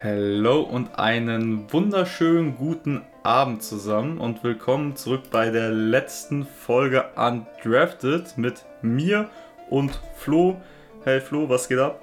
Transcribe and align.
Hallo 0.00 0.60
und 0.60 0.96
einen 0.96 1.72
wunderschönen 1.72 2.54
guten 2.54 3.02
Abend 3.24 3.64
zusammen 3.64 4.18
und 4.18 4.44
willkommen 4.44 4.94
zurück 4.94 5.22
bei 5.32 5.50
der 5.50 5.70
letzten 5.70 6.46
Folge 6.46 7.06
Undrafted 7.16 8.38
mit 8.38 8.64
mir 8.80 9.28
und 9.70 10.00
Flo. 10.14 10.60
Hey 11.02 11.20
Flo, 11.20 11.48
was 11.48 11.68
geht 11.68 11.80
ab? 11.80 12.00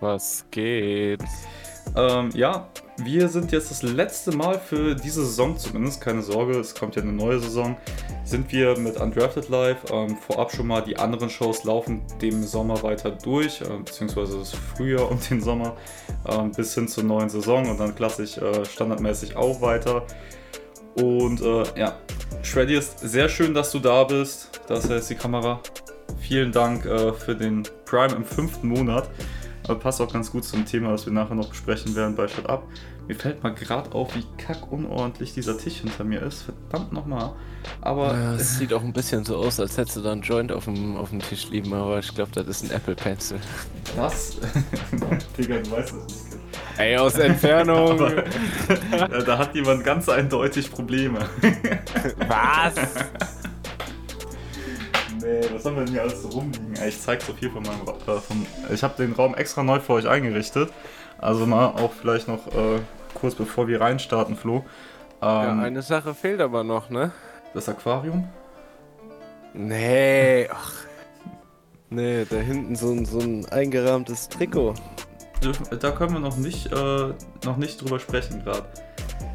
Was 0.00 0.46
geht? 0.50 1.22
Ähm, 1.94 2.30
ja, 2.32 2.66
wir 2.98 3.28
sind 3.28 3.52
jetzt 3.52 3.70
das 3.70 3.82
letzte 3.82 4.34
Mal 4.34 4.58
für 4.58 4.94
diese 4.94 5.24
Saison 5.24 5.56
zumindest, 5.58 6.00
keine 6.00 6.22
Sorge, 6.22 6.58
es 6.58 6.74
kommt 6.74 6.96
ja 6.96 7.02
eine 7.02 7.12
neue 7.12 7.38
Saison, 7.38 7.76
sind 8.24 8.50
wir 8.52 8.78
mit 8.78 8.96
Undrafted 8.96 9.48
Live. 9.48 9.78
Ähm, 9.90 10.16
vorab 10.16 10.50
schon 10.50 10.66
mal 10.66 10.80
die 10.80 10.96
anderen 10.96 11.28
Shows 11.28 11.64
laufen 11.64 12.02
dem 12.22 12.42
Sommer 12.42 12.82
weiter 12.82 13.10
durch, 13.10 13.60
äh, 13.60 13.78
beziehungsweise 13.84 14.38
das 14.38 14.54
Frühjahr 14.54 15.10
und 15.10 15.28
den 15.28 15.40
Sommer 15.40 15.76
äh, 16.24 16.48
bis 16.56 16.74
hin 16.74 16.88
zur 16.88 17.04
neuen 17.04 17.28
Saison 17.28 17.68
und 17.68 17.78
dann 17.78 17.94
klassisch 17.94 18.38
äh, 18.38 18.64
standardmäßig 18.64 19.36
auch 19.36 19.60
weiter. 19.60 20.06
Und 20.94 21.42
äh, 21.42 21.64
ja, 21.78 21.98
Shreddy 22.42 22.76
ist 22.76 23.00
sehr 23.00 23.28
schön, 23.28 23.52
dass 23.52 23.70
du 23.70 23.78
da 23.78 24.04
bist. 24.04 24.60
Das 24.68 24.86
ist 24.86 25.10
die 25.10 25.14
Kamera. 25.14 25.60
Vielen 26.18 26.50
Dank 26.50 26.86
äh, 26.86 27.12
für 27.12 27.34
den 27.34 27.64
Prime 27.84 28.14
im 28.14 28.24
fünften 28.24 28.68
Monat. 28.68 29.10
Aber 29.68 29.78
passt 29.78 30.00
auch 30.00 30.12
ganz 30.12 30.30
gut 30.30 30.44
zum 30.44 30.64
Thema, 30.64 30.92
das 30.92 31.06
wir 31.06 31.12
nachher 31.12 31.34
noch 31.34 31.48
besprechen 31.48 31.94
werden 31.96 32.14
bei 32.14 32.28
Shut 32.28 32.48
Up. 32.48 32.64
Mir 33.08 33.14
fällt 33.14 33.42
mal 33.42 33.54
gerade 33.54 33.92
auf, 33.92 34.14
wie 34.14 34.24
kack 34.36 34.70
unordentlich 34.70 35.34
dieser 35.34 35.58
Tisch 35.58 35.76
hinter 35.78 36.04
mir 36.04 36.22
ist. 36.22 36.42
Verdammt 36.42 36.92
nochmal. 36.92 37.32
Aber. 37.80 38.14
Ja, 38.14 38.34
es 38.34 38.58
sieht 38.58 38.72
auch 38.72 38.82
ein 38.82 38.92
bisschen 38.92 39.24
so 39.24 39.36
aus, 39.36 39.60
als 39.60 39.76
hättest 39.76 39.96
du 39.96 40.02
da 40.02 40.12
einen 40.12 40.22
Joint 40.22 40.52
auf 40.52 40.64
dem, 40.64 40.96
auf 40.96 41.10
dem 41.10 41.20
Tisch 41.20 41.50
liegen, 41.50 41.72
aber 41.72 41.98
ich 41.98 42.14
glaube, 42.14 42.30
das 42.32 42.46
ist 42.46 42.64
ein 42.64 42.70
Apple 42.70 42.94
Pencil. 42.94 43.38
Was? 43.96 44.36
Digga, 45.38 45.58
du 45.58 45.70
weißt 45.70 45.94
das 45.94 46.06
nicht. 46.06 46.36
Ey, 46.78 46.96
aus 46.96 47.14
Entfernung. 47.14 48.00
Aber, 48.90 49.22
da 49.22 49.38
hat 49.38 49.54
jemand 49.54 49.82
ganz 49.82 50.08
eindeutig 50.08 50.70
Probleme. 50.70 51.20
Was? 52.28 52.74
Nee, 55.26 55.40
was 55.52 55.64
haben 55.64 55.76
wir 55.76 55.84
denn 55.84 55.92
hier 55.94 56.02
alles 56.02 56.22
so 56.22 56.28
rumliegen? 56.28 56.74
Ey, 56.80 56.88
ich 56.90 57.00
zeig 57.00 57.20
so 57.20 57.32
viel 57.32 57.50
von 57.50 57.62
meinem 57.62 57.80
Raum. 57.82 57.96
Äh, 58.06 58.20
von, 58.20 58.46
ich 58.72 58.82
habe 58.84 58.94
den 58.96 59.12
Raum 59.12 59.34
extra 59.34 59.62
neu 59.64 59.80
für 59.80 59.94
euch 59.94 60.06
eingerichtet. 60.08 60.70
Also 61.18 61.46
mal 61.46 61.66
auch 61.66 61.92
vielleicht 61.92 62.28
noch 62.28 62.46
äh, 62.48 62.78
kurz 63.14 63.34
bevor 63.34 63.66
wir 63.66 63.80
reinstarten, 63.80 64.36
Flo. 64.36 64.64
ja, 65.22 65.50
Ähm, 65.52 65.60
eine 65.60 65.82
Sache 65.82 66.14
fehlt 66.14 66.40
aber 66.40 66.62
noch, 66.62 66.90
ne? 66.90 67.10
das 67.54 67.68
Aquarium? 67.68 68.28
Nee, 69.54 70.48
ach. 70.52 70.72
Nee, 71.88 72.26
da 72.28 72.36
hinten 72.36 72.76
so 72.76 72.90
ein, 72.92 73.06
so 73.06 73.18
ein 73.20 73.46
eingerahmtes 73.50 74.28
Trikot. 74.28 74.74
Dürfen- 75.42 75.66
Da 75.80 75.90
können 75.92 76.12
wir 76.12 76.20
noch 76.20 76.36
nicht, 76.36 76.70
äh, 76.72 77.12
noch 77.44 77.56
nicht 77.56 77.80
drüber 77.80 77.98
sprechen 77.98 78.44
gerade. 78.44 78.64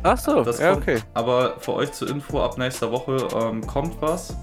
Ach 0.03 0.17
so, 0.17 0.43
Das 0.43 0.59
ja, 0.59 0.71
kommt, 0.73 0.83
okay. 0.83 0.99
Aber 1.15 1.59
für 1.59 1.73
euch 1.73 1.91
zur 1.93 2.09
Info, 2.09 2.41
ab 2.41 2.57
nächster 2.57 2.91
Woche 2.91 3.27
ähm, 3.35 3.65
kommt 3.65 3.99
was, 4.01 4.35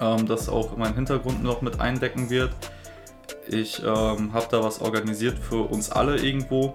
ähm, 0.00 0.26
das 0.26 0.48
auch 0.48 0.76
meinen 0.76 0.94
Hintergrund 0.94 1.42
noch 1.42 1.62
mit 1.62 1.80
eindecken 1.80 2.30
wird. 2.30 2.52
Ich 3.48 3.82
ähm, 3.82 4.32
habe 4.32 4.46
da 4.50 4.62
was 4.62 4.80
organisiert 4.80 5.38
für 5.38 5.68
uns 5.68 5.90
alle 5.90 6.16
irgendwo. 6.16 6.74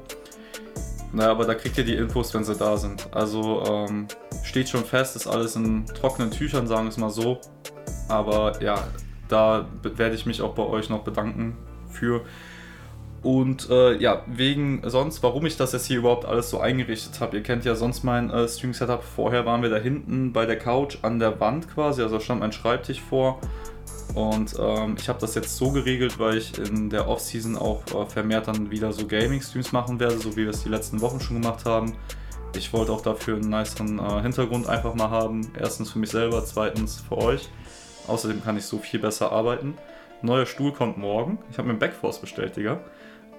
Naja, 1.13 1.31
aber 1.31 1.45
da 1.45 1.55
kriegt 1.55 1.77
ihr 1.77 1.83
die 1.83 1.95
Infos, 1.95 2.33
wenn 2.33 2.43
sie 2.43 2.55
da 2.55 2.77
sind. 2.77 3.13
Also 3.13 3.63
ähm, 3.65 4.07
steht 4.43 4.69
schon 4.69 4.85
fest, 4.85 5.15
ist 5.15 5.27
alles 5.27 5.55
in 5.55 5.85
trockenen 5.85 6.31
Tüchern, 6.31 6.67
sagen 6.67 6.83
wir 6.83 6.89
es 6.89 6.97
mal 6.97 7.09
so. 7.09 7.39
Aber 8.07 8.61
ja, 8.61 8.87
da 9.27 9.67
werde 9.83 10.15
ich 10.15 10.25
mich 10.25 10.41
auch 10.41 10.53
bei 10.53 10.63
euch 10.63 10.89
noch 10.89 11.03
bedanken 11.03 11.57
für. 11.89 12.21
Und 13.23 13.69
äh, 13.69 13.97
ja, 13.97 14.23
wegen 14.25 14.81
sonst, 14.83 15.21
warum 15.21 15.45
ich 15.45 15.55
das 15.55 15.73
jetzt 15.73 15.85
hier 15.85 15.99
überhaupt 15.99 16.25
alles 16.25 16.49
so 16.49 16.59
eingerichtet 16.59 17.19
habe. 17.19 17.37
Ihr 17.37 17.43
kennt 17.43 17.65
ja 17.65 17.75
sonst 17.75 18.03
mein 18.03 18.31
äh, 18.31 18.47
Stream-Setup. 18.47 19.03
Vorher 19.03 19.45
waren 19.45 19.61
wir 19.61 19.69
da 19.69 19.77
hinten 19.77 20.33
bei 20.33 20.47
der 20.47 20.57
Couch 20.57 20.97
an 21.03 21.19
der 21.19 21.39
Wand 21.39 21.71
quasi, 21.71 22.01
also 22.01 22.19
stand 22.19 22.39
mein 22.39 22.51
Schreibtisch 22.51 22.99
vor. 22.99 23.39
Und 24.15 24.55
ähm, 24.59 24.95
ich 24.97 25.07
habe 25.07 25.19
das 25.19 25.35
jetzt 25.35 25.55
so 25.55 25.71
geregelt, 25.71 26.17
weil 26.19 26.37
ich 26.37 26.57
in 26.57 26.89
der 26.89 27.07
Off-Season 27.07 27.57
auch 27.57 27.83
äh, 27.93 28.05
vermehrt 28.07 28.47
dann 28.47 28.71
wieder 28.71 28.91
so 28.91 29.05
Gaming-Streams 29.05 29.71
machen 29.71 29.99
werde, 29.99 30.17
so 30.17 30.31
wie 30.35 30.43
wir 30.43 30.49
es 30.49 30.63
die 30.63 30.69
letzten 30.69 30.99
Wochen 31.01 31.19
schon 31.19 31.41
gemacht 31.41 31.65
haben. 31.65 31.93
Ich 32.55 32.73
wollte 32.73 32.91
auch 32.91 33.01
dafür 33.01 33.37
einen 33.37 33.49
niceren 33.49 33.99
äh, 33.99 34.21
Hintergrund 34.23 34.67
einfach 34.67 34.95
mal 34.95 35.11
haben. 35.11 35.53
Erstens 35.57 35.91
für 35.91 35.99
mich 35.99 36.09
selber, 36.09 36.43
zweitens 36.43 37.01
für 37.07 37.17
euch. 37.17 37.49
Außerdem 38.07 38.43
kann 38.43 38.57
ich 38.57 38.65
so 38.65 38.79
viel 38.79 38.99
besser 38.99 39.31
arbeiten. 39.31 39.75
Neuer 40.23 40.47
Stuhl 40.47 40.73
kommt 40.73 40.97
morgen. 40.97 41.37
Ich 41.51 41.57
habe 41.57 41.67
mir 41.67 41.73
einen 41.73 41.79
Backforce 41.79 42.19
bestellt, 42.19 42.57
Digga. 42.57 42.81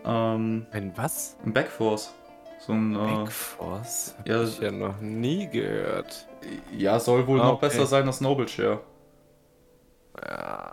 Ähm, 0.05 0.67
Ein 0.73 0.93
was? 0.97 1.37
ein 1.45 1.53
Backforce. 1.53 2.15
So 2.59 2.73
ein. 2.73 2.95
Äh, 2.95 2.99
Backforce? 2.99 4.15
Hab 4.19 4.29
ja, 4.29 4.43
ich 4.43 4.59
ja 4.61 4.71
noch 4.71 5.01
nie 5.01 5.49
gehört. 5.49 6.29
ja, 6.77 6.99
soll 7.01 7.27
wohl 7.27 7.41
Ah, 7.41 7.45
noch 7.45 7.53
okay. 7.55 7.67
besser 7.69 7.87
sein 7.87 8.07
als 8.07 8.21
Noble 8.21 8.47
Chair. 8.47 8.81
Ja. 10.25 10.73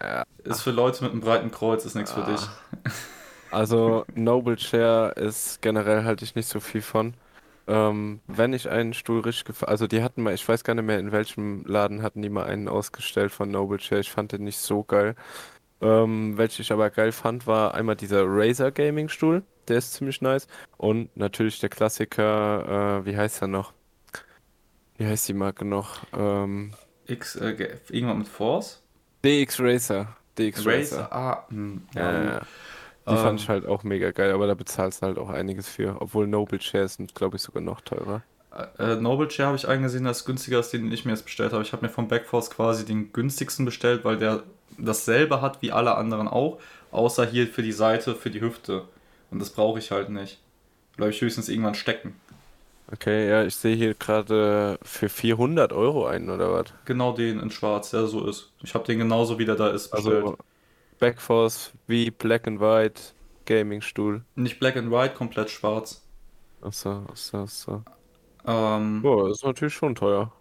ja. 0.00 0.24
Ist 0.44 0.62
für 0.62 0.70
Leute 0.70 1.02
mit 1.04 1.12
einem 1.12 1.20
breiten 1.20 1.50
Kreuz, 1.50 1.84
ist 1.84 1.94
nichts 1.94 2.12
für 2.12 2.24
Ah. 2.24 2.30
dich. 2.32 2.40
Also 3.50 4.06
Noble 4.14 4.56
Chair 4.56 5.12
ist 5.18 5.60
generell 5.60 6.04
halte 6.04 6.24
ich 6.24 6.34
nicht 6.34 6.48
so 6.48 6.58
viel 6.58 6.80
von. 6.80 7.12
Ähm, 7.66 8.20
wenn 8.26 8.54
ich 8.54 8.70
einen 8.70 8.94
Stuhl 8.94 9.20
richtig 9.20 9.44
gefallen, 9.44 9.68
also 9.70 9.86
die 9.86 10.02
hatten 10.02 10.22
mal, 10.22 10.32
ich 10.32 10.48
weiß 10.48 10.64
gar 10.64 10.72
nicht 10.74 10.86
mehr 10.86 10.98
in 10.98 11.12
welchem 11.12 11.62
Laden 11.66 12.00
hatten 12.00 12.22
die 12.22 12.30
mal 12.30 12.44
einen 12.46 12.66
ausgestellt 12.66 13.30
von 13.30 13.50
Noble 13.50 13.76
Chair. 13.76 14.00
Ich 14.00 14.10
fand 14.10 14.32
den 14.32 14.44
nicht 14.44 14.56
so 14.58 14.82
geil. 14.84 15.16
Ähm, 15.82 16.38
welchen 16.38 16.62
ich 16.62 16.72
aber 16.72 16.90
geil 16.90 17.12
fand, 17.12 17.46
war 17.46 17.74
einmal 17.74 17.96
dieser 17.96 18.24
Razer 18.26 18.70
Gaming 18.72 19.08
Stuhl, 19.08 19.42
der 19.68 19.78
ist 19.78 19.94
ziemlich 19.94 20.20
nice. 20.22 20.46
Und 20.76 21.14
natürlich 21.16 21.60
der 21.60 21.68
Klassiker, 21.70 23.00
äh, 23.02 23.06
wie 23.06 23.16
heißt 23.16 23.42
er 23.42 23.48
noch? 23.48 23.74
Wie 24.96 25.06
heißt 25.06 25.28
die 25.28 25.34
Marke 25.34 25.64
noch? 25.64 26.06
Ähm, 26.12 26.72
X, 27.06 27.36
äh, 27.36 27.54
ge- 27.54 27.78
irgendwann 27.90 28.18
mit 28.18 28.28
Force? 28.28 28.82
DX 29.24 29.60
Racer. 29.60 30.16
DX 30.38 30.64
Racer. 30.66 30.98
Racer. 30.98 31.12
Ah, 31.12 31.46
hm, 31.48 31.82
Ja, 31.94 32.22
ja. 32.22 32.40
Die 33.08 33.16
Ähm, 33.16 33.16
fand 33.16 33.40
ich 33.40 33.48
halt 33.48 33.66
auch 33.66 33.82
mega 33.84 34.12
geil, 34.12 34.32
aber 34.32 34.46
da 34.46 34.54
bezahlst 34.54 35.02
du 35.02 35.06
halt 35.06 35.18
auch 35.18 35.28
einiges 35.30 35.68
für. 35.68 36.00
Obwohl 36.00 36.26
Noble 36.28 36.58
Chairs 36.58 36.94
sind, 36.94 37.14
glaube 37.14 37.36
ich, 37.36 37.42
sogar 37.42 37.62
noch 37.62 37.80
teurer. 37.80 38.22
Äh, 38.78 38.96
Noble 38.96 39.28
Chair 39.28 39.46
habe 39.46 39.56
ich 39.56 39.66
eingesehen, 39.66 40.04
das 40.04 40.24
günstiger 40.24 40.60
ist, 40.60 40.72
den 40.72 40.92
ich 40.92 41.04
mir 41.04 41.12
jetzt 41.12 41.24
bestellt 41.24 41.52
habe. 41.52 41.62
Ich 41.62 41.72
habe 41.72 41.84
mir 41.86 41.90
vom 41.92 42.08
Backforce 42.08 42.50
quasi 42.50 42.84
den 42.84 43.12
günstigsten 43.12 43.64
bestellt, 43.64 44.04
weil 44.04 44.18
der 44.18 44.42
dasselbe 44.78 45.40
hat 45.40 45.62
wie 45.62 45.72
alle 45.72 45.96
anderen 45.96 46.28
auch, 46.28 46.60
außer 46.90 47.26
hier 47.26 47.46
für 47.48 47.62
die 47.62 47.72
Seite, 47.72 48.14
für 48.14 48.30
die 48.30 48.40
Hüfte. 48.40 48.88
Und 49.30 49.38
das 49.40 49.50
brauche 49.50 49.78
ich 49.78 49.90
halt 49.90 50.10
nicht. 50.10 50.40
Bleibe 50.96 51.12
ich 51.12 51.20
höchstens 51.20 51.48
irgendwann 51.48 51.74
stecken. 51.74 52.16
Okay, 52.92 53.28
ja, 53.28 53.44
ich 53.44 53.56
sehe 53.56 53.74
hier 53.76 53.94
gerade 53.94 54.78
für 54.82 55.08
400 55.08 55.72
Euro 55.72 56.06
einen 56.06 56.30
oder 56.30 56.52
was? 56.52 56.74
Genau 56.84 57.12
den 57.12 57.40
in 57.40 57.50
schwarz, 57.50 57.90
der 57.90 58.06
so 58.06 58.26
ist. 58.28 58.52
Ich 58.62 58.74
habe 58.74 58.84
den 58.84 58.98
genauso 58.98 59.38
wie 59.38 59.44
der 59.44 59.56
da 59.56 59.68
ist 59.70 59.90
bestellt. 59.90 60.24
Also 60.24 60.38
Backforce 61.00 61.72
wie 61.86 62.10
Black 62.10 62.46
and 62.48 62.60
White 62.60 63.02
Gaming 63.46 63.82
Stuhl. 63.82 64.24
Nicht 64.34 64.58
black 64.58 64.76
and 64.76 64.90
white, 64.90 65.14
komplett 65.14 65.48
schwarz. 65.50 66.06
Achso, 66.62 67.04
achso, 67.10 67.42
achso. 67.44 67.84
Ähm, 68.46 69.02
Boah, 69.02 69.28
das 69.28 69.38
ist 69.38 69.44
natürlich 69.44 69.74
schon 69.74 69.94
teuer. 69.94 70.32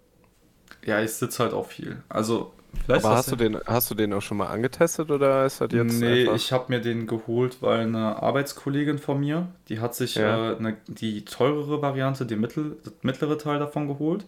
ja, 0.85 1.01
ich 1.01 1.13
sitze 1.13 1.43
halt 1.43 1.53
auch 1.53 1.67
viel. 1.67 2.03
Also, 2.09 2.53
vielleicht 2.73 3.09
Aber 3.09 3.11
hast 3.11 3.31
du 3.31 3.35
den, 3.35 3.59
hast 3.65 3.89
du 3.91 3.95
den 3.95 4.13
auch 4.13 4.21
schon 4.21 4.37
mal 4.37 4.47
angetestet 4.47 5.09
oder 5.11 5.45
ist 5.45 5.61
das 5.61 5.71
jetzt 5.73 6.03
Nee, 6.03 6.23
einfach? 6.23 6.35
ich 6.35 6.51
habe 6.51 6.65
mir 6.69 6.81
den 6.81 7.07
geholt, 7.07 7.61
weil 7.61 7.81
eine 7.81 8.21
Arbeitskollegin 8.21 8.99
von 8.99 9.19
mir, 9.21 9.47
die 9.69 9.79
hat 9.79 9.95
sich 9.95 10.19
Ja. 10.19 10.19
äh, 10.19 10.55
eine, 10.57 10.77
die 10.87 11.23
teurere 11.23 11.81
Variante, 11.81 12.25
den 12.25 12.41
mittel, 12.41 12.77
das 12.83 12.93
mittlere 13.03 13.37
Teil 13.37 13.59
davon 13.59 13.87
geholt. 13.87 14.25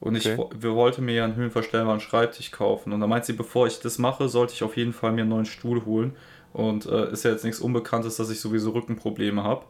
Und 0.00 0.16
ich 0.16 0.26
Okay. 0.26 0.38
wo- 0.38 0.50
wir 0.54 0.74
wollte 0.74 1.02
mir 1.02 1.14
ja 1.14 1.24
einen 1.24 1.36
höhenverstellbaren 1.36 2.00
Schreibtisch 2.00 2.50
kaufen. 2.52 2.92
Und 2.92 3.00
da 3.00 3.06
meint 3.08 3.24
sie, 3.26 3.34
bevor 3.34 3.66
ich 3.68 3.80
das 3.80 3.98
mache, 3.98 4.28
sollte 4.28 4.54
ich 4.54 4.62
auf 4.64 4.76
jeden 4.76 4.92
Fall 4.94 5.12
mir 5.12 5.22
einen 5.22 5.30
neuen 5.30 5.46
Stuhl 5.46 5.84
holen. 5.84 6.16
Und 6.52 6.86
äh, 6.86 7.12
ist 7.12 7.24
ja 7.24 7.32
jetzt 7.32 7.44
nichts 7.44 7.60
Unbekanntes, 7.60 8.16
dass 8.16 8.30
ich 8.30 8.40
sowieso 8.40 8.70
Rückenprobleme 8.72 9.44
habe. 9.44 9.66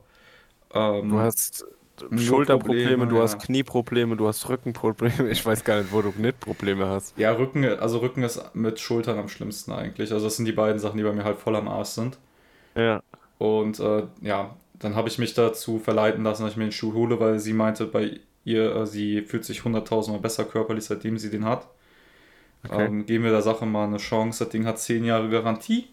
Ähm, 0.74 1.08
Du 1.08 1.18
hast 1.18 1.64
Schulterprobleme, 2.16 3.06
Probleme, 3.06 3.06
du 3.06 3.20
hast 3.20 3.34
ja. 3.34 3.38
Knieprobleme, 3.38 4.16
du 4.16 4.26
hast 4.28 4.48
Rückenprobleme. 4.48 5.28
Ich 5.30 5.44
weiß 5.44 5.64
gar 5.64 5.78
nicht, 5.80 5.92
wo 5.92 6.02
du 6.02 6.12
Knittprobleme 6.12 6.86
hast. 6.86 7.16
ja, 7.18 7.32
Rücken, 7.32 7.64
also 7.64 7.98
Rücken 7.98 8.22
ist 8.22 8.54
mit 8.54 8.80
Schultern 8.80 9.18
am 9.18 9.28
schlimmsten 9.28 9.72
eigentlich. 9.72 10.12
Also 10.12 10.26
das 10.26 10.36
sind 10.36 10.46
die 10.46 10.52
beiden 10.52 10.78
Sachen, 10.78 10.98
die 10.98 11.04
bei 11.04 11.12
mir 11.12 11.24
halt 11.24 11.38
voll 11.38 11.56
am 11.56 11.68
Arsch 11.68 11.90
sind. 11.90 12.18
Ja. 12.74 13.02
Und 13.38 13.80
äh, 13.80 14.04
ja, 14.22 14.56
dann 14.74 14.94
habe 14.94 15.08
ich 15.08 15.18
mich 15.18 15.34
dazu 15.34 15.78
verleiten 15.78 16.24
lassen, 16.24 16.42
dass 16.42 16.52
ich 16.52 16.56
mir 16.56 16.64
den 16.64 16.72
Schuh 16.72 16.94
hole, 16.94 17.20
weil 17.20 17.38
sie 17.38 17.52
meinte, 17.52 17.86
bei 17.86 18.20
ihr, 18.44 18.74
äh, 18.76 18.86
sie 18.86 19.22
fühlt 19.22 19.44
sich 19.44 19.60
100.000 19.60 20.10
Mal 20.12 20.20
besser 20.20 20.44
körperlich, 20.44 20.84
seitdem 20.84 21.18
sie 21.18 21.30
den 21.30 21.44
hat. 21.44 21.68
Okay. 22.68 22.86
Ähm, 22.86 23.06
geben 23.06 23.24
wir 23.24 23.30
der 23.30 23.42
Sache 23.42 23.66
mal 23.66 23.86
eine 23.86 23.96
Chance. 23.98 24.44
Das 24.44 24.52
Ding 24.52 24.66
hat 24.66 24.78
10 24.78 25.04
Jahre 25.04 25.28
Garantie. 25.30 25.88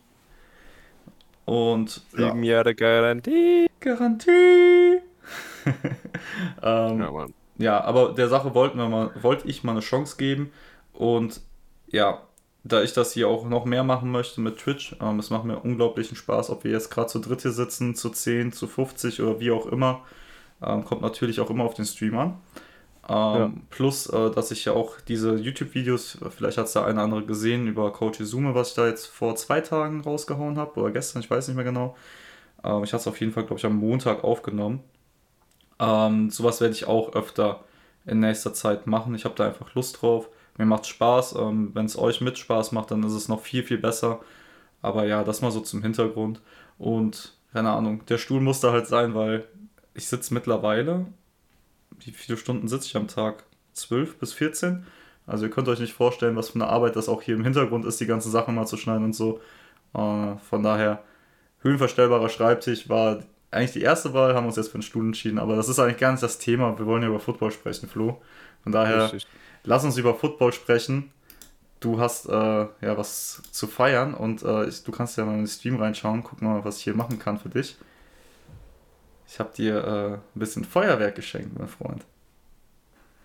Und 1.46 2.04
ja, 2.18 2.28
Sieben 2.28 2.44
Jahre 2.44 2.76
Garantie. 2.76 3.68
Garantie. 3.80 5.02
ähm, 6.64 7.00
Ja, 7.00 7.12
Mann. 7.12 7.34
ja, 7.58 7.82
aber 7.84 8.14
der 8.14 8.30
Sache 8.30 8.54
wollten 8.54 8.78
wir 8.78 8.90
mal, 8.90 9.12
wollte 9.22 9.48
ich 9.48 9.64
mal 9.64 9.72
eine 9.72 9.82
Chance 9.82 10.18
geben. 10.18 10.52
Und 10.94 11.42
ja, 11.88 12.22
da 12.64 12.84
ich 12.84 12.94
das 12.94 13.14
hier 13.14 13.28
auch 13.30 13.46
noch 13.46 13.66
mehr 13.66 13.84
machen 13.84 14.12
möchte 14.12 14.42
mit 14.42 14.58
Twitch, 14.58 14.96
ähm, 15.02 15.20
es 15.20 15.30
macht 15.30 15.46
mir 15.46 15.60
unglaublichen 15.60 16.18
Spaß, 16.18 16.50
ob 16.50 16.64
wir 16.64 16.72
jetzt 16.72 16.90
gerade 16.90 17.08
zu 17.08 17.20
dritt 17.20 17.42
hier 17.42 17.52
sitzen, 17.52 17.96
zu 17.96 18.10
10, 18.10 18.52
zu 18.52 18.68
50 18.68 19.22
oder 19.22 19.40
wie 19.40 19.52
auch 19.52 19.66
immer. 19.68 20.02
Ähm, 20.62 20.84
kommt 20.86 21.02
natürlich 21.02 21.40
auch 21.40 21.50
immer 21.50 21.64
auf 21.66 21.76
den 21.76 21.86
Stream 21.86 22.18
an. 22.18 22.42
Ähm, 23.10 23.16
ja. 23.40 23.52
Plus, 23.70 24.08
äh, 24.08 24.32
dass 24.32 24.52
ich 24.52 24.66
ja 24.66 24.74
auch 24.74 25.00
diese 25.02 25.36
YouTube-Videos, 25.36 26.18
vielleicht 26.30 26.58
hat 26.58 26.66
es 26.66 26.74
da 26.74 26.86
eine 26.86 27.02
andere 27.02 27.26
gesehen, 27.26 27.68
über 27.68 27.92
Coach 27.94 28.20
Izume, 28.20 28.54
was 28.54 28.70
ich 28.70 28.76
da 28.76 28.88
jetzt 28.88 29.06
vor 29.08 29.36
zwei 29.36 29.62
Tagen 29.62 30.02
rausgehauen 30.02 30.58
habe 30.58 30.80
oder 30.80 30.92
gestern, 30.92 31.22
ich 31.22 31.30
weiß 31.30 31.48
nicht 31.48 31.56
mehr 31.56 31.64
genau. 31.64 31.96
Ähm, 32.64 32.84
ich 32.84 32.92
hatte 32.94 33.02
es 33.02 33.08
auf 33.08 33.20
jeden 33.20 33.32
Fall, 33.32 33.46
glaube 33.46 33.60
ich, 33.60 33.66
am 33.66 33.78
Montag 33.78 34.24
aufgenommen. 34.24 34.82
Ähm, 35.80 36.30
sowas 36.30 36.62
werde 36.62 36.74
ich 36.74 36.88
auch 36.88 37.14
öfter 37.14 37.64
in 38.06 38.20
nächster 38.20 38.54
Zeit 38.54 38.88
machen. 38.88 39.16
Ich 39.16 39.26
habe 39.26 39.36
da 39.36 39.46
einfach 39.46 39.74
Lust 39.76 40.02
drauf. 40.02 40.30
Mir 40.58 40.66
macht 40.66 40.88
Spaß. 40.88 41.36
Ähm, 41.36 41.72
Wenn 41.74 41.86
es 41.86 41.98
euch 41.98 42.22
mit 42.22 42.38
Spaß 42.38 42.72
macht, 42.72 42.92
dann 42.92 43.04
ist 43.04 43.14
es 43.14 43.28
noch 43.28 43.42
viel, 43.42 43.64
viel 43.64 43.78
besser. 43.78 44.22
Aber 44.82 45.06
ja, 45.06 45.24
das 45.24 45.42
mal 45.42 45.52
so 45.52 45.62
zum 45.62 45.82
Hintergrund. 45.82 46.42
Und 46.78 47.36
keine 47.54 47.72
Ahnung, 47.72 48.06
der 48.08 48.18
Stuhl 48.18 48.42
muss 48.42 48.60
da 48.60 48.72
halt 48.72 48.88
sein, 48.88 49.16
weil 49.16 49.46
ich 49.94 50.08
sitze 50.08 50.34
mittlerweile. 50.34 51.08
Wie 52.00 52.12
viele 52.12 52.38
Stunden 52.38 52.68
sitze 52.68 52.88
ich 52.88 52.96
am 52.96 53.08
Tag? 53.08 53.44
12 53.74 54.18
bis 54.20 54.34
14? 54.34 54.86
Also 55.26 55.46
ihr 55.46 55.52
könnt 55.52 55.68
euch 55.68 55.80
nicht 55.80 55.94
vorstellen, 55.94 56.36
was 56.36 56.50
für 56.50 56.56
eine 56.56 56.68
Arbeit 56.68 56.96
das 56.96 57.10
auch 57.10 57.22
hier 57.22 57.36
im 57.36 57.44
Hintergrund 57.44 57.86
ist, 57.86 58.00
die 58.00 58.06
ganzen 58.06 58.32
Sachen 58.32 58.56
mal 58.56 58.66
zu 58.66 58.78
schneiden 58.78 59.06
und 59.06 59.14
so. 59.14 59.42
Äh, 59.94 60.38
von 60.38 60.64
daher, 60.64 61.04
höhenverstellbarer 61.62 62.30
Schreibtisch 62.30 62.90
war 62.90 63.24
eigentlich 63.52 63.72
die 63.72 63.82
erste 63.82 64.14
Wahl, 64.14 64.36
haben 64.36 64.44
wir 64.44 64.48
uns 64.48 64.58
jetzt 64.58 64.70
für 64.70 64.78
den 64.78 64.84
Stuhl 64.84 65.06
entschieden, 65.06 65.40
aber 65.40 65.56
das 65.56 65.70
ist 65.70 65.80
eigentlich 65.80 65.98
gar 65.98 66.12
nicht 66.12 66.24
das 66.24 66.38
Thema. 66.38 66.78
Wir 66.78 66.86
wollen 66.86 67.02
ja 67.02 67.10
über 67.10 67.20
Football 67.20 67.52
sprechen, 67.52 67.88
Flo. 67.88 68.22
Von 68.64 68.72
daher, 68.72 69.06
Richtig. 69.06 69.28
lass 69.64 69.84
uns 69.84 69.98
über 69.98 70.16
Football 70.16 70.54
sprechen. 70.54 71.12
Du 71.80 72.00
hast 72.00 72.28
äh, 72.28 72.32
ja 72.32 72.98
was 72.98 73.42
zu 73.52 73.68
feiern 73.68 74.14
und 74.16 74.42
äh, 74.44 74.66
ich, 74.68 74.84
du 74.84 74.92
kannst 74.92 75.18
ja 75.18 75.26
mal 75.26 75.34
in 75.34 75.40
den 75.40 75.48
Stream 75.48 75.78
reinschauen, 75.78 76.24
guck 76.24 76.42
mal, 76.42 76.66
was 76.66 76.78
ich 76.80 76.84
hier 76.84 76.96
machen 76.96 77.20
kann 77.20 77.38
für 77.38 77.50
dich. 77.50 77.78
Ich 79.28 79.40
habe 79.40 79.52
dir 79.56 79.84
äh, 79.84 80.14
ein 80.14 80.40
bisschen 80.40 80.66
Feuerwerk 80.66 81.16
geschenkt, 81.16 81.58
mein 81.58 81.68
Freund. 81.68 82.04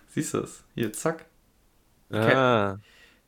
Siehst 0.09 0.33
du 0.35 0.39
es? 0.39 0.63
Hier, 0.75 0.93
zack. 0.93 1.25
Ah. 2.11 2.77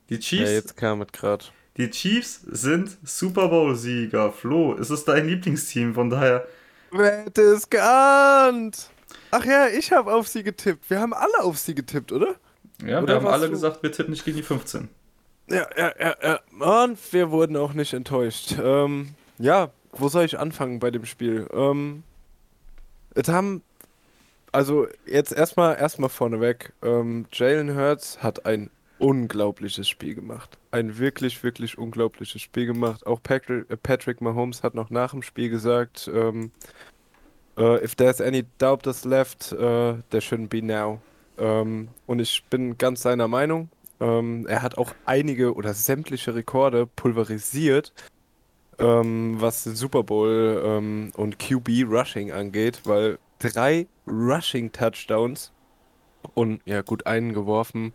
Die 0.09 0.19
Chiefs. 0.19 0.49
Ja, 0.49 0.55
jetzt 0.55 0.77
kam 0.77 1.01
es 1.01 1.11
gerade. 1.11 1.45
Die 1.77 1.89
Chiefs 1.89 2.41
sind 2.41 2.97
Super 3.03 3.47
Bowl-Sieger. 3.47 4.31
Flo, 4.31 4.73
ist 4.75 4.91
es 4.91 5.03
dein 5.03 5.27
Lieblingsteam? 5.27 5.95
Von 5.95 6.09
daher 6.09 6.47
Wer 6.97 7.25
hätte 7.25 7.41
es 7.41 7.69
geahnt? 7.69 8.89
Ach 9.31 9.43
ja, 9.45 9.67
ich 9.67 9.91
habe 9.91 10.13
auf 10.13 10.27
sie 10.27 10.43
getippt. 10.43 10.89
Wir 10.89 10.99
haben 10.99 11.13
alle 11.13 11.41
auf 11.41 11.57
sie 11.57 11.75
getippt, 11.75 12.11
oder? 12.11 12.35
Ja, 12.85 12.99
oder 13.01 13.07
wir 13.07 13.15
haben 13.15 13.27
alle 13.27 13.47
du? 13.47 13.51
gesagt, 13.51 13.83
wir 13.83 13.91
tippen 13.91 14.11
nicht 14.11 14.23
gegen 14.23 14.37
die 14.37 14.43
15. 14.43 14.89
Ja, 15.49 15.67
ja, 15.77 15.93
ja, 15.99 16.15
ja. 16.21 16.39
Und 16.85 16.97
wir 17.13 17.31
wurden 17.31 17.57
auch 17.57 17.73
nicht 17.73 17.93
enttäuscht. 17.93 18.55
Ähm, 18.61 19.13
ja, 19.37 19.71
wo 19.91 20.07
soll 20.09 20.25
ich 20.25 20.39
anfangen 20.39 20.79
bei 20.79 20.91
dem 20.91 21.05
Spiel? 21.05 21.47
Ähm, 21.53 22.03
es 23.13 23.27
haben, 23.27 23.61
also 24.51 24.87
jetzt 25.05 25.31
erstmal 25.31 25.77
erstmal 25.77 26.09
vorneweg, 26.09 26.73
ähm, 26.81 27.25
Jalen 27.31 27.75
Hurts 27.75 28.23
hat 28.23 28.45
ein 28.45 28.69
unglaubliches 28.99 29.87
Spiel 29.87 30.15
gemacht. 30.15 30.57
Ein 30.75 30.97
wirklich, 30.97 31.41
wirklich 31.41 31.77
unglaubliches 31.77 32.41
Spiel 32.41 32.65
gemacht. 32.65 33.07
Auch 33.07 33.23
Patrick, 33.23 33.71
äh, 33.71 33.77
Patrick 33.77 34.19
Mahomes 34.19 34.61
hat 34.61 34.75
noch 34.75 34.89
nach 34.89 35.11
dem 35.11 35.21
Spiel 35.21 35.49
gesagt, 35.49 36.11
ähm, 36.13 36.51
uh, 37.57 37.77
if 37.81 37.95
there's 37.95 38.19
any 38.19 38.43
doubt 38.57 38.83
that's 38.83 39.05
left, 39.05 39.53
uh, 39.53 39.95
there 40.09 40.21
shouldn't 40.21 40.49
be 40.49 40.61
now. 40.61 40.99
Ähm, 41.37 41.87
und 42.07 42.19
ich 42.19 42.43
bin 42.49 42.77
ganz 42.77 43.03
seiner 43.03 43.29
Meinung. 43.29 43.69
Ähm, 44.01 44.47
er 44.47 44.63
hat 44.63 44.77
auch 44.77 44.93
einige 45.05 45.55
oder 45.55 45.73
sämtliche 45.73 46.35
Rekorde 46.35 46.87
pulverisiert, 46.87 47.93
ähm, 48.77 49.39
was 49.39 49.63
den 49.63 49.77
Super 49.77 50.03
Bowl 50.03 50.61
ähm, 50.61 51.13
und 51.15 51.39
QB 51.39 51.85
Rushing 51.89 52.33
angeht, 52.33 52.81
weil 52.83 53.17
drei 53.39 53.87
Rushing 54.05 54.73
Touchdowns 54.73 55.53
und 56.33 56.59
ja 56.65 56.81
gut 56.81 57.07
einen 57.07 57.33
geworfen 57.33 57.93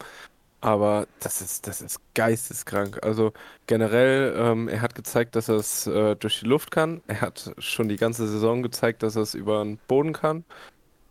aber 0.61 1.07
das 1.21 1.41
ist, 1.41 1.67
das 1.67 1.81
ist 1.81 2.01
geisteskrank. 2.15 3.03
Also 3.03 3.33
generell, 3.67 4.35
ähm, 4.37 4.69
er 4.69 4.83
hat 4.83 4.95
gezeigt, 4.95 5.35
dass 5.37 5.49
er 5.49 5.57
es 5.57 5.87
äh, 5.87 6.17
durch 6.17 6.41
die 6.41 6.47
Luft 6.47 6.71
kann. 6.71 7.01
Er 7.07 7.23
hat 7.23 7.55
schon 7.59 7.89
die 7.89 7.97
ganze 7.97 8.29
Saison 8.29 8.63
gezeigt, 8.63 9.03
dass 9.03 9.17
er 9.17 9.23
es 9.23 9.35
über 9.35 9.65
den 9.65 9.79
Boden 9.89 10.13
kann. 10.13 10.45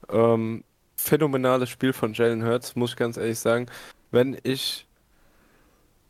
Ähm, 0.09 0.63
phänomenales 0.95 1.69
Spiel 1.69 1.93
von 1.93 2.13
Jalen 2.13 2.43
Hurts, 2.45 2.75
muss 2.75 2.91
ich 2.91 2.97
ganz 2.97 3.17
ehrlich 3.17 3.39
sagen. 3.39 3.67
Wenn 4.11 4.37
ich, 4.43 4.87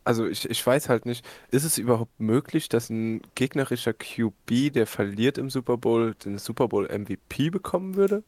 also 0.03 0.27
ich, 0.27 0.49
ich 0.49 0.65
weiß 0.65 0.89
halt 0.89 1.05
nicht, 1.05 1.25
ist 1.51 1.63
es 1.63 1.77
überhaupt 1.77 2.19
möglich, 2.19 2.67
dass 2.67 2.89
ein 2.89 3.21
gegnerischer 3.35 3.93
QB, 3.93 4.73
der 4.73 4.87
verliert 4.87 5.37
im 5.37 5.49
Super 5.49 5.77
Bowl, 5.77 6.15
den 6.15 6.37
Super 6.39 6.67
Bowl 6.67 6.87
MVP 6.87 7.51
bekommen 7.51 7.95
würde? 7.95 8.23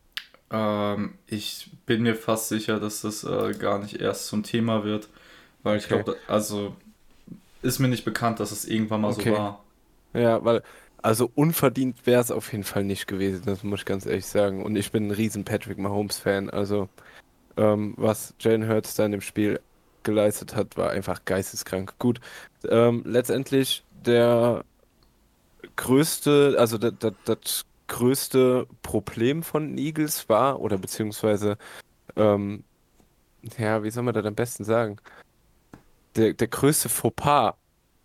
Ähm, 0.52 1.14
ich 1.28 1.70
bin 1.86 2.04
mir 2.04 2.16
fast 2.16 2.50
sicher, 2.50 2.80
dass 2.80 3.02
das 3.02 3.24
äh, 3.24 3.54
gar 3.54 3.80
nicht 3.80 4.02
erst 4.02 4.28
zum 4.28 4.44
Thema 4.44 4.84
wird, 4.84 5.08
weil 5.64 5.78
ich 5.78 5.86
okay. 5.86 6.04
glaube, 6.04 6.18
also 6.28 6.76
ist 7.62 7.80
mir 7.80 7.88
nicht 7.88 8.06
bekannt, 8.06 8.40
dass 8.40 8.52
es 8.52 8.66
irgendwann 8.66 9.02
mal 9.02 9.12
okay. 9.12 9.30
so 9.30 9.36
war. 9.38 9.64
Ja, 10.14 10.44
weil, 10.44 10.62
also 11.02 11.32
unverdient 11.36 12.06
wäre 12.06 12.22
es 12.22 12.32
auf 12.32 12.52
jeden 12.52 12.64
Fall 12.64 12.84
nicht 12.84 13.08
gewesen, 13.08 13.44
das 13.46 13.64
muss 13.64 13.82
ich 13.82 13.86
ganz 13.86 14.06
ehrlich 14.06 14.26
sagen. 14.26 14.64
Und 14.64 14.76
ich 14.76 14.92
bin 14.92 15.08
ein 15.08 15.12
riesen 15.12 15.46
Patrick 15.46 15.78
Mahomes-Fan, 15.78 16.50
also 16.50 16.90
ähm, 17.58 17.94
was 17.98 18.34
Jalen 18.40 18.68
Hurts 18.68 18.96
da 18.96 19.06
in 19.06 19.12
dem 19.12 19.22
Spiel 19.22 19.60
geleistet 20.04 20.56
hat, 20.56 20.78
war 20.78 20.92
einfach 20.92 21.26
geisteskrank. 21.26 21.94
Gut, 22.00 22.20
ähm, 22.68 23.04
letztendlich 23.06 23.84
der 24.06 24.66
größte, 25.76 26.56
also 26.58 26.78
das 26.78 27.66
größte 27.92 28.68
Problem 28.82 29.44
von 29.44 29.68
den 29.68 29.78
Eagles 29.78 30.30
war, 30.30 30.62
oder 30.62 30.78
beziehungsweise, 30.78 31.58
ähm, 32.16 32.64
ja, 33.58 33.84
wie 33.84 33.92
soll 33.92 34.04
man 34.04 34.14
das 34.14 34.26
am 34.26 34.36
besten 34.36 34.64
sagen? 34.64 34.98
Der, 36.16 36.34
der 36.34 36.48
größte 36.48 36.88
Fauxpas 36.90 37.56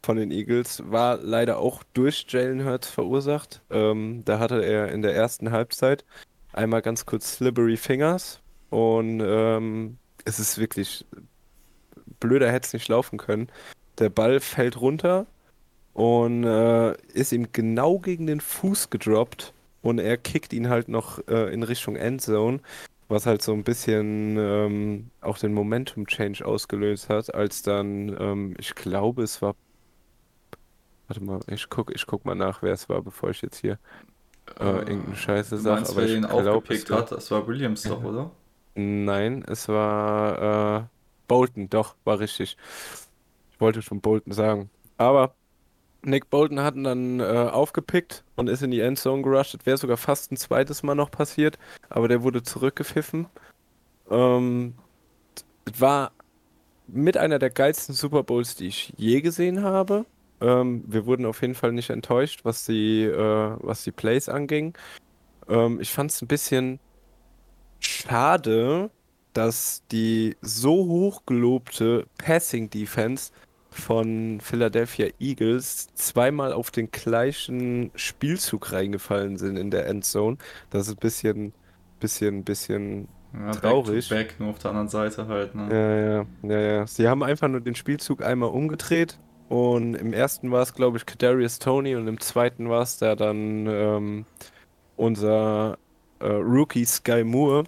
von 0.02 0.16
den 0.16 0.32
Eagles 0.32 0.82
war 0.90 1.18
leider 1.18 1.58
auch 1.58 1.82
durch 1.94 2.26
Jalen 2.28 2.64
Hurts 2.64 2.88
verursacht. 2.88 3.62
Ähm, 3.70 4.22
da 4.24 4.38
hatte 4.40 4.64
er 4.64 4.90
in 4.92 5.02
der 5.02 5.14
ersten 5.14 5.52
Halbzeit 5.52 6.04
einmal 6.52 6.82
ganz 6.82 7.06
kurz 7.06 7.36
slippery 7.36 7.76
Fingers 7.76 8.40
und 8.70 9.20
ähm, 9.24 9.98
es 10.24 10.38
ist 10.40 10.58
wirklich 10.58 11.04
blöder 12.20 12.50
hätte 12.50 12.66
es 12.66 12.72
nicht 12.72 12.88
laufen 12.88 13.18
können. 13.18 13.50
Der 13.98 14.10
Ball 14.10 14.40
fällt 14.40 14.80
runter 14.80 15.26
und 15.92 16.44
äh, 16.44 16.96
ist 17.12 17.32
ihm 17.32 17.48
genau 17.52 17.98
gegen 17.98 18.26
den 18.26 18.40
Fuß 18.40 18.90
gedroppt 18.90 19.52
und 19.86 20.00
er 20.00 20.16
kickt 20.16 20.52
ihn 20.52 20.68
halt 20.68 20.88
noch 20.88 21.20
äh, 21.28 21.52
in 21.52 21.62
Richtung 21.62 21.94
Endzone, 21.94 22.58
was 23.08 23.24
halt 23.24 23.40
so 23.40 23.52
ein 23.52 23.62
bisschen 23.62 24.36
ähm, 24.36 25.10
auch 25.20 25.38
den 25.38 25.54
Momentum-Change 25.54 26.44
ausgelöst 26.44 27.08
hat, 27.08 27.32
als 27.32 27.62
dann, 27.62 28.16
ähm, 28.18 28.54
ich 28.58 28.74
glaube, 28.74 29.22
es 29.22 29.40
war. 29.40 29.54
Warte 31.06 31.22
mal, 31.22 31.38
ich 31.46 31.68
guck, 31.70 31.94
ich 31.94 32.04
guck 32.04 32.24
mal 32.24 32.34
nach, 32.34 32.62
wer 32.62 32.72
es 32.72 32.88
war, 32.88 33.00
bevor 33.00 33.30
ich 33.30 33.40
jetzt 33.42 33.58
hier 33.58 33.78
äh, 34.58 34.64
äh 34.64 34.78
irgendeine 34.78 35.14
Scheiße 35.14 35.56
sage. 35.56 35.88
Aber 35.88 35.96
wer 35.96 36.08
ihn 36.08 36.24
aufgepickt 36.24 36.90
hat, 36.90 37.12
das 37.12 37.30
war 37.30 37.46
Williams 37.46 37.82
doch, 37.82 38.02
oder? 38.02 38.32
Nein, 38.74 39.44
es 39.46 39.68
war 39.68 40.80
äh, 40.80 40.84
Bolton, 41.28 41.70
doch, 41.70 41.94
war 42.02 42.18
richtig. 42.18 42.56
Ich 43.52 43.60
wollte 43.60 43.82
schon 43.82 44.00
Bolton 44.00 44.32
sagen. 44.32 44.68
Aber 44.98 45.36
Nick 46.02 46.30
Bolton 46.30 46.60
hat 46.60 46.76
ihn 46.76 46.84
dann 46.84 47.20
äh, 47.20 47.24
aufgepickt 47.24 48.24
und 48.36 48.48
ist 48.48 48.62
in 48.62 48.70
die 48.70 48.80
Endzone 48.80 49.22
gerusht. 49.22 49.54
Das 49.54 49.66
wäre 49.66 49.76
sogar 49.76 49.96
fast 49.96 50.30
ein 50.30 50.36
zweites 50.36 50.82
Mal 50.82 50.94
noch 50.94 51.10
passiert, 51.10 51.58
aber 51.88 52.08
der 52.08 52.22
wurde 52.22 52.42
zurückgepfiffen. 52.42 53.26
Ähm, 54.10 54.74
war 55.78 56.12
mit 56.86 57.16
einer 57.16 57.38
der 57.38 57.50
geilsten 57.50 57.94
Super 57.94 58.22
Bowls, 58.22 58.54
die 58.54 58.68
ich 58.68 58.92
je 58.96 59.20
gesehen 59.20 59.62
habe. 59.62 60.06
Ähm, 60.40 60.84
wir 60.86 61.06
wurden 61.06 61.26
auf 61.26 61.40
jeden 61.42 61.54
Fall 61.54 61.72
nicht 61.72 61.90
enttäuscht, 61.90 62.40
was 62.44 62.64
die, 62.66 63.02
äh, 63.04 63.56
was 63.58 63.84
die 63.84 63.92
Plays 63.92 64.28
anging. 64.28 64.76
Ähm, 65.48 65.80
ich 65.80 65.92
fand 65.92 66.10
es 66.10 66.22
ein 66.22 66.28
bisschen 66.28 66.78
schade, 67.80 68.90
dass 69.32 69.82
die 69.90 70.36
so 70.40 70.86
hochgelobte 70.86 72.06
Passing 72.18 72.70
Defense 72.70 73.32
von 73.76 74.40
Philadelphia 74.40 75.08
Eagles 75.20 75.88
zweimal 75.94 76.52
auf 76.52 76.70
den 76.70 76.90
gleichen 76.90 77.90
Spielzug 77.94 78.72
reingefallen 78.72 79.36
sind 79.36 79.56
in 79.56 79.70
der 79.70 79.86
Endzone. 79.86 80.38
Das 80.70 80.88
ist 80.88 80.94
ein 80.94 81.00
bisschen, 81.00 81.52
bisschen, 82.00 82.44
bisschen 82.44 83.08
ja, 83.32 83.52
traurig. 83.52 84.08
Back, 84.08 84.28
back, 84.28 84.40
nur 84.40 84.50
auf 84.50 84.58
der 84.58 84.70
anderen 84.70 84.88
Seite 84.88 85.28
halt. 85.28 85.54
Ne? 85.54 85.68
Ja, 85.70 86.50
ja, 86.50 86.60
ja, 86.60 86.76
ja. 86.78 86.86
Sie 86.86 87.08
haben 87.08 87.22
einfach 87.22 87.48
nur 87.48 87.60
den 87.60 87.74
Spielzug 87.74 88.22
einmal 88.22 88.50
umgedreht 88.50 89.18
und 89.48 89.94
im 89.94 90.12
ersten 90.12 90.50
war 90.50 90.62
es, 90.62 90.74
glaube 90.74 90.96
ich, 90.96 91.06
Kadarius 91.06 91.58
Tony 91.58 91.94
und 91.94 92.08
im 92.08 92.20
zweiten 92.20 92.68
war 92.68 92.82
es 92.82 92.98
da 92.98 93.14
dann 93.14 93.66
ähm, 93.68 94.24
unser 94.96 95.78
äh, 96.18 96.26
Rookie 96.26 96.84
Sky 96.84 97.22
Moore, 97.22 97.64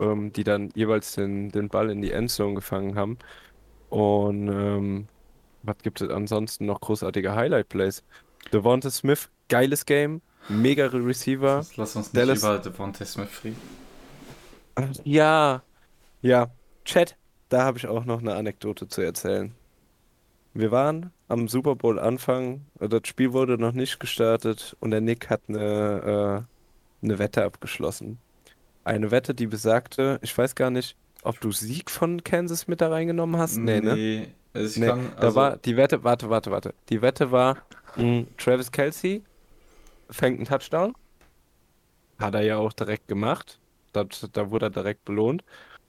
ähm, 0.00 0.32
die 0.32 0.44
dann 0.44 0.70
jeweils 0.74 1.14
den, 1.14 1.50
den 1.50 1.68
Ball 1.68 1.90
in 1.90 2.02
die 2.02 2.12
Endzone 2.12 2.54
gefangen 2.54 2.94
haben. 2.94 3.18
Und 3.88 4.48
ähm, 4.48 5.08
Was 5.62 5.78
gibt 5.82 6.00
es 6.00 6.08
ansonsten 6.10 6.66
noch 6.66 6.80
großartige 6.80 7.34
Highlight-Plays? 7.34 8.02
Devonta 8.52 8.90
Smith, 8.90 9.28
geiles 9.48 9.84
Game, 9.84 10.22
mega 10.48 10.86
Receiver. 10.86 11.56
Lass, 11.56 11.76
lass 11.76 11.96
uns 11.96 12.06
nicht 12.12 12.16
Dallas- 12.16 12.38
über 12.38 12.58
Devontae 12.58 13.04
Smith 13.04 13.28
reden. 13.44 13.56
Ja, 15.04 15.62
ja. 16.22 16.50
Chat, 16.84 17.16
da 17.50 17.64
habe 17.64 17.78
ich 17.78 17.86
auch 17.86 18.04
noch 18.04 18.20
eine 18.20 18.34
Anekdote 18.34 18.88
zu 18.88 19.02
erzählen. 19.02 19.54
Wir 20.54 20.70
waren 20.70 21.12
am 21.28 21.46
Super 21.46 21.76
Bowl 21.76 21.98
Anfang, 21.98 22.62
äh, 22.80 22.88
das 22.88 23.02
Spiel 23.04 23.32
wurde 23.32 23.58
noch 23.58 23.72
nicht 23.72 24.00
gestartet 24.00 24.76
und 24.80 24.90
der 24.90 25.00
Nick 25.00 25.30
hat 25.30 25.42
eine, 25.48 26.46
äh, 27.02 27.04
eine 27.04 27.18
Wette 27.18 27.44
abgeschlossen. 27.44 28.18
Eine 28.82 29.10
Wette, 29.10 29.34
die 29.34 29.46
besagte, 29.46 30.18
ich 30.22 30.36
weiß 30.36 30.54
gar 30.54 30.70
nicht, 30.70 30.96
ob 31.22 31.38
du 31.40 31.52
Sieg 31.52 31.90
von 31.90 32.24
Kansas 32.24 32.66
mit 32.66 32.80
da 32.80 32.88
reingenommen 32.88 33.38
hast? 33.38 33.58
Nee, 33.58 33.80
ne? 33.80 34.28
Also 34.52 34.68
ich 34.68 34.76
Nee, 34.76 34.86
kann, 34.86 35.12
da 35.20 35.22
also, 35.26 35.36
war 35.36 35.56
die 35.58 35.76
Wette, 35.76 36.02
warte, 36.04 36.30
warte, 36.30 36.50
warte. 36.50 36.74
Die 36.88 37.02
Wette 37.02 37.30
war, 37.30 37.58
mh, 37.96 38.24
Travis 38.36 38.70
Kelce 38.72 39.22
fängt 40.10 40.38
einen 40.38 40.46
Touchdown. 40.46 40.94
Hat 42.18 42.34
er 42.34 42.42
ja 42.42 42.58
auch 42.58 42.72
direkt 42.72 43.08
gemacht. 43.08 43.60
Das, 43.92 44.28
da 44.32 44.50
wurde 44.50 44.66
er 44.66 44.70
direkt 44.70 45.04
belohnt. 45.04 45.44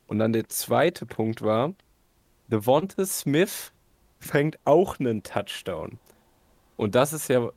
Und 0.08 0.20
dann 0.20 0.34
der 0.34 0.48
zweite 0.50 1.06
Punkt 1.06 1.42
war, 1.42 1.74
Devonta 2.48 3.06
Smith 3.06 3.74
fängt 4.20 4.60
auch 4.66 5.00
einen 5.00 5.24
Touchdown. 5.24 6.00
Und 6.78 6.96
das 6.96 7.14
ist 7.14 7.30
ja 7.30 7.52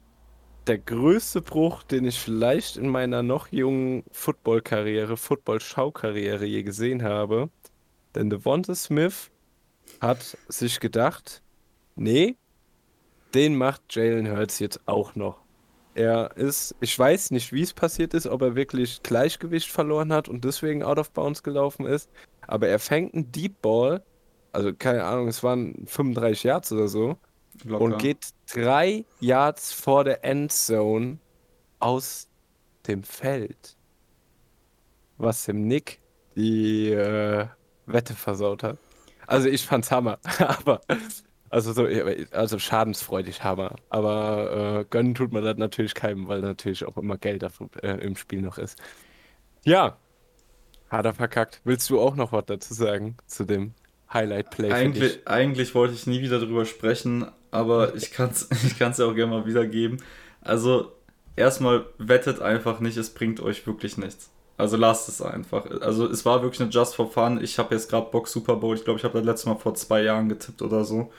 der 0.66 0.78
größte 0.78 1.42
Bruch, 1.42 1.82
den 1.84 2.06
ich 2.06 2.18
vielleicht 2.20 2.76
in 2.76 2.88
meiner 2.88 3.22
noch 3.22 3.48
jungen 3.52 4.04
Football-Karriere, 4.12 5.16
Football-Schau-Karriere 5.16 6.46
je 6.46 6.62
gesehen 6.62 7.02
habe. 7.02 7.50
Denn 8.14 8.30
Devonta 8.30 8.74
Smith 8.74 9.30
hat 10.00 10.36
sich 10.48 10.80
gedacht, 10.80 11.42
nee, 11.96 12.36
den 13.34 13.56
macht 13.56 13.82
Jalen 13.90 14.30
Hurts 14.30 14.58
jetzt 14.58 14.80
auch 14.86 15.14
noch. 15.14 15.38
Er 15.94 16.36
ist, 16.36 16.74
ich 16.80 16.98
weiß 16.98 17.30
nicht, 17.30 17.52
wie 17.52 17.62
es 17.62 17.72
passiert 17.72 18.14
ist, 18.14 18.26
ob 18.26 18.42
er 18.42 18.56
wirklich 18.56 19.02
Gleichgewicht 19.02 19.70
verloren 19.70 20.12
hat 20.12 20.28
und 20.28 20.44
deswegen 20.44 20.82
out 20.82 20.98
of 20.98 21.12
bounds 21.12 21.42
gelaufen 21.42 21.86
ist, 21.86 22.10
aber 22.46 22.68
er 22.68 22.80
fängt 22.80 23.14
einen 23.14 23.30
Deep 23.30 23.62
Ball, 23.62 24.02
also 24.52 24.72
keine 24.74 25.04
Ahnung, 25.04 25.28
es 25.28 25.42
waren 25.42 25.86
35 25.86 26.42
Yards 26.44 26.72
oder 26.72 26.88
so, 26.88 27.16
locker. 27.62 27.84
und 27.84 27.98
geht 27.98 28.30
drei 28.52 29.04
Yards 29.20 29.72
vor 29.72 30.04
der 30.04 30.24
Endzone 30.24 31.18
aus 31.78 32.28
dem 32.88 33.02
Feld. 33.02 33.76
Was 35.16 35.44
dem 35.44 35.68
Nick 35.68 36.00
die 36.34 36.90
äh, 36.90 37.46
Wette 37.86 38.14
versaut 38.14 38.62
hat. 38.62 38.78
Also 39.26 39.48
ich 39.48 39.66
fand's 39.66 39.90
Hammer, 39.90 40.18
aber 40.38 40.80
also 41.50 41.72
so 41.72 41.86
also 42.32 42.58
schadensfreudig 42.58 43.44
Hammer, 43.44 43.76
aber 43.88 44.80
äh, 44.80 44.84
gönnen 44.90 45.14
tut 45.14 45.32
man 45.32 45.44
das 45.44 45.56
natürlich 45.56 45.94
keinem, 45.94 46.26
weil 46.26 46.40
natürlich 46.40 46.84
auch 46.84 46.96
immer 46.96 47.16
Geld 47.16 47.42
dafür, 47.42 47.68
äh, 47.82 48.04
im 48.04 48.16
Spiel 48.16 48.42
noch 48.42 48.58
ist. 48.58 48.80
Ja, 49.64 49.96
hat 50.90 51.06
er 51.06 51.14
verkackt. 51.14 51.60
Willst 51.64 51.88
du 51.90 52.00
auch 52.00 52.16
noch 52.16 52.32
was 52.32 52.44
dazu 52.46 52.74
sagen 52.74 53.16
zu 53.26 53.44
dem 53.44 53.74
Highlight 54.12 54.50
Play? 54.50 54.72
Eigentlich, 54.72 55.26
eigentlich 55.26 55.74
wollte 55.74 55.94
ich 55.94 56.06
nie 56.06 56.20
wieder 56.22 56.38
drüber 56.38 56.66
sprechen, 56.66 57.26
aber 57.50 57.94
ich 57.94 58.10
kann 58.10 58.30
es 58.30 58.48
ich 58.64 58.78
kann's 58.78 58.98
ja 58.98 59.06
auch 59.06 59.14
gerne 59.14 59.30
mal 59.30 59.46
wiedergeben. 59.46 60.02
Also, 60.40 60.92
erstmal 61.36 61.86
wettet 61.98 62.40
einfach 62.40 62.80
nicht, 62.80 62.96
es 62.96 63.10
bringt 63.14 63.40
euch 63.40 63.66
wirklich 63.66 63.96
nichts. 63.96 64.30
Also 64.56 64.76
lasst 64.76 65.08
es 65.08 65.20
einfach. 65.20 65.66
Also 65.80 66.06
es 66.06 66.24
war 66.24 66.42
wirklich 66.42 66.60
eine 66.60 66.70
Just 66.70 66.94
for 66.94 67.10
Fun. 67.10 67.42
Ich 67.42 67.58
habe 67.58 67.74
jetzt 67.74 67.90
gerade 67.90 68.10
Bock 68.10 68.28
Super 68.28 68.56
Bowl. 68.56 68.76
Ich 68.76 68.84
glaube, 68.84 68.98
ich 68.98 69.04
habe 69.04 69.18
das 69.18 69.26
letzte 69.26 69.48
Mal 69.48 69.56
vor 69.56 69.74
zwei 69.74 70.02
Jahren 70.02 70.28
getippt 70.28 70.62
oder 70.62 70.84
so. 70.84 71.12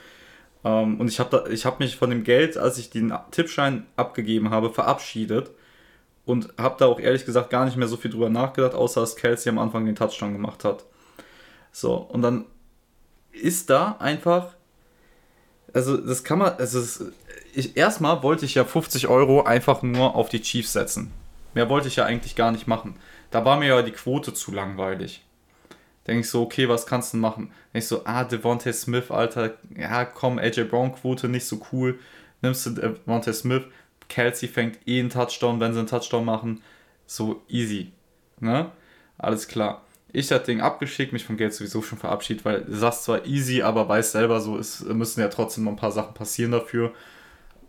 Ähm, 0.64 0.98
und 0.98 1.08
ich 1.08 1.20
habe 1.20 1.44
hab 1.50 1.80
mich 1.80 1.96
von 1.96 2.10
dem 2.10 2.24
Geld, 2.24 2.56
als 2.56 2.78
ich 2.78 2.90
den 2.90 3.12
Tippschein 3.30 3.86
abgegeben 3.96 4.50
habe, 4.50 4.70
verabschiedet. 4.70 5.50
Und 6.24 6.52
habe 6.58 6.76
da 6.78 6.86
auch 6.86 6.98
ehrlich 6.98 7.24
gesagt 7.24 7.50
gar 7.50 7.66
nicht 7.66 7.76
mehr 7.76 7.86
so 7.86 7.96
viel 7.96 8.10
drüber 8.10 8.30
nachgedacht, 8.30 8.74
außer 8.74 9.00
dass 9.00 9.14
Kelsey 9.14 9.48
am 9.50 9.58
Anfang 9.58 9.84
den 9.86 9.94
Touchdown 9.94 10.32
gemacht 10.32 10.64
hat. 10.64 10.84
So, 11.70 11.94
und 11.94 12.22
dann 12.22 12.46
ist 13.30 13.70
da 13.70 13.96
einfach. 14.00 14.54
Also, 15.72 15.96
das 15.98 16.24
kann 16.24 16.38
man. 16.38 16.54
Also, 16.54 16.80
es, 16.80 17.04
ich, 17.54 17.76
erstmal 17.76 18.22
wollte 18.22 18.44
ich 18.44 18.54
ja 18.54 18.64
50 18.64 19.08
Euro 19.08 19.42
einfach 19.44 19.82
nur 19.82 20.16
auf 20.16 20.28
die 20.28 20.40
Chiefs 20.40 20.72
setzen. 20.72 21.12
Mehr 21.54 21.68
wollte 21.68 21.86
ich 21.88 21.96
ja 21.96 22.04
eigentlich 22.04 22.34
gar 22.34 22.50
nicht 22.50 22.66
machen. 22.66 22.96
Da 23.30 23.44
war 23.44 23.58
mir 23.58 23.68
ja 23.68 23.82
die 23.82 23.92
Quote 23.92 24.34
zu 24.34 24.52
langweilig. 24.52 25.22
Denke 26.06 26.20
ich 26.20 26.30
so, 26.30 26.42
okay, 26.42 26.68
was 26.68 26.86
kannst 26.86 27.12
du 27.12 27.16
machen? 27.16 27.50
Denke 27.72 27.78
ich 27.78 27.88
so, 27.88 28.02
ah, 28.04 28.24
Devontae 28.24 28.72
Smith, 28.72 29.10
Alter, 29.10 29.54
ja, 29.76 30.04
komm, 30.04 30.38
AJ 30.38 30.64
Brown 30.64 30.94
Quote 30.94 31.28
nicht 31.28 31.46
so 31.46 31.60
cool. 31.72 31.98
Nimmst 32.42 32.66
du 32.66 32.70
Devontae 32.70 33.32
Smith, 33.32 33.64
Kelsey 34.08 34.48
fängt 34.48 34.78
eh 34.86 35.00
einen 35.00 35.10
Touchdown, 35.10 35.60
wenn 35.60 35.72
sie 35.72 35.80
einen 35.80 35.88
Touchdown 35.88 36.24
machen. 36.24 36.62
So 37.06 37.42
easy. 37.48 37.92
Ne? 38.40 38.70
Alles 39.18 39.48
klar. 39.48 39.82
Ich 40.12 40.28
das 40.28 40.44
Ding 40.44 40.60
abgeschickt, 40.60 41.12
mich 41.12 41.24
vom 41.24 41.36
Geld 41.36 41.52
sowieso 41.52 41.82
schon 41.82 41.98
verabschiedet, 41.98 42.44
weil 42.44 42.62
du 42.62 42.74
sagst 42.74 43.04
zwar 43.04 43.26
easy, 43.26 43.62
aber 43.62 43.88
weiß 43.88 44.12
selber 44.12 44.40
so, 44.40 44.56
es 44.56 44.80
müssen 44.84 45.20
ja 45.20 45.28
trotzdem 45.28 45.64
noch 45.64 45.72
ein 45.72 45.76
paar 45.76 45.92
Sachen 45.92 46.14
passieren 46.14 46.52
dafür. 46.52 46.94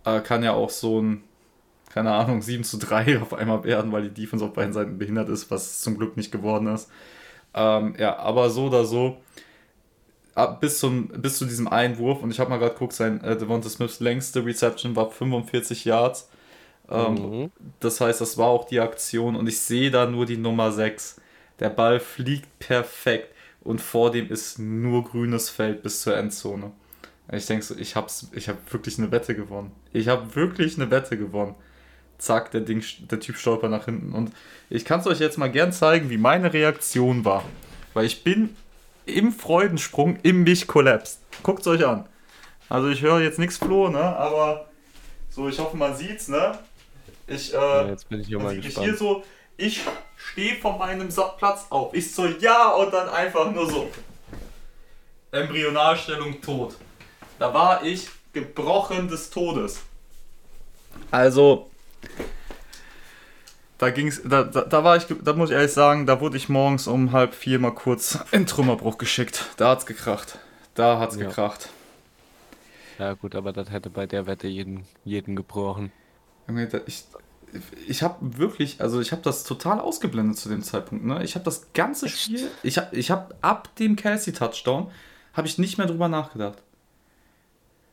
Äh, 0.06 0.22
kann 0.22 0.44
ja 0.44 0.54
auch 0.54 0.70
so 0.70 1.02
ein, 1.02 1.24
keine 1.90 2.12
Ahnung, 2.14 2.42
7 2.42 2.64
zu 2.64 2.78
3 2.78 3.22
auf 3.22 3.34
einmal 3.34 3.64
werden, 3.64 3.92
weil 3.92 4.10
die 4.10 4.22
Defense 4.22 4.46
auf 4.46 4.54
beiden 4.54 4.74
Seiten 4.74 4.98
behindert 4.98 5.30
ist, 5.30 5.52
was 5.52 5.82
zum 5.82 5.98
Glück 5.98 6.18
nicht 6.18 6.32
geworden 6.32 6.68
ist. 6.68 6.90
Ähm, 7.54 7.96
ja, 7.98 8.18
aber 8.20 8.50
so 8.50 8.66
oder 8.68 8.86
so, 8.86 9.18
ab, 10.36 10.62
bis, 10.62 10.80
zum, 10.80 11.08
bis 11.10 11.38
zu 11.38 11.46
diesem 11.46 11.68
Einwurf, 11.68 12.22
und 12.24 12.32
ich 12.32 12.40
habe 12.40 12.50
mal 12.50 12.58
gerade 12.60 12.74
geguckt, 12.74 12.94
sein 12.94 13.22
äh, 13.24 13.38
Devonta 13.38 13.70
Smiths 13.70 14.00
längste 14.00 14.46
Reception 14.46 14.96
war 14.96 15.10
45 15.12 15.86
Yards. 15.86 16.30
Ähm, 16.90 17.16
Mhm. 17.16 17.52
Das 17.80 18.02
heißt, 18.02 18.22
das 18.22 18.38
war 18.38 18.48
auch 18.48 18.66
die 18.66 18.80
Aktion 18.80 19.36
und 19.36 19.48
ich 19.48 19.60
sehe 19.60 19.92
da 19.92 20.06
nur 20.08 20.26
die 20.26 20.38
Nummer 20.38 20.72
6. 20.72 21.20
Der 21.60 21.70
Ball 21.70 22.00
fliegt 22.00 22.60
perfekt 22.60 23.34
und 23.62 23.82
vor 23.82 24.12
dem 24.12 24.30
ist 24.32 24.60
nur 24.60 25.04
grünes 25.04 25.50
Feld 25.50 25.84
bis 25.84 26.02
zur 26.02 26.18
Endzone. 26.18 26.72
Ich 27.32 27.46
denke 27.46 27.66
so, 27.66 27.76
ich 27.76 27.96
habe 27.96 28.08
ich 28.34 28.48
hab 28.50 28.72
wirklich 28.74 28.98
eine 29.00 29.12
Wette 29.12 29.36
gewonnen. 29.36 29.72
Ich 29.94 30.08
habe 30.08 30.36
wirklich 30.36 30.78
eine 30.78 30.90
Wette 30.92 31.18
gewonnen. 31.18 31.56
Zack, 32.18 32.52
der, 32.52 32.62
Ding, 32.62 32.84
der 33.12 33.20
Typ 33.20 33.38
stolpert 33.38 33.70
nach 33.72 33.86
hinten. 33.86 34.14
Und 34.14 34.32
ich 34.70 34.86
kann 34.86 35.00
es 35.00 35.08
euch 35.08 35.20
jetzt 35.20 35.38
mal 35.38 35.52
gern 35.52 35.72
zeigen, 35.72 36.10
wie 36.10 36.18
meine 36.18 36.52
Reaktion 36.54 37.26
war. 37.26 37.44
Weil 37.94 38.06
ich 38.06 38.24
bin 38.24 38.56
im 39.06 39.32
Freudensprung 39.32 40.18
in 40.24 40.44
mich 40.44 40.68
kollapst. 40.68 41.20
Guckt 41.44 41.62
es 41.62 41.68
euch 41.68 41.86
an. 41.86 42.06
Also 42.70 42.90
ich 42.90 43.02
höre 43.02 43.22
jetzt 43.22 43.40
nichts 43.40 43.58
Flo, 43.58 43.90
ne? 43.90 44.00
Aber 44.00 44.68
so, 45.30 45.48
ich 45.48 45.58
hoffe, 45.60 45.78
man 45.78 45.96
sieht's, 45.96 46.28
ne? 46.28 46.58
Ich, 47.28 47.54
äh, 47.54 47.58
Ja, 47.58 47.88
jetzt 47.88 48.10
bin 48.10 48.20
ich 48.22 48.28
hier 48.28 48.38
man 48.38 48.48
mal 48.48 48.60
gespannt. 48.60 48.86
hier 48.88 48.98
so, 48.98 49.24
ich 49.56 49.82
stehe 50.18 50.56
von 50.56 50.78
meinem 50.78 51.10
Platz 51.38 51.68
auf. 51.70 51.94
Ich 51.94 52.14
so, 52.14 52.26
ja, 52.26 52.70
und 52.72 52.94
dann 52.94 53.10
einfach 53.10 53.52
nur 53.52 53.70
so. 53.70 53.90
Embryonalstellung 55.32 56.42
tot. 56.42 56.76
Da 57.40 57.54
war 57.54 57.84
ich 57.84 58.08
gebrochen 58.34 59.08
des 59.08 59.30
Todes. 59.30 59.82
Also, 61.12 61.70
da 63.78 63.90
ging's, 63.92 64.22
da, 64.24 64.44
da, 64.44 64.62
da 64.62 64.84
war 64.84 64.98
ich, 64.98 65.06
da 65.24 65.34
muss 65.34 65.50
ich 65.50 65.56
ehrlich 65.56 65.72
sagen, 65.74 66.06
da 66.06 66.20
wurde 66.20 66.38
ich 66.38 66.50
morgens 66.50 66.88
um 66.88 67.12
halb 67.12 67.34
vier 67.36 67.60
mal 67.60 67.74
kurz 67.74 68.18
in 68.32 68.46
Trümmerbruch 68.48 68.98
geschickt. 68.98 69.46
Da 69.58 69.70
hat's 69.70 69.86
gekracht. 69.86 70.40
Da 70.74 71.00
hat's 71.00 71.16
Ja. 71.16 71.28
gekracht. 71.28 71.70
Ja, 72.98 73.14
gut, 73.14 73.36
aber 73.36 73.54
das 73.54 73.70
hätte 73.70 73.92
bei 73.92 74.08
der 74.08 74.26
Wette 74.26 74.48
jeden, 74.48 74.86
jeden 75.06 75.36
gebrochen. 75.36 75.92
Ich, 76.88 77.06
ich 77.88 78.02
habe 78.02 78.16
wirklich, 78.38 78.82
also 78.82 79.00
ich 79.00 79.12
habe 79.12 79.22
das 79.22 79.44
total 79.44 79.80
ausgeblendet 79.80 80.38
zu 80.40 80.50
dem 80.50 80.64
Zeitpunkt. 80.64 81.06
Ne? 81.06 81.24
Ich 81.24 81.36
habe 81.36 81.46
das 81.46 81.74
ganze? 81.74 82.10
Spiel, 82.10 82.50
ich 82.64 82.80
habe 82.80 82.96
ich 82.96 83.12
hab 83.12 83.36
ab 83.42 83.76
dem 83.76 83.96
Kelsey-Touchdown, 83.96 84.90
habe 85.34 85.48
ich 85.48 85.60
nicht 85.60 85.78
mehr 85.78 85.86
drüber 85.86 86.08
nachgedacht. 86.08 86.58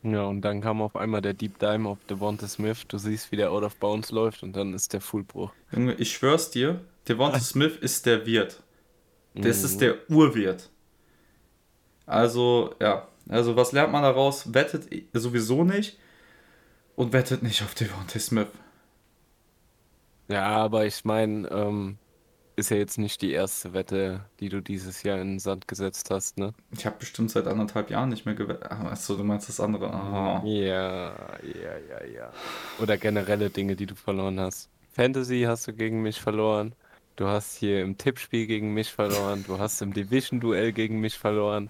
Ja, 0.07 0.23
und 0.25 0.41
dann 0.41 0.61
kam 0.61 0.83
auf 0.83 0.95
einmal 0.95 1.21
der 1.21 1.33
Deep 1.33 1.57
Dive 1.57 1.87
auf 1.89 1.97
Devonta 2.07 2.47
Smith. 2.47 2.83
Du 2.87 2.99
siehst, 2.99 3.31
wie 3.31 3.37
der 3.37 3.51
out 3.51 3.63
of 3.63 3.75
bounds 3.77 4.11
läuft 4.11 4.43
und 4.43 4.55
dann 4.55 4.73
ist 4.75 4.93
der 4.93 5.01
Fullbruch. 5.01 5.51
Junge, 5.71 5.95
ich 5.95 6.11
schwör's 6.11 6.51
dir, 6.51 6.81
Devonta 7.07 7.39
Smith 7.41 7.75
ist 7.81 8.05
der 8.05 8.25
Wirt. 8.27 8.61
Das 9.33 9.59
Mhm. 9.59 9.65
ist 9.65 9.81
der 9.81 10.09
Urwirt. 10.09 10.69
Also, 12.05 12.75
ja. 12.79 13.07
Also, 13.27 13.55
was 13.55 13.71
lernt 13.71 13.91
man 13.91 14.03
daraus? 14.03 14.53
Wettet 14.53 14.87
sowieso 15.13 15.63
nicht 15.63 15.97
und 16.95 17.11
wettet 17.11 17.41
nicht 17.41 17.63
auf 17.63 17.73
Devonta 17.73 18.19
Smith. 18.19 18.47
Ja, 20.27 20.45
aber 20.45 20.85
ich 20.85 21.03
meine, 21.03 21.47
ähm, 21.49 21.97
ist 22.55 22.69
ja 22.69 22.77
jetzt 22.77 22.97
nicht 22.97 23.21
die 23.21 23.31
erste 23.31 23.73
Wette, 23.73 24.25
die 24.39 24.49
du 24.49 24.61
dieses 24.61 25.03
Jahr 25.03 25.19
in 25.19 25.33
den 25.33 25.39
Sand 25.39 25.67
gesetzt 25.67 26.09
hast, 26.09 26.37
ne? 26.37 26.53
Ich 26.71 26.85
habe 26.85 26.97
bestimmt 26.97 27.31
seit 27.31 27.47
anderthalb 27.47 27.89
Jahren 27.89 28.09
nicht 28.09 28.25
mehr 28.25 28.35
gewettet. 28.35 28.71
Achso, 28.71 29.15
du 29.15 29.23
meinst 29.23 29.49
das 29.49 29.59
andere. 29.59 29.91
Ah. 29.91 30.41
Ja, 30.45 31.11
ja, 31.43 31.77
ja, 31.89 32.05
ja. 32.05 32.31
Oder 32.81 32.97
generelle 32.97 33.49
Dinge, 33.49 33.75
die 33.75 33.85
du 33.85 33.95
verloren 33.95 34.39
hast. 34.39 34.69
Fantasy 34.91 35.43
hast 35.47 35.67
du 35.67 35.73
gegen 35.73 36.01
mich 36.01 36.21
verloren. 36.21 36.73
Du 37.17 37.27
hast 37.27 37.55
hier 37.55 37.81
im 37.81 37.97
Tippspiel 37.97 38.47
gegen 38.47 38.73
mich 38.73 38.91
verloren. 38.91 39.43
Du 39.47 39.59
hast 39.59 39.81
im 39.81 39.93
Division-Duell 39.93 40.73
gegen 40.73 40.99
mich 40.99 41.17
verloren. 41.17 41.69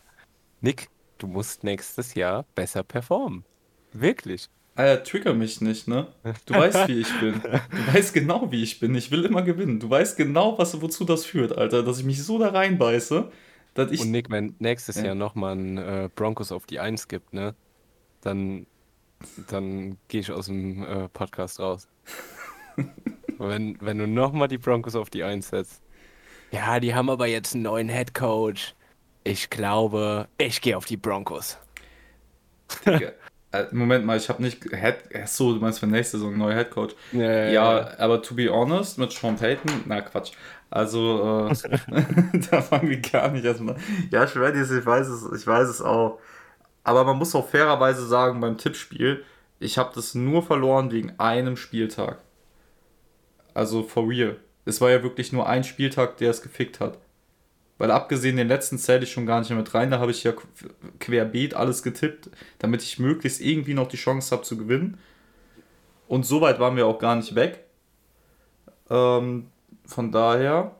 Nick, 0.62 0.90
du 1.18 1.28
musst 1.28 1.64
nächstes 1.64 2.16
Jahr 2.16 2.46
besser 2.56 2.84
performen. 2.84 3.46
Wirklich? 3.94 4.50
Alter, 4.76 5.04
trigger 5.04 5.34
mich 5.34 5.62
nicht, 5.62 5.88
ne? 5.88 6.08
Du 6.46 6.54
weißt, 6.54 6.90
wie 6.90 7.00
ich 7.00 7.20
bin. 7.20 7.42
Du 7.42 7.94
weißt 7.94 8.14
genau, 8.14 8.52
wie 8.52 8.62
ich 8.62 8.82
bin. 8.82 8.94
Ich 8.96 9.10
will 9.10 9.24
immer 9.24 9.42
gewinnen. 9.42 9.80
Du 9.80 9.90
weißt 9.90 10.18
genau, 10.18 10.58
was, 10.58 10.82
wozu 10.82 11.06
das 11.06 11.26
führt, 11.26 11.58
Alter. 11.58 11.82
Dass 11.82 12.00
ich 12.00 12.04
mich 12.04 12.22
so 12.22 12.38
da 12.38 12.50
reinbeiße, 12.50 13.32
dass 13.74 13.92
ich. 13.92 14.02
Und 14.02 14.12
Nick, 14.12 14.30
wenn 14.30 14.54
nächstes 14.60 14.98
ja. 14.98 15.06
Jahr 15.06 15.16
nochmal 15.16 15.56
ein 15.56 15.78
äh, 15.78 16.10
Broncos 16.14 16.52
auf 16.52 16.66
die 16.66 16.80
Eins 16.80 17.08
gibt, 17.08 17.34
ne? 17.34 17.56
Dann, 18.20 18.68
dann 19.48 19.98
gehe 20.10 20.20
ich 20.20 20.32
aus 20.32 20.48
dem 20.48 20.84
äh, 20.84 21.08
Podcast 21.08 21.62
raus. 21.62 21.88
wenn, 23.38 23.78
wenn 23.80 23.98
du 23.98 24.08
nochmal 24.08 24.50
die 24.50 24.58
Broncos 24.58 24.96
auf 24.98 25.10
die 25.10 25.24
Eins 25.24 25.50
setzt. 25.50 25.82
Ja, 26.52 26.82
die 26.82 26.94
haben 26.94 27.10
aber 27.10 27.28
jetzt 27.28 27.54
einen 27.54 27.64
neuen 27.64 27.88
Head 27.88 28.14
Coach. 28.14 28.76
Ich 29.24 29.50
glaube, 29.50 30.28
ich 30.38 30.60
gehe 30.60 30.76
auf 30.76 30.86
die 30.86 30.98
Broncos. 30.98 31.58
Digga. 32.86 33.14
Äh, 33.56 33.68
Moment 33.72 34.06
mal, 34.06 34.18
ich 34.18 34.30
habe 34.30 34.42
nicht. 34.42 34.64
Head, 34.64 35.28
so, 35.28 35.54
du 35.54 35.60
meinst 35.60 35.80
für 35.80 35.88
nächste 35.88 36.18
Saison 36.18 36.38
neuer 36.38 36.56
Head 36.56 36.72
Coach. 36.72 36.96
Ja, 37.12 37.32
ja, 37.32 37.50
ja, 37.50 38.00
aber 38.00 38.22
to 38.22 38.36
be 38.36 38.50
honest, 38.50 38.98
mit 38.98 39.12
Sean 39.12 39.36
Payton, 39.36 39.84
na 39.86 40.02
Quatsch. 40.02 40.32
Also, 40.70 41.50
äh, 41.50 42.40
da 42.52 42.62
fangen 42.62 42.90
wir 42.90 43.00
gar 43.00 43.30
nicht 43.30 43.46
erstmal. 43.46 43.76
Ja, 44.12 44.28
Shreddies, 44.28 44.72
ich 44.72 44.86
weiß 44.86 45.08
es, 45.08 45.42
ich 45.42 45.48
weiß 45.48 45.70
es 45.70 45.82
auch. 45.82 46.20
Aber 46.84 47.04
man 47.04 47.18
muss 47.18 47.34
auch 47.36 47.48
fairerweise 47.48 48.06
sagen, 48.06 48.40
beim 48.42 48.58
Tippspiel, 48.58 49.24
ich 49.60 49.78
habe 49.78 49.92
das 49.96 50.16
nur 50.16 50.44
verloren 50.44 50.92
wegen 50.92 51.14
einem 51.18 51.58
Spieltag. 51.58 52.20
Also 53.54 53.84
for 53.84 54.08
real. 54.08 54.38
Es 54.66 54.82
war 54.82 54.90
ja 54.90 55.02
wirklich 55.02 55.32
nur 55.32 55.48
ein 55.48 55.64
Spieltag, 55.64 56.18
der 56.18 56.32
es 56.32 56.42
gefickt 56.42 56.80
hat. 56.80 56.98
Weil 57.78 57.92
abgesehen 57.92 58.38
den 58.38 58.48
letzten 58.48 58.78
zähle 58.78 59.04
ich 59.04 59.12
schon 59.12 59.26
gar 59.26 59.40
nicht 59.40 59.50
mehr 59.50 59.60
mit 59.60 59.74
rein. 59.74 59.92
Da 59.92 60.00
habe 60.00 60.12
ich 60.12 60.24
ja 60.24 60.34
querbeet 61.00 61.54
alles 61.56 61.84
getippt, 61.84 62.30
damit 62.60 62.82
ich 62.84 63.00
möglichst 63.00 63.42
irgendwie 63.42 63.74
noch 63.74 63.88
die 63.88 63.98
Chance 63.98 64.32
habe 64.34 64.44
zu 64.44 64.58
gewinnen. 64.58 64.98
Und 66.08 66.26
so 66.26 66.40
weit 66.42 66.60
waren 66.60 66.76
wir 66.78 66.88
auch 66.88 67.00
gar 67.00 67.16
nicht 67.16 67.36
weg. 67.36 67.66
Ähm, 68.90 69.48
von 69.86 70.12
daher, 70.12 70.76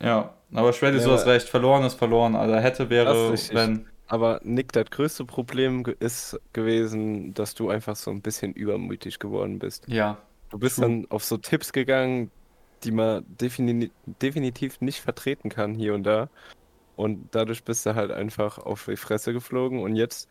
ja. 0.00 0.34
Aber 0.54 0.72
Schwede, 0.72 0.98
ja, 0.98 1.04
du 1.04 1.10
hast 1.12 1.26
recht, 1.26 1.48
verloren 1.48 1.84
ist 1.84 1.94
verloren. 1.94 2.34
Also 2.36 2.54
hätte 2.56 2.90
wäre, 2.90 3.32
wenn. 3.52 3.86
Aber 4.06 4.40
Nick, 4.42 4.72
das 4.72 4.90
größte 4.90 5.24
Problem 5.24 5.84
ist 5.98 6.38
gewesen, 6.52 7.32
dass 7.32 7.54
du 7.54 7.70
einfach 7.70 7.96
so 7.96 8.10
ein 8.10 8.20
bisschen 8.20 8.52
übermütig 8.52 9.18
geworden 9.18 9.58
bist. 9.58 9.84
Ja. 9.88 10.18
Du 10.50 10.58
bist 10.58 10.76
true. 10.76 10.84
dann 10.84 11.06
auf 11.08 11.24
so 11.24 11.38
Tipps 11.38 11.72
gegangen, 11.72 12.30
die 12.84 12.90
man 12.90 13.24
defini 13.28 13.90
definitiv 14.20 14.80
nicht 14.80 15.00
vertreten 15.00 15.48
kann 15.48 15.74
hier 15.74 15.94
und 15.94 16.04
da. 16.04 16.28
Und 16.96 17.28
dadurch 17.32 17.64
bist 17.64 17.86
du 17.86 17.94
halt 17.94 18.10
einfach 18.10 18.58
auf 18.58 18.84
die 18.86 18.96
Fresse 18.96 19.32
geflogen 19.32 19.80
und 19.80 19.96
jetzt 19.96 20.28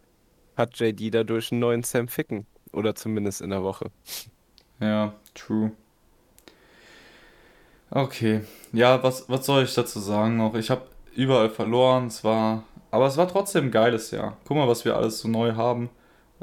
hat 0.55 0.79
JD 0.79 1.13
dadurch 1.13 1.51
einen 1.51 1.61
neuen 1.61 1.83
Sam 1.83 2.07
Ficken. 2.07 2.45
Oder 2.73 2.95
zumindest 2.95 3.41
in 3.41 3.49
der 3.49 3.63
Woche. 3.63 3.91
Ja, 4.79 5.13
true. 5.33 5.71
Okay. 7.89 8.41
Ja, 8.71 9.03
was, 9.03 9.27
was 9.29 9.45
soll 9.45 9.63
ich 9.63 9.73
dazu 9.73 9.99
sagen 9.99 10.37
noch? 10.37 10.55
Ich 10.55 10.69
habe 10.69 10.83
überall 11.13 11.49
verloren. 11.49 12.07
Es 12.07 12.23
war. 12.23 12.63
Aber 12.89 13.07
es 13.07 13.17
war 13.17 13.27
trotzdem 13.27 13.65
ein 13.65 13.71
geiles 13.71 14.11
Jahr. 14.11 14.37
Guck 14.45 14.57
mal, 14.57 14.67
was 14.67 14.85
wir 14.85 14.95
alles 14.95 15.19
so 15.19 15.27
neu 15.27 15.53
haben. 15.55 15.89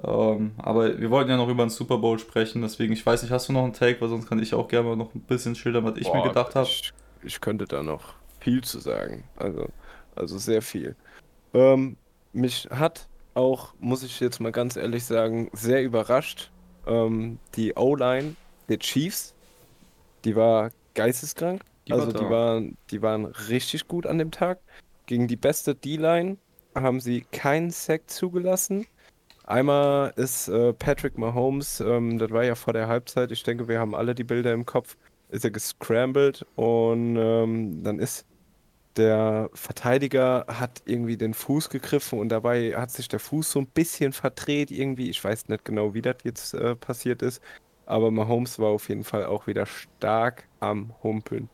Ähm, 0.05 0.53
aber 0.59 0.99
wir 0.99 1.11
wollten 1.11 1.31
ja 1.31 1.37
noch 1.37 1.49
über 1.49 1.65
den 1.65 1.71
Super 1.71 1.99
Bowl 1.99 2.19
sprechen, 2.19 2.63
deswegen, 2.63 2.93
ich 2.93 3.05
weiß 3.05 3.23
nicht, 3.23 3.33
hast 3.33 3.49
du 3.49 3.53
noch 3.53 3.65
einen 3.65 3.73
Take, 3.73 4.01
weil 4.01 4.09
sonst 4.09 4.29
kann 4.29 4.41
ich 4.41 4.55
auch 4.55 4.69
gerne 4.69 4.89
mal 4.89 4.97
noch 4.97 5.15
ein 5.15 5.21
bisschen 5.21 5.55
schildern, 5.55 5.85
was 5.85 5.97
ich 5.97 6.07
Boah, 6.07 6.17
mir 6.17 6.29
gedacht 6.29 6.55
habe. 6.55 6.69
Ich, 6.69 6.93
ich, 7.23 7.41
könnte 7.41 7.65
da 7.65 7.83
noch 7.83 8.15
viel 8.41 8.63
zu 8.63 8.79
sagen. 8.79 9.25
Also, 9.37 9.67
also 10.15 10.39
sehr 10.39 10.63
viel. 10.63 10.95
Ähm, 11.53 11.97
mich 12.33 12.69
hat 12.71 13.09
auch, 13.35 13.75
muss 13.81 14.03
ich 14.03 14.21
jetzt 14.21 14.41
mal 14.41 14.53
ganz 14.53 14.77
ehrlich 14.77 15.05
sagen, 15.05 15.51
sehr 15.53 15.83
überrascht. 15.83 16.51
Ähm, 16.87 17.39
die 17.57 17.75
O-Line 17.75 18.37
der 18.69 18.79
Chiefs, 18.79 19.35
die 20.25 20.37
war 20.37 20.71
geisteskrank. 20.95 21.63
Die 21.87 21.93
also 21.93 22.13
war 22.13 22.21
die, 22.21 22.31
waren, 22.31 22.77
die 22.91 23.03
waren 23.03 23.25
richtig 23.25 23.89
gut 23.89 24.07
an 24.07 24.19
dem 24.19 24.31
Tag. 24.31 24.61
Gegen 25.07 25.27
die 25.27 25.37
beste 25.37 25.75
D-Line 25.75 26.37
haben 26.75 27.01
sie 27.01 27.23
keinen 27.33 27.71
Sack 27.71 28.11
zugelassen. 28.11 28.87
Einmal 29.49 30.13
ist 30.17 30.49
äh, 30.49 30.75
Patrick 30.75 31.17
Mahomes, 31.17 31.81
ähm, 31.81 32.19
das 32.19 32.31
war 32.33 32.45
ja 32.45 32.55
vor 32.55 32.75
der 32.75 32.87
Halbzeit, 32.87 33.33
ich 33.33 33.43
denke, 33.45 33.67
wir 33.67 33.81
haben 33.81 33.95
alle 33.95 34.15
die 34.15 34.25
Bilder 34.25 34.53
im 34.53 34.67
Kopf, 34.67 34.99
ist 35.31 35.43
er 35.43 35.51
gescrambled 35.51 36.45
und 36.55 37.17
ähm, 37.17 37.83
dann 37.83 37.99
ist 37.99 38.27
der 38.97 39.51
Verteidiger 39.55 40.45
hat 40.49 40.83
irgendwie 40.87 41.17
den 41.17 41.33
Fuß 41.35 41.71
gegriffen 41.71 42.19
und 42.19 42.29
dabei 42.31 42.75
hat 42.77 42.91
sich 42.91 43.09
der 43.09 43.21
Fuß 43.21 43.53
so 43.53 43.61
ein 43.61 43.67
bisschen 43.69 44.13
verdreht 44.13 44.71
irgendwie. 44.71 45.09
Ich 45.11 45.25
weiß 45.25 45.49
nicht 45.49 45.65
genau, 45.65 45.95
wie 45.95 46.03
das 46.03 46.17
jetzt 46.25 46.55
äh, 46.55 46.77
passiert 46.77 47.23
ist, 47.23 47.43
aber 47.87 48.11
Mahomes 48.11 48.59
war 48.59 48.69
auf 48.69 48.89
jeden 48.91 49.05
Fall 49.05 49.25
auch 49.27 49.47
wieder 49.47 49.67
stark 49.67 50.47
am 50.61 50.95
Humpeln. 51.03 51.49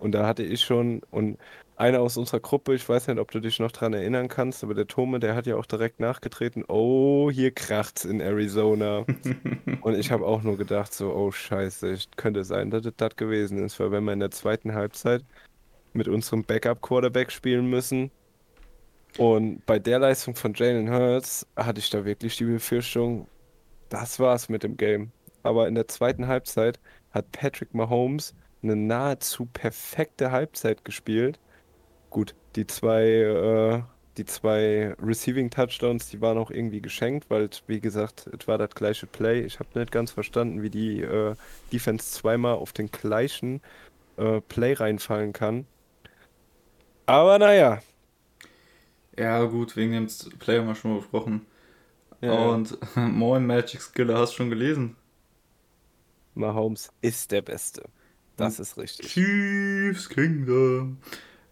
Und 0.00 0.12
da 0.12 0.26
hatte 0.26 0.42
ich 0.42 0.62
schon, 0.62 1.02
und 1.10 1.38
einer 1.78 2.00
aus 2.00 2.16
unserer 2.16 2.40
Gruppe, 2.40 2.74
ich 2.74 2.88
weiß 2.88 3.06
nicht, 3.06 3.18
ob 3.18 3.30
du 3.30 3.38
dich 3.40 3.60
noch 3.60 3.70
dran 3.70 3.92
erinnern 3.94 4.28
kannst, 4.28 4.64
aber 4.64 4.74
der 4.74 4.88
Tome, 4.88 5.20
der 5.20 5.36
hat 5.36 5.46
ja 5.46 5.56
auch 5.56 5.66
direkt 5.66 6.00
nachgetreten, 6.00 6.64
oh, 6.66 7.30
hier 7.30 7.52
kracht's 7.52 8.04
in 8.04 8.20
Arizona. 8.20 9.06
und 9.82 9.96
ich 9.96 10.10
habe 10.10 10.26
auch 10.26 10.42
nur 10.42 10.56
gedacht, 10.56 10.92
so, 10.92 11.14
oh 11.14 11.30
scheiße, 11.30 11.96
könnte 12.16 12.42
sein, 12.42 12.70
dass 12.70 12.84
es 12.84 12.94
das 12.96 13.14
gewesen 13.14 13.64
ist, 13.64 13.78
weil 13.78 13.92
wenn 13.92 14.04
wir 14.04 14.12
in 14.12 14.20
der 14.20 14.32
zweiten 14.32 14.74
Halbzeit 14.74 15.24
mit 15.92 16.08
unserem 16.08 16.42
Backup-Quarterback 16.44 17.30
spielen 17.30 17.70
müssen, 17.70 18.10
und 19.16 19.64
bei 19.64 19.78
der 19.78 20.00
Leistung 20.00 20.34
von 20.34 20.52
Jalen 20.54 20.90
Hurts 20.92 21.46
hatte 21.56 21.80
ich 21.80 21.90
da 21.90 22.04
wirklich 22.04 22.36
die 22.36 22.44
Befürchtung, 22.44 23.26
das 23.88 24.20
war's 24.20 24.48
mit 24.48 24.62
dem 24.62 24.76
Game. 24.76 25.12
Aber 25.42 25.66
in 25.66 25.74
der 25.74 25.88
zweiten 25.88 26.26
Halbzeit 26.26 26.78
hat 27.10 27.32
Patrick 27.32 27.72
Mahomes 27.72 28.34
eine 28.62 28.76
nahezu 28.76 29.46
perfekte 29.46 30.30
Halbzeit 30.30 30.84
gespielt 30.84 31.38
Gut, 32.10 32.34
die 32.56 32.66
zwei, 32.66 33.04
äh, 33.04 33.82
die 34.16 34.24
zwei 34.24 34.94
Receiving 35.00 35.50
Touchdowns, 35.50 36.08
die 36.08 36.20
waren 36.20 36.38
auch 36.38 36.50
irgendwie 36.50 36.80
geschenkt, 36.80 37.30
weil, 37.30 37.50
wie 37.66 37.80
gesagt, 37.80 38.28
es 38.38 38.48
war 38.48 38.58
das 38.58 38.70
gleiche 38.70 39.06
Play. 39.06 39.42
Ich 39.42 39.58
habe 39.58 39.78
nicht 39.78 39.92
ganz 39.92 40.10
verstanden, 40.10 40.62
wie 40.62 40.70
die 40.70 41.02
äh, 41.02 41.34
Defense 41.72 42.10
zweimal 42.10 42.54
auf 42.54 42.72
den 42.72 42.90
gleichen 42.90 43.60
äh, 44.16 44.40
Play 44.40 44.72
reinfallen 44.72 45.32
kann. 45.32 45.66
Aber 47.06 47.38
naja. 47.38 47.80
Ja, 49.16 49.44
gut, 49.44 49.76
wegen 49.76 49.92
dem 49.92 50.06
Play 50.38 50.58
haben 50.58 50.68
wir 50.68 50.74
schon 50.74 50.92
mal 50.92 50.98
besprochen. 50.98 51.46
Ja. 52.20 52.32
Und 52.32 52.78
Moin 52.96 53.46
Magic 53.46 53.80
Skiller 53.80 54.18
hast 54.18 54.32
du 54.32 54.36
schon 54.38 54.50
gelesen. 54.50 54.96
Mahomes 56.34 56.90
ist 57.00 57.32
der 57.32 57.42
Beste. 57.42 57.84
Das 58.36 58.60
ist 58.60 58.78
richtig. 58.78 59.08
Chiefs 59.08 60.08
Kingdom. 60.08 60.98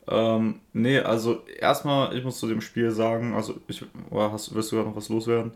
Ähm, 0.09 0.61
nee, 0.73 0.99
also 1.01 1.45
erstmal, 1.59 2.17
ich 2.17 2.23
muss 2.23 2.39
zu 2.39 2.47
dem 2.47 2.61
Spiel 2.61 2.91
sagen, 2.91 3.35
also 3.35 3.57
ich, 3.67 3.85
oder 4.11 4.31
hast, 4.33 4.55
willst 4.55 4.71
du 4.71 4.77
gerade 4.77 4.89
noch 4.89 4.97
was 4.97 5.09
loswerden? 5.09 5.53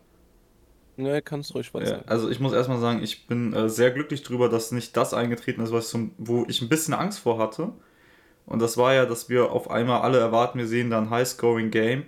Nee, 0.96 1.22
kannst 1.22 1.50
du 1.50 1.54
ruhig 1.54 1.72
was 1.72 1.84
ja, 1.84 1.88
sagen. 1.96 2.08
Also 2.08 2.28
ich 2.30 2.40
muss 2.40 2.52
erstmal 2.52 2.80
sagen, 2.80 3.02
ich 3.02 3.26
bin 3.26 3.52
äh, 3.52 3.68
sehr 3.68 3.90
glücklich 3.92 4.22
darüber, 4.22 4.48
dass 4.48 4.72
nicht 4.72 4.96
das 4.96 5.14
eingetreten 5.14 5.62
ist, 5.62 5.72
was 5.72 5.88
zum, 5.88 6.12
wo 6.18 6.44
ich 6.48 6.60
ein 6.62 6.68
bisschen 6.68 6.94
Angst 6.94 7.20
vor 7.20 7.38
hatte. 7.38 7.72
Und 8.46 8.60
das 8.60 8.76
war 8.76 8.92
ja, 8.92 9.06
dass 9.06 9.28
wir 9.28 9.52
auf 9.52 9.70
einmal 9.70 10.00
alle 10.02 10.18
erwarten, 10.18 10.58
wir 10.58 10.66
sehen 10.66 10.90
da 10.90 10.98
ein 10.98 11.10
High-Scoring-Game 11.10 12.04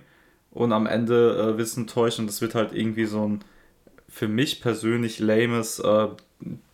und 0.51 0.73
am 0.73 0.85
Ende 0.85 1.53
äh, 1.55 1.57
wissen 1.57 1.87
täuschen, 1.87 2.27
das 2.27 2.41
wird 2.41 2.55
halt 2.55 2.73
irgendwie 2.73 3.05
so 3.05 3.25
ein 3.27 3.43
für 4.09 4.27
mich 4.27 4.61
persönlich 4.61 5.19
lames 5.19 5.79
äh, 5.79 6.07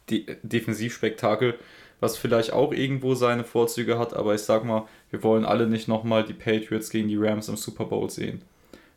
De 0.09 0.37
Defensivspektakel 0.41 1.55
was 1.99 2.17
vielleicht 2.17 2.53
auch 2.53 2.71
irgendwo 2.71 3.15
seine 3.15 3.43
Vorzüge 3.43 3.99
hat, 3.99 4.13
aber 4.13 4.35
ich 4.35 4.41
sag 4.41 4.63
mal, 4.63 4.87
wir 5.11 5.23
wollen 5.23 5.45
alle 5.45 5.67
nicht 5.67 5.87
nochmal 5.87 6.23
die 6.23 6.33
Patriots 6.33 6.89
gegen 6.89 7.07
die 7.07 7.17
Rams 7.17 7.49
im 7.49 7.57
Super 7.57 7.85
Bowl 7.85 8.09
sehen. 8.09 8.41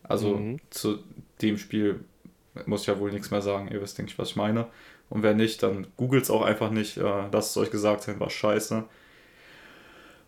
Also 0.02 0.36
mhm. 0.36 0.58
zu 0.70 0.98
dem 1.40 1.58
Spiel 1.58 2.00
muss 2.66 2.82
ich 2.82 2.86
ja 2.88 2.98
wohl 2.98 3.12
nichts 3.12 3.30
mehr 3.30 3.42
sagen, 3.42 3.68
ihr 3.72 3.80
wisst, 3.80 3.98
denke 3.98 4.12
ich, 4.12 4.18
was 4.18 4.30
ich 4.30 4.36
meine. 4.36 4.66
Und 5.08 5.22
wer 5.22 5.34
nicht, 5.34 5.62
dann 5.62 5.86
googelt 5.96 6.24
es 6.24 6.30
auch 6.30 6.42
einfach 6.42 6.70
nicht, 6.70 6.96
äh, 6.96 7.28
lasst 7.32 7.50
es 7.50 7.56
euch 7.56 7.70
gesagt 7.70 8.02
sein, 8.02 8.20
war 8.20 8.30
scheiße. 8.30 8.84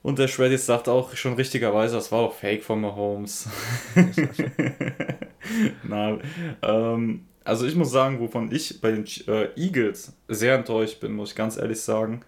Und 0.03 0.18
der 0.18 0.29
Shreddis 0.29 0.66
sagt 0.66 0.88
auch 0.88 1.14
schon 1.16 1.35
richtigerweise, 1.35 1.94
das 1.94 2.12
war 2.12 2.20
auch 2.20 2.35
Fake 2.35 2.62
von 2.62 2.81
Mahomes. 2.81 3.49
Na, 5.83 6.18
ähm, 6.62 7.25
also 7.42 7.66
ich 7.66 7.75
muss 7.75 7.90
sagen, 7.90 8.20
wovon 8.20 8.53
ich 8.53 8.81
bei 8.81 8.90
den 8.90 9.07
äh, 9.27 9.49
Eagles 9.57 10.14
sehr 10.29 10.57
enttäuscht 10.57 11.01
bin, 11.01 11.12
muss 11.12 11.31
ich 11.31 11.37
ganz 11.37 11.57
ehrlich 11.57 11.81
sagen 11.81 12.23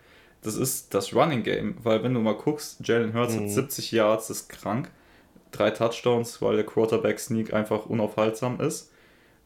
das 0.46 0.56
ist 0.56 0.94
das 0.94 1.14
Running 1.14 1.42
Game, 1.42 1.76
weil 1.82 2.02
wenn 2.02 2.14
du 2.14 2.20
mal 2.20 2.34
guckst, 2.34 2.78
Jalen 2.86 3.14
Hurts 3.14 3.34
mhm. 3.34 3.42
hat 3.42 3.50
70 3.50 3.92
Yards, 3.92 4.30
ist 4.30 4.48
krank, 4.48 4.90
drei 5.50 5.70
Touchdowns, 5.70 6.40
weil 6.40 6.56
der 6.56 6.66
Quarterback 6.66 7.18
Sneak 7.18 7.52
einfach 7.52 7.86
unaufhaltsam 7.86 8.60
ist. 8.60 8.90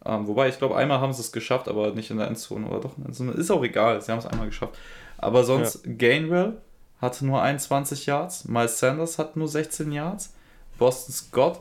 Ähm, 0.05 0.27
wobei, 0.27 0.49
ich 0.49 0.59
glaube, 0.59 0.77
einmal 0.77 1.01
haben 1.01 1.13
sie 1.13 1.21
es 1.21 1.33
geschafft, 1.33 1.69
aber 1.69 1.93
nicht 1.93 2.11
in 2.11 2.19
der 2.19 2.27
Endzone 2.27 2.67
oder 2.67 2.81
doch 2.81 2.97
in 2.97 3.03
der 3.03 3.09
Endzone. 3.09 3.33
Ist 3.33 3.51
auch 3.51 3.63
egal, 3.63 4.01
sie 4.01 4.13
haben 4.13 4.19
es 4.19 4.27
einmal 4.27 4.47
geschafft. 4.47 4.79
Aber 5.19 5.45
sonst, 5.45 5.87
ja. 5.87 5.93
Gainwell 5.93 6.59
hatte 7.01 7.27
nur 7.27 7.43
21 7.43 8.07
Yards, 8.07 8.47
Miles 8.47 8.79
Sanders 8.79 9.19
hat 9.19 9.37
nur 9.37 9.49
16 9.49 9.93
Yards, 9.93 10.35
Boston 10.79 11.15
Scott 11.15 11.61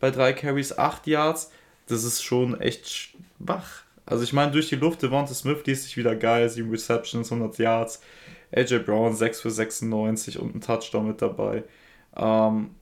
bei 0.00 0.10
drei 0.10 0.32
Carries 0.32 0.76
8 0.76 1.06
Yards. 1.06 1.50
Das 1.86 2.04
ist 2.04 2.22
schon 2.22 2.60
echt 2.60 2.88
schwach. 2.88 3.84
Also 4.06 4.24
ich 4.24 4.32
meine, 4.32 4.52
durch 4.52 4.68
die 4.68 4.76
Luft, 4.76 5.02
Devonta 5.02 5.32
Smith 5.32 5.64
liest 5.64 5.84
sich 5.84 5.96
wieder 5.96 6.14
geil, 6.14 6.48
7 6.48 6.70
Receptions, 6.70 7.30
100 7.32 7.58
Yards. 7.58 8.02
AJ 8.54 8.80
Brown 8.80 9.14
6 9.14 9.40
für 9.40 9.50
96 9.50 10.38
und 10.38 10.54
ein 10.54 10.60
Touchdown 10.60 11.08
mit 11.08 11.20
dabei. 11.22 11.64
Ähm, 12.16 12.74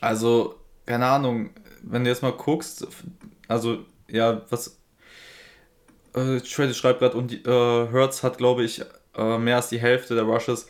also, 0.00 0.56
keine 0.86 1.06
Ahnung, 1.06 1.50
wenn 1.82 2.04
du 2.04 2.10
jetzt 2.10 2.22
mal 2.22 2.32
guckst, 2.32 2.86
also, 3.48 3.84
ja, 4.08 4.42
was. 4.50 4.80
Äh, 6.14 6.40
Trade 6.40 6.74
schreibt 6.74 7.00
gerade, 7.00 7.16
und 7.16 7.32
äh, 7.46 7.88
Hertz 7.88 8.22
hat, 8.22 8.38
glaube 8.38 8.64
ich, 8.64 8.82
äh, 9.16 9.38
mehr 9.38 9.56
als 9.56 9.68
die 9.68 9.80
Hälfte 9.80 10.14
der 10.14 10.24
Rushes. 10.24 10.68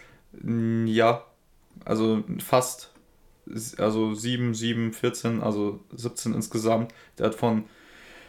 Ja, 0.87 1.25
also 1.85 2.25
fast. 2.45 2.93
Also 3.79 4.13
7, 4.15 4.55
7, 4.55 4.93
14, 4.93 5.41
also 5.43 5.81
17 5.95 6.35
insgesamt. 6.35 6.93
Der 7.19 7.27
hat 7.27 7.37
von 7.37 7.65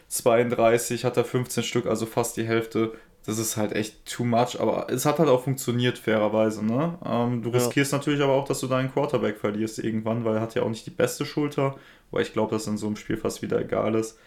32, 0.09 1.05
hat 1.05 1.17
er 1.17 1.25
15 1.25 1.63
Stück, 1.63 1.85
also 1.87 2.05
fast 2.05 2.37
die 2.37 2.45
Hälfte 2.45 2.93
das 3.27 3.39
ist 3.39 3.57
halt 3.57 3.73
echt 3.73 4.05
too 4.05 4.23
much, 4.23 4.57
aber 4.57 4.87
es 4.89 5.05
hat 5.05 5.19
halt 5.19 5.27
auch 5.27 5.43
funktioniert, 5.43 5.97
fairerweise. 5.97 6.65
Ne? 6.65 6.97
Ähm, 7.05 7.41
du 7.41 7.49
riskierst 7.49 7.91
ja. 7.91 7.97
natürlich 7.97 8.21
aber 8.21 8.31
auch, 8.31 8.47
dass 8.47 8.61
du 8.61 8.67
deinen 8.67 8.89
Quarterback 8.89 9.37
verlierst 9.37 9.79
irgendwann, 9.79 10.23
weil 10.23 10.35
er 10.37 10.41
hat 10.41 10.55
ja 10.55 10.61
auch 10.63 10.69
nicht 10.69 10.85
die 10.85 10.91
beste 10.91 11.25
Schulter, 11.25 11.75
weil 12.09 12.21
ich 12.21 12.31
glaube, 12.31 12.51
dass 12.51 12.67
in 12.67 12.77
so 12.77 12.87
einem 12.87 12.95
Spiel 12.95 13.17
fast 13.17 13.41
wieder 13.41 13.59
egal 13.59 13.95
ist. 13.95 14.17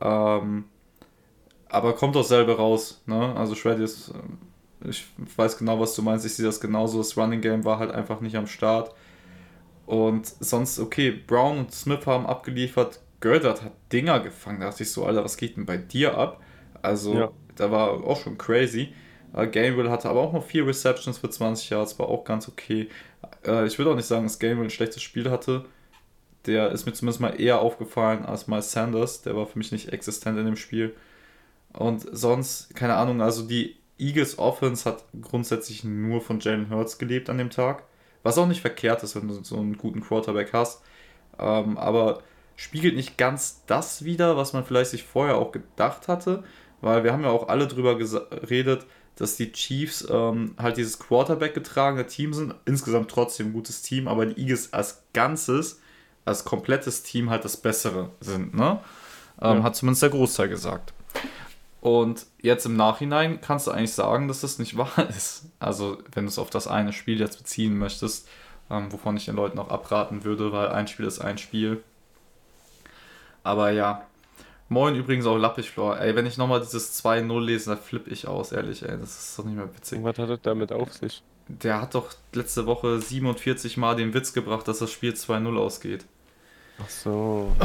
Ähm, 0.00 0.66
aber 1.68 1.94
kommt 1.94 2.16
auch 2.16 2.24
selber 2.24 2.54
raus. 2.54 3.02
Ne? 3.06 3.34
Also 3.34 3.56
Shreddy 3.56 3.82
ist, 3.82 4.10
äh, 4.10 4.90
ich 4.90 5.04
weiß 5.36 5.58
genau, 5.58 5.80
was 5.80 5.96
du 5.96 6.02
meinst, 6.02 6.24
ich 6.24 6.34
sehe 6.34 6.46
das 6.46 6.60
genauso. 6.60 6.98
Das 6.98 7.16
Running 7.16 7.40
Game 7.40 7.64
war 7.64 7.80
halt 7.80 7.90
einfach 7.90 8.20
nicht 8.20 8.36
am 8.36 8.46
Start. 8.46 8.94
Und 9.86 10.24
sonst, 10.38 10.78
okay, 10.78 11.10
Brown 11.10 11.58
und 11.58 11.72
Smith 11.72 12.06
haben 12.06 12.26
abgeliefert, 12.26 13.00
Goddard 13.20 13.62
hat 13.62 13.72
Dinger 13.92 14.20
gefangen. 14.20 14.60
Da 14.60 14.66
dachte 14.66 14.84
ich 14.84 14.92
so, 14.92 15.04
Alter, 15.04 15.24
was 15.24 15.36
geht 15.36 15.56
denn 15.56 15.66
bei 15.66 15.78
dir 15.78 16.16
ab? 16.16 16.40
Also, 16.80 17.14
ja 17.14 17.30
da 17.56 17.70
war 17.70 18.04
auch 18.04 18.20
schon 18.20 18.38
crazy. 18.38 18.92
Äh, 19.34 19.46
Gainwell 19.48 19.90
hatte 19.90 20.08
aber 20.08 20.20
auch 20.20 20.32
noch 20.32 20.44
vier 20.44 20.66
Receptions 20.66 21.18
für 21.18 21.30
20 21.30 21.70
Yards, 21.70 21.98
war 21.98 22.08
auch 22.08 22.24
ganz 22.24 22.48
okay. 22.48 22.88
Äh, 23.44 23.66
ich 23.66 23.78
würde 23.78 23.90
auch 23.90 23.96
nicht 23.96 24.06
sagen, 24.06 24.24
dass 24.24 24.38
Gainwell 24.38 24.64
ein 24.64 24.70
schlechtes 24.70 25.02
Spiel 25.02 25.30
hatte. 25.30 25.64
Der 26.46 26.70
ist 26.70 26.86
mir 26.86 26.92
zumindest 26.92 27.20
mal 27.20 27.40
eher 27.40 27.60
aufgefallen 27.60 28.24
als 28.24 28.46
Miles 28.46 28.70
Sanders. 28.72 29.22
Der 29.22 29.36
war 29.36 29.46
für 29.46 29.58
mich 29.58 29.72
nicht 29.72 29.92
existent 29.92 30.38
in 30.38 30.46
dem 30.46 30.56
Spiel. 30.56 30.94
Und 31.72 32.06
sonst, 32.12 32.74
keine 32.74 32.94
Ahnung, 32.94 33.20
also 33.20 33.42
die 33.42 33.76
Eagles 33.98 34.38
Offense 34.38 34.88
hat 34.88 35.04
grundsätzlich 35.20 35.84
nur 35.84 36.20
von 36.20 36.40
Jalen 36.40 36.70
Hurts 36.70 36.98
gelebt 36.98 37.28
an 37.28 37.38
dem 37.38 37.50
Tag. 37.50 37.82
Was 38.22 38.38
auch 38.38 38.46
nicht 38.46 38.60
verkehrt 38.60 39.02
ist, 39.02 39.16
wenn 39.16 39.28
du 39.28 39.34
so 39.42 39.56
einen 39.56 39.76
guten 39.76 40.00
Quarterback 40.00 40.52
hast. 40.52 40.82
Ähm, 41.38 41.76
aber 41.78 42.22
spiegelt 42.56 42.94
nicht 42.96 43.18
ganz 43.18 43.62
das 43.66 44.04
wider, 44.04 44.36
was 44.36 44.52
man 44.52 44.64
vielleicht 44.64 44.90
sich 44.90 45.04
vorher 45.04 45.36
auch 45.36 45.52
gedacht 45.52 46.08
hatte 46.08 46.44
weil 46.86 47.04
wir 47.04 47.12
haben 47.12 47.24
ja 47.24 47.30
auch 47.30 47.48
alle 47.48 47.66
drüber 47.66 47.98
geredet, 47.98 48.86
dass 49.16 49.36
die 49.36 49.50
Chiefs 49.50 50.06
ähm, 50.08 50.54
halt 50.56 50.76
dieses 50.76 50.98
Quarterback 50.98 51.52
getragene 51.52 52.06
Team 52.06 52.32
sind, 52.32 52.54
insgesamt 52.64 53.10
trotzdem 53.10 53.48
ein 53.48 53.52
gutes 53.52 53.82
Team, 53.82 54.08
aber 54.08 54.24
die 54.24 54.40
Eagles 54.40 54.72
als 54.72 55.02
Ganzes, 55.12 55.80
als 56.24 56.44
komplettes 56.44 57.02
Team 57.02 57.28
halt 57.28 57.44
das 57.44 57.56
Bessere 57.56 58.10
sind, 58.20 58.54
ne? 58.54 58.80
Ähm, 59.40 59.58
ja. 59.58 59.62
Hat 59.64 59.76
zumindest 59.76 60.02
der 60.02 60.10
Großteil 60.10 60.48
gesagt. 60.48 60.92
Und 61.80 62.26
jetzt 62.40 62.66
im 62.66 62.76
Nachhinein 62.76 63.40
kannst 63.40 63.66
du 63.66 63.70
eigentlich 63.70 63.92
sagen, 63.92 64.28
dass 64.28 64.40
das 64.40 64.58
nicht 64.58 64.76
wahr 64.78 65.08
ist. 65.08 65.46
Also, 65.58 65.98
wenn 66.12 66.24
du 66.24 66.28
es 66.28 66.38
auf 66.38 66.50
das 66.50 66.66
eine 66.66 66.92
Spiel 66.92 67.18
jetzt 67.20 67.38
beziehen 67.38 67.76
möchtest, 67.76 68.28
ähm, 68.70 68.92
wovon 68.92 69.16
ich 69.16 69.24
den 69.24 69.36
Leuten 69.36 69.58
auch 69.58 69.70
abraten 69.70 70.24
würde, 70.24 70.52
weil 70.52 70.68
ein 70.68 70.88
Spiel 70.88 71.06
ist 71.06 71.20
ein 71.20 71.38
Spiel. 71.38 71.82
Aber 73.42 73.70
ja, 73.70 74.06
Moin 74.68 74.96
übrigens 74.96 75.26
auch 75.26 75.36
Lappichflor. 75.36 76.00
Ey, 76.00 76.16
wenn 76.16 76.26
ich 76.26 76.38
nochmal 76.38 76.60
dieses 76.60 77.02
2-0 77.04 77.40
lese, 77.40 77.70
dann 77.70 77.78
flippe 77.78 78.10
ich 78.10 78.26
aus, 78.26 78.52
ehrlich, 78.52 78.82
ey. 78.82 78.98
Das 78.98 79.16
ist 79.16 79.38
doch 79.38 79.44
nicht 79.44 79.56
mehr 79.56 79.72
witzig. 79.74 80.00
Was 80.02 80.18
hat 80.18 80.28
er 80.28 80.38
damit 80.38 80.72
auf 80.72 80.92
sich? 80.92 81.22
Der 81.48 81.80
hat 81.80 81.94
doch 81.94 82.12
letzte 82.32 82.66
Woche 82.66 83.00
47 83.00 83.76
Mal 83.76 83.94
den 83.94 84.12
Witz 84.12 84.32
gebracht, 84.32 84.66
dass 84.66 84.80
das 84.80 84.90
Spiel 84.90 85.12
2-0 85.12 85.56
ausgeht. 85.56 86.04
Ach 86.82 86.88
so. 86.88 87.54
Oh, 87.60 87.64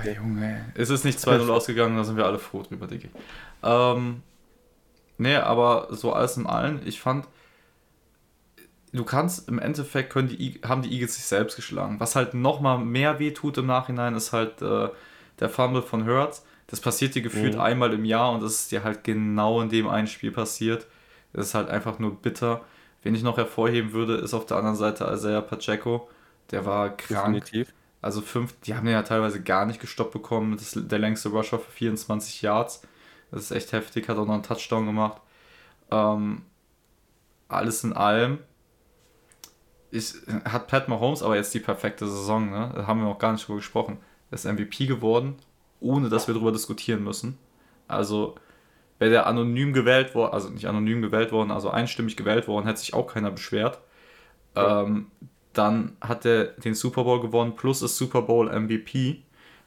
okay. 0.00 0.16
Junge. 0.16 0.72
Es 0.74 0.88
ist 0.88 1.04
nicht 1.04 1.18
2-0 1.18 1.48
ausgegangen, 1.50 1.96
da 1.96 2.04
sind 2.04 2.16
wir 2.16 2.24
alle 2.24 2.38
froh 2.38 2.62
drüber, 2.62 2.86
Diggi. 2.86 3.10
Ähm, 3.62 4.22
nee, 5.18 5.36
aber 5.36 5.88
so 5.90 6.14
alles 6.14 6.38
in 6.38 6.46
allem, 6.46 6.80
ich 6.86 7.00
fand, 7.00 7.28
du 8.92 9.04
kannst 9.04 9.48
im 9.48 9.58
Endeffekt 9.58 10.10
können 10.10 10.28
die, 10.28 10.60
haben 10.66 10.80
die 10.80 10.92
Eagles 10.92 11.16
sich 11.16 11.24
selbst 11.24 11.56
geschlagen. 11.56 12.00
Was 12.00 12.16
halt 12.16 12.32
nochmal 12.32 12.78
mehr 12.78 13.18
wehtut 13.18 13.58
im 13.58 13.66
Nachhinein, 13.66 14.14
ist 14.14 14.32
halt 14.32 14.62
äh, 14.62 14.88
der 15.40 15.48
Fumble 15.48 15.82
von 15.82 16.06
Hurts. 16.06 16.44
Das 16.66 16.80
passiert 16.80 17.14
dir 17.14 17.22
gefühlt 17.22 17.54
mhm. 17.54 17.60
einmal 17.60 17.92
im 17.94 18.04
Jahr 18.04 18.32
und 18.32 18.42
das 18.42 18.52
ist 18.52 18.72
dir 18.72 18.84
halt 18.84 19.02
genau 19.02 19.60
in 19.60 19.70
dem 19.70 19.88
einen 19.88 20.06
Spiel 20.06 20.30
passiert. 20.30 20.86
Das 21.32 21.48
ist 21.48 21.54
halt 21.54 21.68
einfach 21.68 21.98
nur 21.98 22.14
bitter. 22.16 22.62
Wen 23.02 23.14
ich 23.14 23.22
noch 23.22 23.38
hervorheben 23.38 23.92
würde, 23.92 24.16
ist 24.16 24.34
auf 24.34 24.46
der 24.46 24.58
anderen 24.58 24.76
Seite 24.76 25.10
Isaiah 25.12 25.40
Pacheco. 25.40 26.08
Der 26.50 26.66
war 26.66 26.96
krank. 26.96 27.34
Definitiv. 27.34 27.74
Also 28.00 28.20
fünf, 28.20 28.54
die 28.60 28.74
haben 28.74 28.84
den 28.84 28.92
ja 28.92 29.02
teilweise 29.02 29.42
gar 29.42 29.66
nicht 29.66 29.80
gestoppt 29.80 30.12
bekommen. 30.12 30.52
Das 30.56 30.76
ist 30.76 30.90
der 30.92 30.98
längste 30.98 31.30
Rusher 31.30 31.58
für 31.58 31.70
24 31.70 32.42
Yards. 32.42 32.82
Das 33.30 33.42
ist 33.42 33.50
echt 33.50 33.72
heftig, 33.72 34.08
hat 34.08 34.18
auch 34.18 34.26
noch 34.26 34.34
einen 34.34 34.42
Touchdown 34.42 34.86
gemacht. 34.86 35.20
Ähm, 35.90 36.42
alles 37.48 37.82
in 37.82 37.92
allem 37.92 38.38
ist, 39.90 40.26
hat 40.44 40.68
Pat 40.68 40.88
Mahomes 40.88 41.22
aber 41.22 41.36
jetzt 41.36 41.54
die 41.54 41.60
perfekte 41.60 42.06
Saison, 42.06 42.50
ne? 42.50 42.72
Da 42.74 42.86
haben 42.86 43.00
wir 43.00 43.08
noch 43.08 43.18
gar 43.18 43.32
nicht 43.32 43.46
drüber 43.46 43.56
gesprochen 43.56 43.98
ist 44.30 44.44
MVP 44.44 44.86
geworden, 44.86 45.36
ohne 45.80 46.08
dass 46.08 46.26
wir 46.26 46.34
darüber 46.34 46.52
diskutieren 46.52 47.02
müssen. 47.02 47.38
Also 47.86 48.34
wäre 48.98 49.10
der 49.10 49.26
anonym 49.26 49.72
gewählt 49.72 50.14
worden, 50.14 50.32
also 50.32 50.50
nicht 50.50 50.66
anonym 50.66 51.02
gewählt 51.02 51.32
worden, 51.32 51.50
also 51.50 51.70
einstimmig 51.70 52.16
gewählt 52.16 52.48
worden, 52.48 52.66
hätte 52.66 52.80
sich 52.80 52.94
auch 52.94 53.06
keiner 53.06 53.30
beschwert. 53.30 53.80
Ja. 54.56 54.82
Ähm, 54.82 55.06
dann 55.52 55.96
hat 56.00 56.24
er 56.24 56.44
den 56.44 56.74
Super 56.74 57.04
Bowl 57.04 57.20
gewonnen, 57.20 57.56
plus 57.56 57.80
das 57.80 57.96
Super 57.96 58.22
Bowl 58.22 58.48
MVP. 58.48 59.22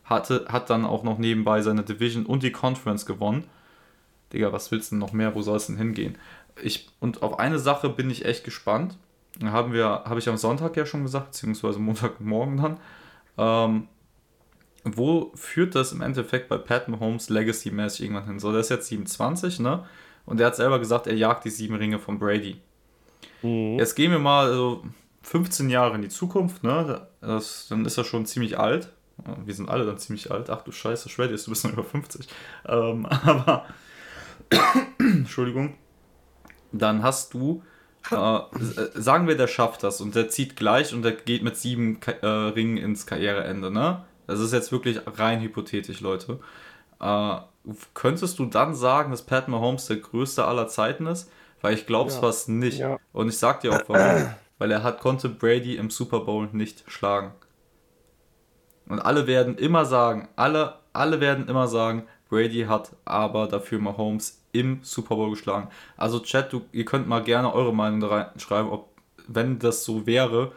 Hatte, 0.06 0.46
hat 0.50 0.70
dann 0.70 0.86
auch 0.86 1.04
noch 1.04 1.18
nebenbei 1.18 1.62
seine 1.62 1.84
Division 1.84 2.26
und 2.26 2.44
die 2.44 2.52
Conference 2.52 3.06
gewonnen. 3.06 3.46
Digga, 4.34 4.52
was 4.52 4.72
willst 4.72 4.92
du 4.92 4.96
denn 4.96 5.00
noch 5.00 5.14
mehr? 5.14 5.36
Wo 5.36 5.42
soll 5.42 5.58
es 5.58 5.68
denn 5.68 5.78
hingehen? 5.78 6.18
Ich, 6.62 6.90
und 7.00 7.24
auf 7.24 7.40
eine 7.40 7.60
Sache 7.60 7.90
bin 7.90 8.10
ich 8.10 8.26
echt 8.26 8.44
gespannt. 8.44 8.98
Haben 9.44 9.74
wir, 9.74 9.86
habe 10.06 10.20
ich 10.20 10.28
am 10.28 10.38
Sonntag 10.38 10.76
ja 10.76 10.86
schon 10.86 11.04
gesagt, 11.04 11.28
beziehungsweise 11.28 11.80
Montagmorgen 11.80 12.58
dann. 12.58 12.78
Ähm, 13.38 13.88
wo 14.84 15.32
führt 15.36 15.76
das 15.76 15.92
im 15.92 16.02
Endeffekt 16.02 16.50
bei 16.50 16.58
Pat 16.58 16.88
Mahomes 16.88 17.30
Legacy-mäßig 17.30 18.02
irgendwann 18.02 18.26
hin? 18.26 18.40
So, 18.40 18.52
der 18.52 18.62
ist 18.62 18.70
jetzt 18.70 18.88
27, 18.88 19.60
ne? 19.60 19.86
Und 20.26 20.40
er 20.40 20.48
hat 20.48 20.56
selber 20.56 20.80
gesagt, 20.80 21.08
er 21.08 21.16
jagt 21.16 21.46
die 21.46 21.50
sieben 21.50 21.76
Ringe 21.76 22.00
von 22.00 22.20
Brady. 22.20 22.62
Mhm. 23.42 23.78
Jetzt 23.78 23.96
gehen 23.96 24.12
wir 24.12 24.20
mal 24.20 24.54
so 24.54 24.84
15 25.24 25.70
Jahre 25.70 25.96
in 25.96 26.02
die 26.02 26.10
Zukunft, 26.10 26.64
ne? 26.64 27.08
Das, 27.22 27.68
dann 27.70 27.86
ist 27.86 27.98
er 27.98 28.04
schon 28.04 28.26
ziemlich 28.26 28.58
alt. 28.58 28.92
Wir 29.46 29.54
sind 29.54 29.70
alle 29.70 29.86
dann 29.86 30.00
ziemlich 30.00 30.32
alt. 30.32 30.50
Ach 30.50 30.64
du 30.64 30.72
Scheiße, 30.72 31.10
Shreddy, 31.10 31.36
du 31.36 31.50
bist 31.50 31.64
noch 31.64 31.74
über 31.74 31.84
50. 31.84 32.28
Ähm, 32.68 33.06
aber, 33.26 33.66
Entschuldigung, 34.98 35.76
dann 36.72 37.04
hast 37.04 37.34
du, 37.34 37.62
äh, 38.10 38.40
sagen 38.96 39.28
wir, 39.28 39.38
der 39.38 39.48
schafft 39.48 39.84
das 39.84 40.02
und 40.02 40.16
der 40.16 40.30
zieht 40.30 40.56
gleich 40.56 40.94
und 40.94 41.04
der 41.04 41.12
geht 41.12 41.44
mit 41.44 41.56
sieben 41.56 42.00
äh, 42.22 42.26
Ringen 42.26 42.78
ins 42.78 43.06
Karriereende, 43.06 43.70
ne? 43.70 44.06
Das 44.32 44.40
ist 44.40 44.54
jetzt 44.54 44.72
wirklich 44.72 45.00
rein 45.18 45.42
hypothetisch, 45.42 46.02
Leute. 46.02 46.40
Äh, 47.00 47.36
könntest 47.94 48.40
du 48.40 48.46
dann 48.46 48.74
sagen, 48.74 49.12
dass 49.12 49.24
Pat 49.24 49.48
Mahomes 49.48 49.88
der 49.88 49.98
größte 49.98 50.46
aller 50.46 50.68
Zeiten 50.68 51.06
ist? 51.06 51.30
Weil 51.62 51.74
ich 51.76 51.86
glaube 51.86 52.10
es 52.10 52.16
ja. 52.16 52.22
fast 52.22 52.50
nicht. 52.50 52.80
Ja. 52.80 52.98
Und 53.12 53.30
ich 53.30 53.38
sag 53.38 53.62
dir 53.62 53.74
auch 53.74 53.90
warum. 53.90 54.30
Weil 54.58 54.72
er 54.72 54.84
hat, 54.84 55.00
konnte 55.00 55.28
Brady 55.28 55.76
im 55.76 55.90
Super 55.90 56.20
Bowl 56.20 56.48
nicht 56.52 56.84
schlagen. 56.88 57.32
Und 58.88 59.00
alle 59.00 59.26
werden 59.26 59.58
immer 59.58 59.86
sagen, 59.86 60.28
alle, 60.36 60.76
alle 60.94 61.20
werden 61.20 61.48
immer 61.48 61.68
sagen, 61.68 62.04
Brady 62.30 62.66
hat 62.68 62.92
aber 63.06 63.48
dafür 63.48 63.80
Mahomes 63.80 64.44
im 64.52 64.80
Super 64.84 65.16
Bowl 65.16 65.32
geschlagen. 65.32 65.70
Also 65.98 66.20
Chat, 66.20 66.54
du, 66.54 66.62
ihr 66.72 66.86
könnt 66.86 67.08
mal 67.08 67.24
gerne 67.24 67.54
eure 67.54 67.74
Meinung 67.74 68.02
da 68.02 68.08
reinschreiben, 68.08 68.72
ob 68.72 68.90
wenn 69.28 69.60
das 69.60 69.84
so 69.84 70.06
wäre, 70.06 70.52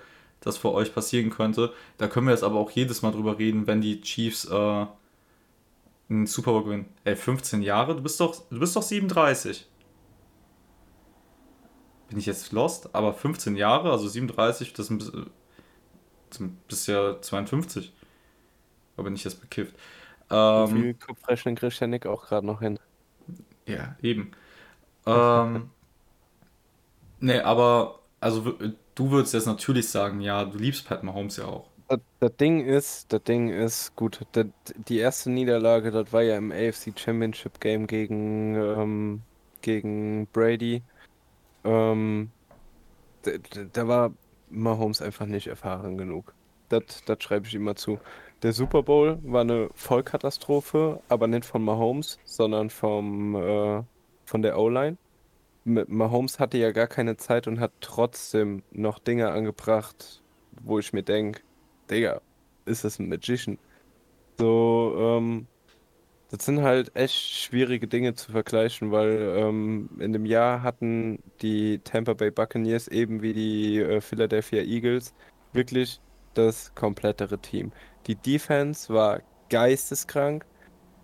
das 0.44 0.56
für 0.56 0.72
euch 0.72 0.94
passieren 0.94 1.30
könnte. 1.30 1.72
Da 1.98 2.06
können 2.06 2.26
wir 2.26 2.32
jetzt 2.32 2.44
aber 2.44 2.58
auch 2.58 2.70
jedes 2.70 3.02
Mal 3.02 3.12
drüber 3.12 3.38
reden, 3.38 3.66
wenn 3.66 3.80
die 3.80 4.00
Chiefs 4.00 4.44
äh, 4.44 4.86
einen 6.08 6.26
Super 6.26 6.52
Bowl 6.52 6.64
gewinnen. 6.64 6.86
Ey, 7.04 7.16
15 7.16 7.62
Jahre? 7.62 7.96
Du 7.96 8.02
bist 8.02 8.20
doch, 8.20 8.42
du 8.50 8.60
bist 8.60 8.76
doch 8.76 8.82
37. 8.82 9.66
Bin 12.08 12.18
ich 12.18 12.26
jetzt 12.26 12.52
lost? 12.52 12.94
Aber 12.94 13.14
15 13.14 13.56
Jahre, 13.56 13.90
also 13.90 14.06
37, 14.06 14.72
das 14.74 14.90
ist 14.90 14.90
ein 16.40 16.56
bisschen, 16.68 16.94
ja 16.94 17.20
52. 17.20 17.92
Aber 18.96 19.04
bin 19.04 19.14
ich 19.14 19.24
jetzt 19.24 19.40
bekifft. 19.40 19.74
Ähm, 20.30 20.74
Wie 20.74 20.80
viel 20.82 20.94
Kopfrechnen 20.94 21.56
kriegt 21.56 21.80
der 21.80 21.88
Nick 21.88 22.06
auch 22.06 22.26
gerade 22.26 22.46
noch 22.46 22.60
hin? 22.60 22.78
Ja, 23.66 23.96
eben. 24.02 24.32
ähm, 25.06 25.70
nee, 27.20 27.40
aber 27.40 28.00
also 28.20 28.56
du 28.94 29.10
würdest 29.10 29.34
jetzt 29.34 29.46
natürlich 29.46 29.88
sagen, 29.88 30.20
ja, 30.20 30.44
du 30.44 30.58
liebst 30.58 30.86
Pat 30.86 31.02
Mahomes 31.02 31.36
ja 31.36 31.46
auch. 31.46 31.68
Das, 32.18 32.36
Ding 32.36 32.64
ist, 32.64 33.12
das 33.12 33.22
Ding 33.24 33.50
ist, 33.50 33.94
gut, 33.94 34.20
das, 34.32 34.46
die 34.88 34.98
erste 34.98 35.30
Niederlage, 35.30 35.90
das 35.90 36.12
war 36.12 36.22
ja 36.22 36.36
im 36.36 36.50
AFC 36.50 36.98
Championship 36.98 37.60
Game 37.60 37.86
gegen, 37.86 38.54
ähm, 38.56 39.22
gegen 39.60 40.26
Brady. 40.32 40.82
Ähm, 41.62 42.30
da, 43.22 43.32
da 43.72 43.88
war 43.88 44.12
Mahomes 44.48 45.02
einfach 45.02 45.26
nicht 45.26 45.46
erfahren 45.46 45.98
genug. 45.98 46.34
Das, 46.70 47.02
das 47.04 47.22
schreibe 47.22 47.46
ich 47.46 47.54
immer 47.54 47.76
zu. 47.76 47.98
Der 48.42 48.52
Super 48.52 48.82
Bowl 48.82 49.18
war 49.22 49.42
eine 49.42 49.70
Vollkatastrophe, 49.74 51.00
aber 51.08 51.26
nicht 51.26 51.44
von 51.44 51.62
Mahomes, 51.62 52.18
sondern 52.24 52.70
vom, 52.70 53.34
äh, 53.36 53.82
von 54.24 54.42
der 54.42 54.58
O-Line. 54.58 54.96
Mahomes 55.64 56.38
hatte 56.38 56.58
ja 56.58 56.72
gar 56.72 56.86
keine 56.86 57.16
Zeit 57.16 57.46
und 57.46 57.60
hat 57.60 57.72
trotzdem 57.80 58.62
noch 58.70 58.98
Dinge 58.98 59.30
angebracht, 59.30 60.22
wo 60.62 60.78
ich 60.78 60.92
mir 60.92 61.02
denke, 61.02 61.42
Digga, 61.90 62.20
ist 62.66 62.84
das 62.84 62.98
ein 62.98 63.08
Magician? 63.08 63.58
So, 64.38 64.94
ähm, 64.98 65.46
das 66.30 66.46
sind 66.46 66.62
halt 66.62 66.94
echt 66.96 67.14
schwierige 67.14 67.86
Dinge 67.86 68.14
zu 68.14 68.32
vergleichen, 68.32 68.90
weil 68.90 69.34
ähm, 69.36 69.88
in 70.00 70.12
dem 70.12 70.26
Jahr 70.26 70.62
hatten 70.62 71.22
die 71.42 71.78
Tampa 71.80 72.14
Bay 72.14 72.30
Buccaneers 72.30 72.88
eben 72.88 73.22
wie 73.22 73.32
die 73.32 73.78
äh, 73.78 74.00
Philadelphia 74.00 74.62
Eagles 74.62 75.14
wirklich 75.52 76.00
das 76.34 76.74
komplettere 76.74 77.38
Team. 77.38 77.72
Die 78.06 78.16
Defense 78.16 78.92
war 78.92 79.22
geisteskrank 79.48 80.44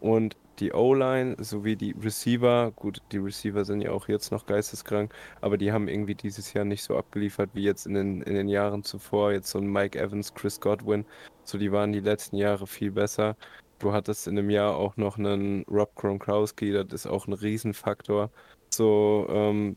und 0.00 0.36
die 0.60 0.72
O-Line 0.72 1.36
sowie 1.38 1.76
die 1.76 1.92
Receiver, 1.92 2.72
gut, 2.76 3.00
die 3.12 3.18
Receiver 3.18 3.64
sind 3.64 3.80
ja 3.80 3.92
auch 3.92 4.08
jetzt 4.08 4.30
noch 4.30 4.46
geisteskrank, 4.46 5.12
aber 5.40 5.56
die 5.56 5.72
haben 5.72 5.88
irgendwie 5.88 6.14
dieses 6.14 6.52
Jahr 6.52 6.64
nicht 6.64 6.82
so 6.82 6.96
abgeliefert 6.96 7.50
wie 7.54 7.64
jetzt 7.64 7.86
in 7.86 7.94
den, 7.94 8.22
in 8.22 8.34
den 8.34 8.48
Jahren 8.48 8.84
zuvor. 8.84 9.32
Jetzt 9.32 9.50
so 9.50 9.58
ein 9.58 9.66
Mike 9.66 9.98
Evans, 9.98 10.34
Chris 10.34 10.60
Godwin, 10.60 11.06
so 11.44 11.58
die 11.58 11.72
waren 11.72 11.92
die 11.92 12.00
letzten 12.00 12.36
Jahre 12.36 12.66
viel 12.66 12.90
besser. 12.92 13.36
Du 13.78 13.92
hattest 13.92 14.28
in 14.28 14.36
dem 14.36 14.50
Jahr 14.50 14.76
auch 14.76 14.96
noch 14.96 15.18
einen 15.18 15.64
Rob 15.64 15.94
Gronkowski, 15.94 16.72
das 16.72 16.92
ist 16.92 17.06
auch 17.06 17.26
ein 17.26 17.32
Riesenfaktor. 17.32 18.30
So, 18.70 19.26
ähm, 19.30 19.76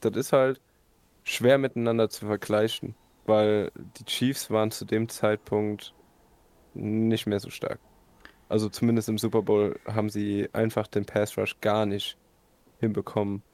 das 0.00 0.16
ist 0.16 0.32
halt 0.32 0.60
schwer 1.24 1.58
miteinander 1.58 2.10
zu 2.10 2.26
vergleichen, 2.26 2.94
weil 3.26 3.72
die 3.98 4.04
Chiefs 4.04 4.50
waren 4.50 4.70
zu 4.70 4.84
dem 4.84 5.08
Zeitpunkt 5.08 5.94
nicht 6.74 7.26
mehr 7.26 7.40
so 7.40 7.50
stark. 7.50 7.80
Also 8.50 8.68
zumindest 8.68 9.08
im 9.08 9.16
Super 9.18 9.40
Bowl 9.42 9.80
haben 9.86 10.10
sie 10.10 10.48
einfach 10.52 10.86
den 10.88 11.06
Pass 11.06 11.38
Rush 11.38 11.58
gar 11.62 11.86
nicht 11.86 12.18
hinbekommen 12.80 13.44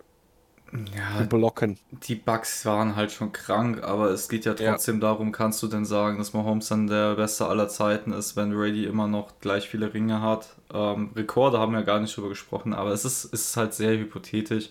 zu 1.17 1.25
Ja, 1.25 1.29
blocken. 1.29 1.81
die 1.91 2.17
Bucks 2.17 2.65
waren 2.67 2.97
halt 2.97 3.13
schon 3.13 3.33
krank, 3.33 3.83
aber 3.85 4.11
es 4.11 4.29
geht 4.29 4.45
ja 4.45 4.55
Ja. 4.59 4.79
trotzdem 4.79 5.01
darum, 5.01 5.33
kannst 5.33 5.63
du 5.63 5.69
denn 5.69 5.85
sagen, 5.85 6.19
dass 6.19 6.33
Mahomes 6.35 6.69
dann 6.69 6.87
der 6.89 7.17
Beste 7.17 7.47
aller 7.47 7.69
Zeiten 7.69 8.13
ist, 8.13 8.37
wenn 8.37 8.53
Brady 8.53 8.85
immer 8.87 9.09
noch 9.09 9.41
gleich 9.41 9.69
viele 9.69 9.95
Ringe 9.95 10.21
hat? 10.23 10.57
Ähm, 10.73 11.13
Rekorde 11.17 11.59
haben 11.61 11.73
wir 11.75 11.85
gar 11.85 12.01
nicht 12.01 12.17
drüber 12.17 12.29
gesprochen, 12.31 12.75
aber 12.75 12.91
es 12.93 13.05
ist, 13.05 13.25
ist 13.27 13.57
halt 13.57 13.75
sehr 13.75 13.99
hypothetisch. 13.99 14.71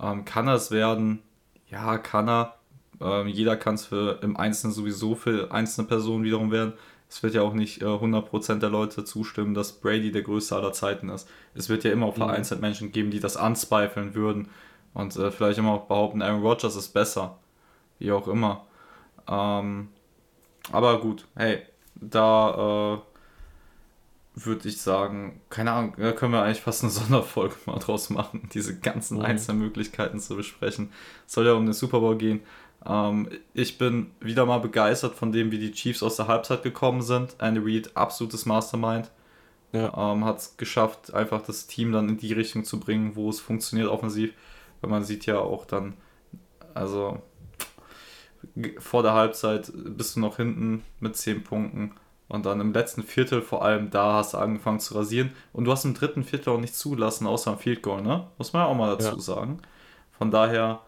Ähm, 0.00 0.24
kann 0.24 0.48
er 0.48 0.54
es 0.56 0.70
werden? 0.70 1.22
Ja, 1.70 1.98
kann 1.98 2.28
er. 2.28 2.56
Ähm, 3.00 3.28
jeder 3.28 3.56
kann 3.56 3.74
es 3.76 3.86
für 3.86 4.20
im 4.22 4.36
Einzelnen 4.36 4.72
sowieso 4.74 5.14
für 5.14 5.52
einzelne 5.52 5.86
Personen 5.88 6.24
wiederum 6.24 6.50
werden. 6.52 6.74
Es 7.12 7.22
wird 7.22 7.34
ja 7.34 7.42
auch 7.42 7.52
nicht 7.52 7.82
äh, 7.82 7.84
100% 7.84 8.60
der 8.62 8.70
Leute 8.70 9.04
zustimmen, 9.04 9.52
dass 9.52 9.74
Brady 9.74 10.12
der 10.12 10.22
Größte 10.22 10.56
aller 10.56 10.72
Zeiten 10.72 11.10
ist. 11.10 11.28
Es 11.54 11.68
wird 11.68 11.84
ja 11.84 11.92
immer 11.92 12.06
auch 12.06 12.16
Mhm. 12.16 12.22
vereinzelt 12.22 12.62
Menschen 12.62 12.90
geben, 12.90 13.10
die 13.10 13.20
das 13.20 13.36
anzweifeln 13.36 14.14
würden 14.14 14.48
und 14.94 15.14
äh, 15.16 15.30
vielleicht 15.30 15.58
immer 15.58 15.72
auch 15.72 15.86
behaupten, 15.88 16.22
Aaron 16.22 16.40
Rodgers 16.42 16.74
ist 16.76 16.88
besser. 16.94 17.36
Wie 17.98 18.12
auch 18.12 18.28
immer. 18.28 18.66
Ähm, 19.28 19.88
aber 20.72 21.00
gut, 21.00 21.26
hey, 21.36 21.62
da 21.96 22.96
äh, 22.96 23.00
würde 24.34 24.68
ich 24.68 24.80
sagen, 24.80 25.40
keine 25.50 25.72
Ahnung, 25.72 25.94
da 25.98 26.12
können 26.12 26.32
wir 26.32 26.42
eigentlich 26.42 26.62
fast 26.62 26.82
eine 26.82 26.90
Sonderfolge 26.92 27.54
mal 27.66 27.78
draus 27.78 28.10
machen, 28.10 28.48
diese 28.54 28.78
ganzen 28.78 29.18
Mhm. 29.18 29.24
einzelnen 29.24 29.58
Möglichkeiten 29.60 30.20
zu 30.20 30.36
besprechen. 30.36 30.90
Es 31.26 31.34
soll 31.34 31.46
ja 31.46 31.52
um 31.52 31.64
den 31.66 31.74
Super 31.74 32.00
Bowl 32.00 32.16
gehen. 32.16 32.40
Ähm, 32.86 33.28
ich 33.54 33.78
bin 33.78 34.10
wieder 34.20 34.46
mal 34.46 34.58
begeistert 34.58 35.14
von 35.14 35.32
dem, 35.32 35.50
wie 35.50 35.58
die 35.58 35.72
Chiefs 35.72 36.02
aus 36.02 36.16
der 36.16 36.26
Halbzeit 36.28 36.62
gekommen 36.62 37.02
sind. 37.02 37.36
Andy 37.38 37.60
Reid, 37.62 37.96
absolutes 37.96 38.46
Mastermind. 38.46 39.10
Ja. 39.72 40.12
Ähm, 40.12 40.24
hat 40.24 40.38
es 40.38 40.56
geschafft, 40.56 41.14
einfach 41.14 41.42
das 41.42 41.66
Team 41.66 41.92
dann 41.92 42.08
in 42.08 42.16
die 42.18 42.32
Richtung 42.32 42.64
zu 42.64 42.78
bringen, 42.78 43.16
wo 43.16 43.30
es 43.30 43.40
funktioniert 43.40 43.88
offensiv. 43.88 44.32
Weil 44.80 44.90
man 44.90 45.04
sieht 45.04 45.26
ja 45.26 45.38
auch 45.38 45.64
dann, 45.64 45.94
also 46.74 47.22
vor 48.78 49.02
der 49.02 49.14
Halbzeit 49.14 49.70
bist 49.74 50.16
du 50.16 50.20
noch 50.20 50.36
hinten 50.36 50.82
mit 51.00 51.16
10 51.16 51.44
Punkten. 51.44 51.92
Und 52.28 52.46
dann 52.46 52.60
im 52.60 52.72
letzten 52.72 53.02
Viertel 53.02 53.42
vor 53.42 53.62
allem, 53.64 53.90
da 53.90 54.14
hast 54.14 54.32
du 54.34 54.38
angefangen 54.38 54.80
zu 54.80 54.94
rasieren. 54.94 55.32
Und 55.52 55.64
du 55.64 55.72
hast 55.72 55.84
im 55.84 55.94
dritten 55.94 56.24
Viertel 56.24 56.50
auch 56.50 56.60
nicht 56.60 56.74
zulassen, 56.74 57.26
außer 57.26 57.50
am 57.52 57.58
Field 57.58 57.82
Goal, 57.82 58.02
ne? 58.02 58.26
Muss 58.38 58.52
man 58.52 58.62
ja 58.62 58.68
auch 58.68 58.74
mal 58.74 58.96
dazu 58.96 59.16
Ja. 59.16 59.20
sagen. 59.20 59.60
Von 60.12 60.30
daher 60.30 60.80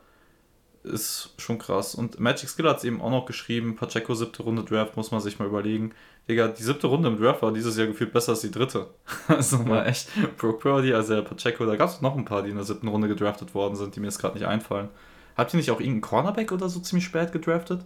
ist 0.84 1.34
schon 1.38 1.58
krass. 1.58 1.94
Und 1.94 2.20
Magic 2.20 2.48
Skill 2.48 2.68
hat 2.68 2.78
es 2.78 2.84
eben 2.84 3.00
auch 3.00 3.10
noch 3.10 3.26
geschrieben, 3.26 3.76
Pacheco 3.76 4.14
siebte 4.14 4.42
Runde 4.42 4.64
Draft, 4.64 4.96
muss 4.96 5.10
man 5.10 5.20
sich 5.20 5.38
mal 5.38 5.48
überlegen. 5.48 5.92
Digga, 6.28 6.48
die 6.48 6.62
siebte 6.62 6.86
Runde 6.86 7.08
im 7.08 7.18
Draft 7.18 7.42
war 7.42 7.52
dieses 7.52 7.76
Jahr 7.76 7.86
gefühlt 7.86 8.12
besser 8.12 8.32
als 8.32 8.40
die 8.42 8.50
dritte. 8.50 8.88
Also 9.28 9.58
mal 9.58 9.86
echt. 9.86 10.08
Brock 10.38 10.60
Purdy, 10.60 10.92
also 10.94 11.14
der 11.14 11.22
Pacheco, 11.22 11.64
da 11.66 11.76
gab 11.76 11.88
es 11.88 12.00
noch 12.02 12.16
ein 12.16 12.24
paar, 12.24 12.42
die 12.42 12.50
in 12.50 12.56
der 12.56 12.64
siebten 12.64 12.88
Runde 12.88 13.08
gedraftet 13.08 13.54
worden 13.54 13.76
sind, 13.76 13.96
die 13.96 14.00
mir 14.00 14.06
jetzt 14.06 14.18
gerade 14.18 14.34
nicht 14.38 14.46
einfallen. 14.46 14.90
Habt 15.36 15.52
ihr 15.54 15.56
nicht 15.58 15.70
auch 15.70 15.80
irgendeinen 15.80 16.02
Cornerback 16.02 16.52
oder 16.52 16.68
so 16.68 16.80
ziemlich 16.80 17.04
spät 17.06 17.32
gedraftet? 17.32 17.84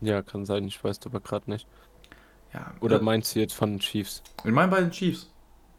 Ja, 0.00 0.22
kann 0.22 0.44
sein, 0.46 0.66
ich 0.66 0.82
weiß 0.82 1.00
aber 1.06 1.20
gerade 1.20 1.50
nicht. 1.50 1.66
Ja, 2.52 2.74
Oder 2.80 2.98
äh, 2.98 3.00
meinst 3.00 3.34
du 3.34 3.40
jetzt 3.40 3.54
von 3.54 3.70
den 3.72 3.80
Chiefs? 3.80 4.22
ich 4.44 4.50
meine 4.52 4.70
bei 4.70 4.80
den 4.80 4.90
Chiefs. 4.90 5.30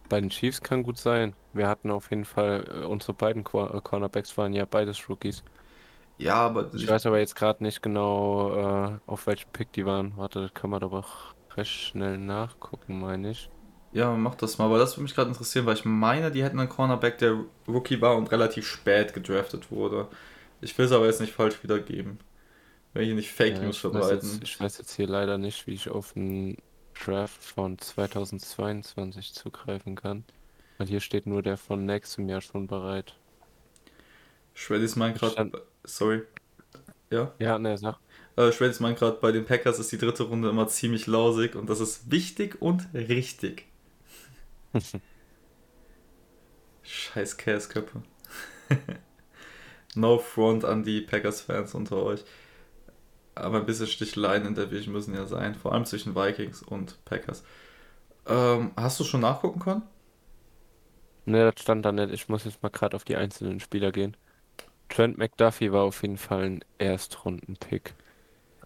Bei 0.09 0.19
den 0.21 0.29
Chiefs 0.29 0.61
kann 0.61 0.83
gut 0.83 0.97
sein. 0.99 1.35
Wir 1.53 1.67
hatten 1.67 1.89
auf 1.91 2.09
jeden 2.11 2.25
Fall, 2.25 2.65
äh, 2.69 2.85
unsere 2.85 3.13
beiden 3.13 3.41
äh, 3.43 3.81
Cornerbacks 3.81 4.37
waren 4.37 4.53
ja 4.53 4.65
beides 4.65 5.09
Rookies. 5.09 5.43
Ja, 6.21 6.35
aber 6.35 6.73
Ich 6.75 6.85
ich, 6.85 6.87
weiß 6.87 7.05
aber 7.05 7.19
jetzt 7.19 7.35
gerade 7.35 7.63
nicht 7.63 7.81
genau, 7.81 8.95
äh, 8.95 8.99
auf 9.05 9.27
welchem 9.27 9.51
Pick 9.51 9.71
die 9.73 9.85
waren. 9.85 10.17
Warte, 10.17 10.41
das 10.41 10.53
kann 10.53 10.69
man 10.69 10.83
aber 10.83 11.05
recht 11.55 11.71
schnell 11.71 12.17
nachgucken, 12.17 12.99
meine 12.99 13.31
ich. 13.31 13.49
ja, 13.91 14.15
mach 14.15 14.35
das 14.35 14.57
mal, 14.57 14.69
weil 14.71 14.79
das 14.79 14.93
würde 14.95 15.03
mich 15.03 15.15
gerade 15.15 15.29
interessieren, 15.29 15.65
weil 15.65 15.75
ich 15.75 15.85
meine, 15.85 16.31
die 16.31 16.43
hätten 16.43 16.59
einen 16.59 16.69
Cornerback, 16.69 17.17
der 17.17 17.43
Rookie 17.67 17.99
war 18.01 18.15
und 18.17 18.31
relativ 18.31 18.65
spät 18.67 19.13
gedraftet 19.13 19.71
wurde. 19.71 20.07
Ich 20.61 20.77
will 20.77 20.85
es 20.85 20.91
aber 20.91 21.05
jetzt 21.07 21.21
nicht 21.21 21.33
falsch 21.33 21.61
wiedergeben. 21.63 22.19
Will 22.93 23.05
hier 23.05 23.15
nicht 23.15 23.31
Fake 23.31 23.61
Ja, 23.61 23.61
News 23.61 23.77
verbreiten. 23.79 24.41
jetzt, 24.41 24.43
ich 24.43 24.59
weiß 24.59 24.77
jetzt 24.79 24.93
hier 24.95 25.07
leider 25.07 25.37
nicht, 25.37 25.67
wie 25.67 25.73
ich 25.73 25.89
auf 25.89 26.13
den 26.13 26.57
Draft 26.93 27.43
von 27.43 27.77
2022 27.79 29.33
zugreifen 29.33 29.95
kann. 29.95 30.25
Weil 30.77 30.87
hier 30.87 31.01
steht 31.01 31.27
nur 31.27 31.43
der 31.43 31.57
von 31.57 31.85
nächstem 31.85 32.29
Jahr 32.29 32.41
schon 32.41 32.67
bereit. 32.67 33.20
Schwedis 34.61 34.95
meint 34.95 35.17
gerade, 35.17 35.37
Stand- 35.37 35.55
sorry. 35.83 36.23
Ja? 37.11 37.33
Ja, 37.39 37.57
ne, 37.59 37.77
sag. 37.77 37.99
Äh, 38.37 38.51
meint 38.79 38.99
gerade, 38.99 39.17
bei 39.21 39.31
den 39.31 39.45
Packers 39.45 39.79
ist 39.79 39.91
die 39.93 39.97
dritte 39.97 40.23
Runde 40.23 40.49
immer 40.49 40.67
ziemlich 40.67 41.07
lausig 41.07 41.55
und 41.55 41.69
das 41.69 41.79
ist 41.79 42.11
wichtig 42.11 42.61
und 42.61 42.89
richtig. 42.93 43.65
Scheiß 46.83 47.37
Käsköpfe. 47.37 48.03
no 49.95 50.17
front 50.19 50.65
an 50.65 50.83
die 50.83 51.01
Packers-Fans 51.01 51.75
unter 51.75 51.97
euch. 52.03 52.23
Aber 53.35 53.57
ein 53.59 53.65
bisschen 53.65 53.87
Sticheleien 53.87 54.45
in 54.45 54.55
der 54.55 54.65
Division 54.67 54.93
müssen 54.93 55.13
ja 55.15 55.25
sein, 55.25 55.55
vor 55.55 55.73
allem 55.73 55.85
zwischen 55.85 56.15
Vikings 56.15 56.61
und 56.61 57.03
Packers. 57.05 57.43
Ähm, 58.27 58.71
hast 58.77 58.99
du 58.99 59.03
schon 59.05 59.21
nachgucken 59.21 59.59
können? 59.61 59.83
Ne, 61.25 61.51
das 61.51 61.61
stand 61.61 61.83
da 61.85 61.91
nicht. 61.91 62.11
Ich 62.13 62.29
muss 62.29 62.45
jetzt 62.45 62.61
mal 62.63 62.69
gerade 62.69 62.95
auf 62.95 63.03
die 63.03 63.15
einzelnen 63.15 63.59
Spieler 63.59 63.91
gehen. 63.91 64.15
Trent 64.91 65.17
McDuffie 65.17 65.71
war 65.71 65.83
auf 65.83 66.03
jeden 66.03 66.17
Fall 66.17 66.43
ein 66.43 66.65
Erstrunden-Pick. 66.77 67.95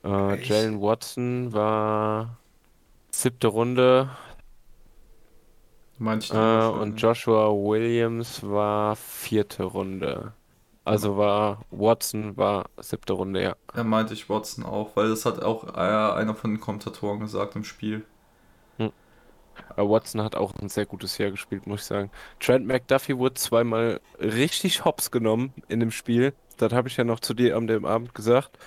Äh? 0.04 0.44
Jalen 0.44 0.82
Watson 0.82 1.54
war 1.54 2.38
siebte 3.12 3.48
Runde. 3.48 4.10
Ich 5.98 6.00
Äh, 6.32 6.72
schon, 6.72 6.80
und 6.80 7.02
ja. 7.02 7.10
Joshua 7.10 7.50
Williams 7.52 8.44
war 8.44 8.96
vierte 8.96 9.64
Runde. 9.64 10.34
Also 10.84 11.18
war 11.18 11.66
Watson 11.72 12.38
war 12.38 12.70
siebte 12.80 13.14
Runde, 13.14 13.42
ja. 13.44 13.56
Er 13.74 13.84
meinte 13.84 14.14
ich 14.16 14.30
Watson 14.30 14.64
auch, 14.66 14.96
weil 14.96 15.10
das 15.10 15.26
hat 15.26 15.42
auch 15.44 15.66
äh, 15.76 15.80
einer 15.80 16.36
von 16.36 16.52
den 16.52 16.60
Kommentatoren 16.62 17.20
gesagt 17.20 17.56
im 17.56 17.64
Spiel. 17.64 18.06
Aber 19.70 19.90
Watson 19.90 20.22
hat 20.22 20.36
auch 20.36 20.54
ein 20.62 20.70
sehr 20.70 20.86
gutes 20.86 21.18
Jahr 21.18 21.32
gespielt, 21.32 21.68
muss 21.68 21.82
ich 21.82 21.86
sagen. 21.88 22.12
Trent 22.40 22.66
McDuffie 22.66 23.18
wurde 23.18 23.36
zweimal 23.36 24.00
richtig 24.20 24.86
hops 24.86 25.12
genommen 25.12 25.54
in 25.68 25.80
dem 25.80 25.92
Spiel. 25.92 26.34
Das 26.58 26.74
habe 26.74 26.88
ich 26.88 26.98
ja 26.98 27.04
noch 27.04 27.20
zu 27.20 27.34
dir 27.34 27.56
am 27.56 27.68
dem 27.68 27.86
Abend 27.86 28.14
gesagt. 28.16 28.58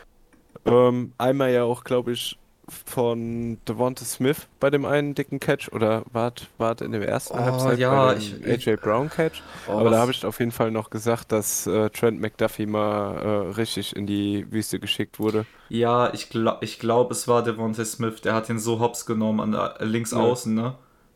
Ähm, 0.64 1.12
einmal 1.18 1.52
ja 1.52 1.64
auch, 1.64 1.84
glaube 1.84 2.12
ich, 2.12 2.38
von 2.84 3.58
Devonta 3.66 4.04
Smith 4.04 4.46
bei 4.60 4.70
dem 4.70 4.84
einen 4.84 5.14
dicken 5.14 5.40
Catch 5.40 5.72
oder 5.72 6.02
wart, 6.12 6.48
wart 6.58 6.80
in 6.80 6.92
der 6.92 7.06
ersten 7.08 7.34
Oh, 7.38 7.40
Halbzeit 7.40 7.78
ja, 7.78 8.06
bei 8.06 8.14
dem 8.14 8.44
ich- 8.44 8.66
AJ 8.68 8.76
Brown 8.76 9.08
Catch. 9.10 9.42
Oh, 9.68 9.72
Aber 9.78 9.90
da 9.90 9.98
habe 9.98 10.10
ich 10.10 10.24
auf 10.26 10.38
jeden 10.38 10.52
Fall 10.52 10.70
noch 10.70 10.90
gesagt, 10.90 11.32
dass 11.32 11.66
äh, 11.66 11.90
Trent 11.90 12.20
McDuffie 12.20 12.66
mal 12.66 13.16
äh, 13.16 13.28
richtig 13.54 13.96
in 13.96 14.06
die 14.06 14.46
Wüste 14.52 14.78
geschickt 14.78 15.18
wurde. 15.18 15.46
Ja, 15.68 16.12
ich 16.14 16.30
glaube, 16.30 16.64
ich 16.64 16.78
glaub, 16.78 17.10
es 17.10 17.26
war 17.28 17.42
Devontae 17.42 17.84
Smith, 17.84 18.20
der 18.22 18.34
hat 18.34 18.48
den 18.48 18.58
so 18.58 18.80
hops 18.80 19.06
genommen 19.06 19.40
an 19.40 19.52
der, 19.52 19.76
links 19.86 20.12
Ja. 20.12 20.18
außen, 20.18 20.54
ne? 20.54 20.74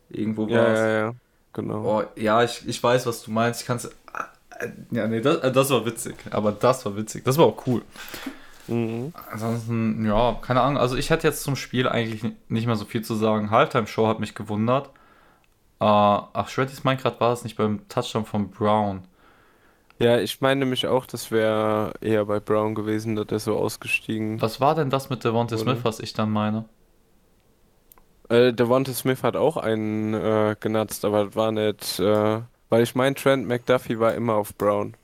Irgendwo 0.09 0.43
war 0.47 0.51
Ja, 0.51 0.67
es. 0.73 0.79
ja, 0.79 0.87
ja, 1.07 1.11
genau. 1.53 1.83
Oh, 1.99 2.03
ja, 2.15 2.43
ich, 2.43 2.67
ich 2.67 2.81
weiß, 2.83 3.05
was 3.05 3.23
du 3.23 3.31
meinst. 3.31 3.61
Ich 3.61 3.67
kann's. 3.67 3.89
Ja, 4.91 5.07
nee, 5.07 5.19
das, 5.19 5.41
das 5.51 5.69
war 5.71 5.85
witzig. 5.85 6.15
Aber 6.29 6.51
das 6.51 6.85
war 6.85 6.95
witzig. 6.95 7.25
Das 7.25 7.37
war 7.37 7.45
auch 7.47 7.65
cool. 7.67 7.81
Mhm. 8.67 9.13
Ansonsten, 9.31 10.05
ja, 10.05 10.37
keine 10.41 10.61
Ahnung. 10.61 10.77
Also 10.77 10.95
ich 10.95 11.09
hätte 11.09 11.27
jetzt 11.27 11.43
zum 11.43 11.55
Spiel 11.55 11.87
eigentlich 11.87 12.23
ni- 12.23 12.35
nicht 12.47 12.65
mehr 12.65 12.75
so 12.75 12.85
viel 12.85 13.01
zu 13.03 13.15
sagen. 13.15 13.51
Halftime-Show 13.51 14.07
hat 14.07 14.19
mich 14.19 14.35
gewundert. 14.35 14.87
Äh, 15.79 15.85
ach, 15.85 16.47
Shreddy's 16.49 16.83
Minecraft 16.83 17.19
war 17.19 17.33
es 17.33 17.43
nicht 17.43 17.57
beim 17.57 17.87
Touchdown 17.89 18.25
von 18.25 18.49
Brown. 18.49 19.01
Ja, 19.99 20.17
ich 20.19 20.41
meine 20.41 20.61
nämlich 20.61 20.87
auch, 20.87 21.05
das 21.05 21.29
wäre 21.31 21.93
eher 22.01 22.25
bei 22.25 22.39
Brown 22.39 22.73
gewesen, 22.75 23.15
dass 23.15 23.27
er 23.31 23.39
so 23.39 23.57
ausgestiegen. 23.57 24.41
Was 24.41 24.59
war 24.59 24.75
denn 24.75 24.89
das 24.89 25.09
mit 25.09 25.23
Devontae? 25.23 25.57
Smith, 25.57 25.79
was 25.83 25.99
ich 25.99 26.13
dann 26.13 26.31
meine? 26.31 26.65
Äh, 28.29 28.53
Devonta 28.53 28.93
Smith 28.93 29.23
hat 29.23 29.35
auch 29.35 29.57
einen 29.57 30.13
äh, 30.13 30.55
genutzt, 30.59 31.05
aber 31.05 31.25
das 31.25 31.35
war 31.35 31.51
nicht, 31.51 31.99
äh, 31.99 32.41
weil 32.69 32.83
ich 32.83 32.95
meine, 32.95 33.15
Trent 33.15 33.47
McDuffie 33.47 33.99
war 33.99 34.13
immer 34.13 34.35
auf 34.35 34.55
Brown. 34.55 34.95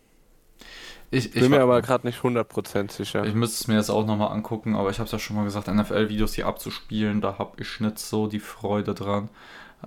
Ich, 1.12 1.32
Bin 1.32 1.50
mir 1.50 1.62
aber 1.62 1.82
gerade 1.82 2.06
nicht 2.06 2.20
100% 2.20 2.92
sicher. 2.92 3.26
Ich 3.26 3.34
müsste 3.34 3.64
es 3.64 3.68
mir 3.68 3.76
jetzt 3.76 3.90
auch 3.90 4.06
nochmal 4.06 4.32
angucken, 4.32 4.76
aber 4.76 4.92
ich 4.92 5.00
habe 5.00 5.06
es 5.08 5.12
ja 5.12 5.18
schon 5.18 5.36
mal 5.36 5.44
gesagt, 5.44 5.68
NFL-Videos 5.68 6.36
hier 6.36 6.46
abzuspielen, 6.46 7.20
da 7.20 7.40
habe 7.40 7.60
ich 7.62 7.80
nicht 7.80 7.98
so 7.98 8.28
die 8.28 8.40
Freude 8.40 8.94
dran. 8.94 9.30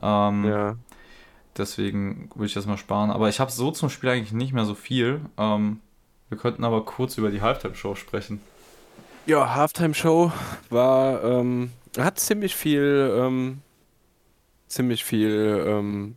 Ähm, 0.03 0.45
Ja. 0.45 0.77
Deswegen 1.57 2.31
würde 2.35 2.47
ich 2.47 2.55
das 2.55 2.67
mal 2.67 2.79
sparen. 2.79 3.11
Aber 3.11 3.29
ich 3.29 3.39
habe 3.39 3.51
so 3.51 3.71
zum 3.71 3.91
Spiel 3.91 4.09
eigentlich 4.09 4.33
nicht 4.33 4.53
mehr 4.55 4.65
so 4.65 4.75
viel. 4.75 5.21
Ähm, 5.37 5.81
wir 6.31 6.39
könnten 6.39 6.65
aber 6.65 6.85
kurz 6.85 7.19
über 7.19 7.31
die 7.31 7.43
Halftime-Show 7.43 7.95
sprechen. 7.95 8.41
Ja, 9.27 9.55
Halftime-Show 9.55 10.33
war, 10.71 11.23
ähm, 11.23 11.71
hat 11.99 12.19
ziemlich 12.19 12.57
viel, 12.57 13.15
ähm, 13.17 13.61
ziemlich 14.67 15.05
viel 15.05 15.63
ähm, 15.69 16.17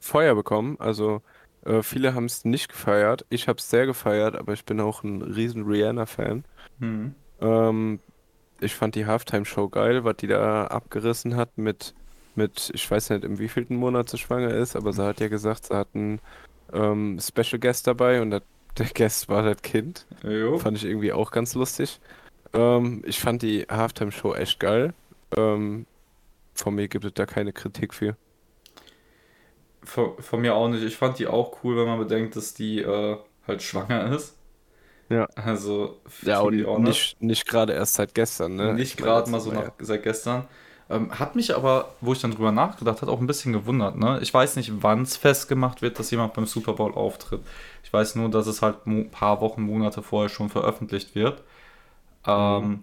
Feuer 0.00 0.34
bekommen. 0.34 0.76
Also 0.80 1.22
äh, 1.66 1.82
viele 1.82 2.14
haben 2.14 2.26
es 2.26 2.44
nicht 2.44 2.68
gefeiert. 2.68 3.26
Ich 3.28 3.48
habe 3.48 3.58
es 3.58 3.68
sehr 3.68 3.86
gefeiert, 3.86 4.36
aber 4.36 4.52
ich 4.52 4.64
bin 4.64 4.80
auch 4.80 5.02
ein 5.02 5.22
riesen 5.22 5.64
Rihanna-Fan. 5.64 6.44
Mhm. 6.78 7.14
Ähm, 7.40 8.00
ich 8.60 8.74
fand 8.74 8.94
die 8.94 9.06
Halftime-Show 9.06 9.68
geil, 9.68 10.04
was 10.04 10.16
die 10.16 10.28
da 10.28 10.66
abgerissen 10.66 11.36
hat 11.36 11.58
mit, 11.58 11.94
mit, 12.36 12.70
ich 12.72 12.90
weiß 12.90 13.10
nicht, 13.10 13.24
im 13.24 13.38
wievielten 13.38 13.76
Monat 13.76 14.08
sie 14.08 14.18
schwanger 14.18 14.54
ist, 14.54 14.76
aber 14.76 14.92
sie 14.92 15.04
hat 15.04 15.20
ja 15.20 15.28
gesagt, 15.28 15.66
sie 15.66 15.76
hat 15.76 15.88
einen 15.94 16.20
ähm, 16.72 17.18
Special 17.20 17.58
Guest 17.58 17.86
dabei 17.86 18.22
und 18.22 18.30
dat, 18.30 18.44
der 18.78 18.86
Guest 18.86 19.28
war 19.28 19.42
das 19.42 19.62
Kind. 19.62 20.06
Jo. 20.22 20.58
Fand 20.58 20.76
ich 20.76 20.84
irgendwie 20.84 21.12
auch 21.12 21.30
ganz 21.30 21.54
lustig. 21.54 22.00
Ähm, 22.52 23.02
ich 23.06 23.18
fand 23.18 23.42
die 23.42 23.66
Halftime-Show 23.68 24.34
echt 24.34 24.60
geil. 24.60 24.94
Ähm, 25.36 25.86
von 26.54 26.74
mir 26.74 26.88
gibt 26.88 27.04
es 27.04 27.12
da 27.14 27.26
keine 27.26 27.52
Kritik 27.52 27.92
für. 27.92 28.16
Von, 29.86 30.20
von 30.22 30.40
mir 30.40 30.54
auch 30.54 30.68
nicht. 30.68 30.82
Ich 30.84 30.96
fand 30.96 31.18
die 31.18 31.26
auch 31.26 31.58
cool, 31.64 31.76
wenn 31.76 31.86
man 31.86 31.98
bedenkt, 31.98 32.36
dass 32.36 32.54
die 32.54 32.80
äh, 32.80 33.16
halt 33.46 33.62
schwanger 33.62 34.12
ist. 34.14 34.36
Ja. 35.08 35.28
Also, 35.36 36.00
Ja, 36.22 36.40
und 36.40 36.66
honest. 36.66 36.86
nicht, 36.88 37.22
nicht 37.22 37.46
gerade 37.46 37.72
erst 37.74 37.94
seit 37.94 38.14
gestern, 38.14 38.56
ne? 38.56 38.74
Nicht 38.74 38.96
gerade 38.96 39.30
mal 39.30 39.40
so 39.40 39.52
nach, 39.52 39.70
seit 39.78 40.02
gestern. 40.02 40.48
Ähm, 40.90 41.18
hat 41.18 41.36
mich 41.36 41.54
aber, 41.54 41.94
wo 42.00 42.12
ich 42.12 42.20
dann 42.20 42.32
drüber 42.32 42.52
nachgedacht 42.52 43.02
habe, 43.02 43.10
auch 43.12 43.20
ein 43.20 43.26
bisschen 43.26 43.52
gewundert. 43.52 43.96
Ne? 43.96 44.20
Ich 44.22 44.32
weiß 44.32 44.56
nicht, 44.56 44.72
wann 44.82 45.02
es 45.02 45.16
festgemacht 45.16 45.82
wird, 45.82 45.98
dass 45.98 46.10
jemand 46.12 46.34
beim 46.34 46.46
Super 46.46 46.74
Bowl 46.74 46.94
auftritt. 46.94 47.42
Ich 47.84 47.92
weiß 47.92 48.16
nur, 48.16 48.28
dass 48.30 48.46
es 48.46 48.62
halt 48.62 48.86
ein 48.86 49.10
paar 49.10 49.40
Wochen, 49.40 49.62
Monate 49.62 50.02
vorher 50.02 50.28
schon 50.28 50.48
veröffentlicht 50.48 51.14
wird. 51.16 51.42
Ähm, 52.26 52.82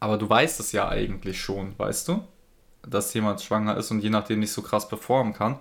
aber 0.00 0.18
du 0.18 0.28
weißt 0.28 0.60
es 0.60 0.72
ja 0.72 0.88
eigentlich 0.88 1.40
schon, 1.40 1.78
weißt 1.78 2.08
du? 2.08 2.24
Dass 2.86 3.12
jemand 3.14 3.42
schwanger 3.42 3.76
ist 3.76 3.90
und 3.90 4.00
je 4.00 4.10
nachdem 4.10 4.40
nicht 4.40 4.52
so 4.52 4.62
krass 4.62 4.88
performen 4.88 5.32
kann. 5.32 5.58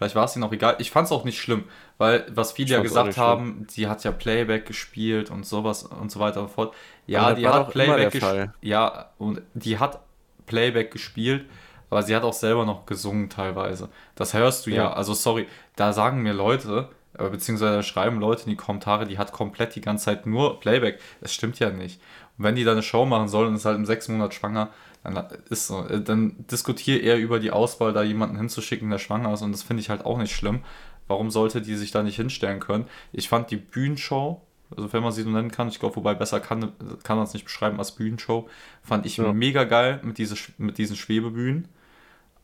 Vielleicht 0.00 0.14
war 0.14 0.24
es 0.24 0.34
ihnen 0.34 0.44
auch 0.44 0.52
egal. 0.52 0.76
Ich 0.78 0.90
fand 0.90 1.06
es 1.06 1.12
auch 1.12 1.24
nicht 1.24 1.38
schlimm, 1.38 1.64
weil 1.98 2.24
was 2.30 2.52
viele 2.52 2.76
ja 2.76 2.80
gesagt 2.80 3.12
schlimm. 3.12 3.22
haben, 3.22 3.66
sie 3.68 3.86
hat 3.86 4.02
ja 4.02 4.12
Playback 4.12 4.64
gespielt 4.64 5.30
und 5.30 5.44
sowas 5.44 5.82
und 5.82 6.10
so 6.10 6.20
weiter 6.20 6.40
und 6.40 6.50
fort. 6.50 6.74
Ja, 7.06 7.34
die 7.34 7.46
hat 7.46 7.70
Playback 7.70 8.12
gespielt. 8.12 8.50
Ja, 8.62 9.10
und 9.18 9.42
die 9.52 9.78
hat 9.78 10.00
Playback 10.46 10.90
gespielt, 10.90 11.44
aber 11.90 12.02
sie 12.02 12.16
hat 12.16 12.22
auch 12.22 12.32
selber 12.32 12.64
noch 12.64 12.86
gesungen 12.86 13.28
teilweise. 13.28 13.90
Das 14.14 14.32
hörst 14.32 14.64
du 14.64 14.70
ja. 14.70 14.84
Ja. 14.84 14.92
Also 14.94 15.12
sorry, 15.12 15.46
da 15.76 15.92
sagen 15.92 16.22
mir 16.22 16.32
Leute, 16.32 16.88
äh, 17.18 17.28
beziehungsweise 17.28 17.82
schreiben 17.82 18.20
Leute 18.20 18.44
in 18.44 18.50
die 18.50 18.56
Kommentare, 18.56 19.06
die 19.06 19.18
hat 19.18 19.32
komplett 19.32 19.74
die 19.74 19.82
ganze 19.82 20.06
Zeit 20.06 20.24
nur 20.24 20.60
Playback. 20.60 20.98
Das 21.20 21.34
stimmt 21.34 21.58
ja 21.58 21.68
nicht. 21.68 22.00
Und 22.38 22.44
wenn 22.44 22.54
die 22.54 22.64
da 22.64 22.72
eine 22.72 22.82
Show 22.82 23.04
machen 23.04 23.28
soll 23.28 23.46
und 23.46 23.54
ist 23.54 23.66
halt 23.66 23.76
im 23.76 23.84
sechs 23.84 24.08
Monat 24.08 24.32
schwanger, 24.32 24.70
dann 25.04 25.16
ist 25.50 25.66
so. 25.66 25.86
Äh, 25.86 26.02
Dann 26.02 26.34
diskutiere 26.50 26.98
eher 26.98 27.18
über 27.18 27.40
die 27.40 27.50
Auswahl, 27.50 27.92
da 27.92 28.02
jemanden 28.02 28.36
hinzuschicken, 28.36 28.90
der 28.90 28.98
schwanger 28.98 29.32
ist. 29.32 29.42
Und 29.42 29.52
das 29.52 29.62
finde 29.62 29.80
ich 29.82 29.90
halt 29.90 30.04
auch 30.04 30.18
nicht 30.18 30.34
schlimm. 30.34 30.62
Warum 31.08 31.30
sollte 31.30 31.62
die 31.62 31.74
sich 31.76 31.90
da 31.90 32.02
nicht 32.02 32.16
hinstellen 32.16 32.60
können? 32.60 32.86
Ich 33.12 33.28
fand 33.28 33.50
die 33.50 33.56
Bühnenshow, 33.56 34.42
also 34.76 34.92
wenn 34.92 35.02
man 35.02 35.12
sie 35.12 35.22
so 35.22 35.30
nennen 35.30 35.50
kann, 35.50 35.68
ich 35.68 35.80
glaube, 35.80 35.96
wobei 35.96 36.14
besser 36.14 36.38
kann, 36.40 36.72
kann 37.02 37.16
man 37.16 37.26
es 37.26 37.34
nicht 37.34 37.44
beschreiben 37.44 37.78
als 37.78 37.92
Bühnenshow, 37.92 38.48
fand 38.82 39.06
ich 39.06 39.18
Ja. 39.18 39.32
mega 39.32 39.64
geil 39.64 40.00
mit, 40.04 40.18
diese, 40.18 40.36
mit 40.58 40.78
diesen 40.78 40.96
Schwebebühnen. 40.96 41.68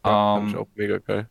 Ja, 0.05 0.19
fand 0.33 0.49
Ähm, 0.49 0.53
ich 0.53 0.57
auch 0.57 0.69
mega 0.75 0.99
geil. 0.99 1.29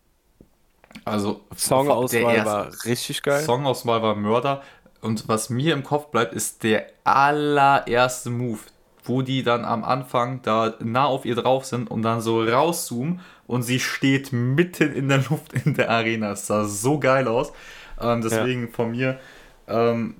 also 1.04 1.42
Songauswahl 1.56 2.44
war 2.46 2.72
richtig 2.86 3.22
geil. 3.24 3.44
Songauswahl 3.46 4.02
war 4.02 4.16
Mörder. 4.16 4.64
Und 5.02 5.28
was 5.28 5.50
mir 5.50 5.74
im 5.74 5.84
Kopf 5.84 6.08
bleibt, 6.12 6.34
ist 6.34 6.64
der 6.64 6.88
allererste 7.04 8.30
Move, 8.30 8.60
wo 9.06 9.22
die 9.22 9.44
dann 9.44 9.66
am 9.66 9.84
Anfang 9.84 10.42
da 10.42 10.74
nah 10.84 11.06
auf 11.06 11.26
ihr 11.26 11.36
drauf 11.36 11.66
sind 11.66 11.90
und 11.90 12.02
dann 12.02 12.22
so 12.22 12.44
rauszoomen 12.44 13.22
und 13.48 13.64
sie 13.64 13.80
steht 13.80 14.34
mitten 14.34 14.92
in 14.94 15.08
der 15.08 15.24
Luft 15.30 15.54
in 15.54 15.76
der 15.76 15.90
Arena. 15.90 16.32
Es 16.32 16.48
sah 16.48 16.66
so 16.66 17.00
geil 17.00 17.28
aus. 17.28 17.54
Ähm, 18.02 18.22
deswegen 18.22 18.70
von 18.72 18.92
mir, 18.92 19.20
ähm, 19.68 20.16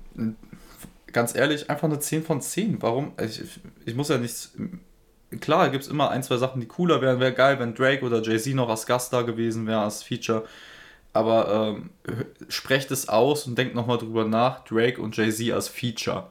ganz 1.12 1.34
ehrlich, 1.34 1.68
einfach 1.68 1.88
eine 1.88 1.98
10 1.98 2.22
von 2.22 2.40
10. 2.40 2.82
Warum? 2.82 3.12
Ich, 3.20 3.42
ich 3.84 3.94
muss 3.94 4.08
ja 4.08 4.18
nichts. 4.18 4.54
Klar, 5.40 5.70
gibt 5.70 5.84
es 5.84 5.90
immer 5.90 6.10
ein, 6.10 6.22
zwei 6.22 6.36
Sachen, 6.36 6.60
die 6.60 6.68
cooler 6.68 7.00
wären. 7.02 7.20
Wäre 7.20 7.34
geil, 7.34 7.58
wenn 7.58 7.74
Drake 7.74 8.04
oder 8.04 8.22
Jay-Z 8.22 8.54
noch 8.54 8.68
als 8.68 8.86
Gast 8.86 9.12
da 9.12 9.22
gewesen 9.22 9.66
wäre, 9.66 9.80
als 9.80 10.02
Feature. 10.02 10.44
Aber 11.12 11.76
ähm, 11.76 11.90
sprecht 12.48 12.90
es 12.90 13.08
aus 13.08 13.46
und 13.46 13.58
denkt 13.58 13.74
nochmal 13.74 13.98
drüber 13.98 14.24
nach, 14.24 14.64
Drake 14.64 15.00
und 15.00 15.16
Jay-Z 15.16 15.52
als 15.52 15.68
Feature. 15.68 16.28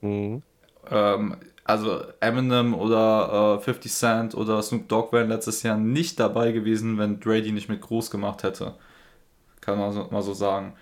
Mhm. 0.00 0.42
Ähm, 0.90 1.36
also 1.64 2.02
Eminem 2.20 2.74
oder 2.74 3.58
äh, 3.60 3.62
50 3.62 3.92
Cent 3.92 4.34
oder 4.34 4.62
Snoop 4.62 4.88
Dogg 4.88 5.12
wären 5.12 5.28
letztes 5.28 5.62
Jahr 5.62 5.76
nicht 5.76 6.18
dabei 6.18 6.52
gewesen, 6.52 6.96
wenn 6.98 7.20
Dre 7.20 7.42
die 7.42 7.52
nicht 7.52 7.68
mit 7.68 7.82
groß 7.82 8.10
gemacht 8.10 8.42
hätte. 8.42 8.74
Kann 9.60 9.78
man 9.78 9.92
so, 9.92 10.08
mal 10.10 10.22
so 10.22 10.32
sagen. 10.32 10.74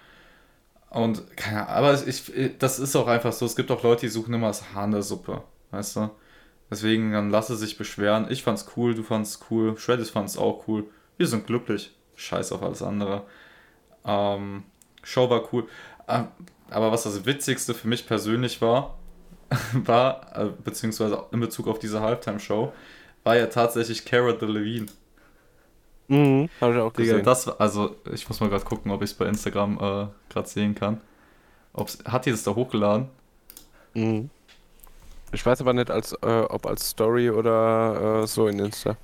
Und 0.90 1.37
keine 1.37 1.68
Ahnung, 1.68 1.90
aber 1.90 2.06
ich, 2.06 2.32
das 2.59 2.78
ist 2.78 2.94
auch 2.94 3.09
einfach 3.09 3.32
so. 3.32 3.44
Es 3.46 3.56
gibt 3.56 3.70
auch 3.70 3.82
Leute, 3.82 4.02
die 4.02 4.09
suchen 4.09 4.32
immer 4.32 4.46
das 4.46 4.72
Haar 4.74 4.85
in 4.85 4.92
der 4.92 5.02
Suppe. 5.02 5.42
Weißt 5.72 5.96
du? 5.96 6.11
Deswegen 6.70 7.12
dann 7.12 7.30
lasse 7.30 7.56
sich 7.56 7.76
beschweren. 7.78 8.26
Ich 8.30 8.42
fand's 8.42 8.66
cool, 8.76 8.94
du 8.94 9.02
fand's 9.02 9.40
cool, 9.50 9.76
Shreddis 9.76 10.11
fand's 10.11 10.38
auch 10.38 10.68
cool. 10.68 10.85
Wir 11.16 11.26
sind 11.26 11.46
glücklich. 11.46 11.94
Scheiß 12.14 12.52
auf 12.52 12.62
alles 12.62 12.82
andere. 12.82 13.24
Ähm, 14.04 14.64
Show 15.02 15.28
war 15.30 15.52
cool. 15.52 15.68
Ähm, 16.09 16.28
aber 16.70 16.92
was 16.92 17.04
das 17.04 17.26
Witzigste 17.26 17.74
für 17.74 17.88
mich 17.88 18.06
persönlich 18.06 18.61
war, 18.62 18.98
war, 19.72 20.37
äh, 20.37 20.50
beziehungsweise 20.64 21.24
in 21.32 21.40
Bezug 21.40 21.68
auf 21.68 21.78
diese 21.78 22.00
Halftime-Show, 22.00 22.72
war 23.24 23.37
ja 23.37 23.46
tatsächlich 23.46 24.04
Cara 24.04 24.32
Delevingne. 24.32 24.87
Mhm. 26.09 26.48
Habe 26.61 26.74
ich 26.74 26.80
auch 26.80 26.92
Digga, 26.92 27.12
gesehen. 27.12 27.24
das 27.24 27.46
war, 27.46 27.61
also 27.61 27.96
ich 28.12 28.28
muss 28.28 28.40
mal 28.40 28.48
gerade 28.48 28.64
gucken, 28.64 28.90
ob 28.92 29.02
ich 29.02 29.11
es 29.11 29.16
bei 29.16 29.26
Instagram 29.26 29.74
äh, 29.74 30.32
gerade 30.32 30.48
sehen 30.48 30.74
kann. 30.74 31.00
Ob's, 31.72 31.98
hat 32.04 32.26
die 32.26 32.30
das 32.30 32.44
da 32.44 32.54
hochgeladen? 32.54 33.09
Mhm. 33.94 34.30
Ich 35.32 35.44
weiß 35.44 35.61
aber 35.61 35.72
nicht, 35.72 35.90
als, 35.90 36.12
äh, 36.12 36.46
ob 36.48 36.66
als 36.66 36.90
Story 36.90 37.30
oder 37.30 38.22
äh, 38.22 38.26
so 38.26 38.46
in 38.46 38.59
Insta. 38.61 38.96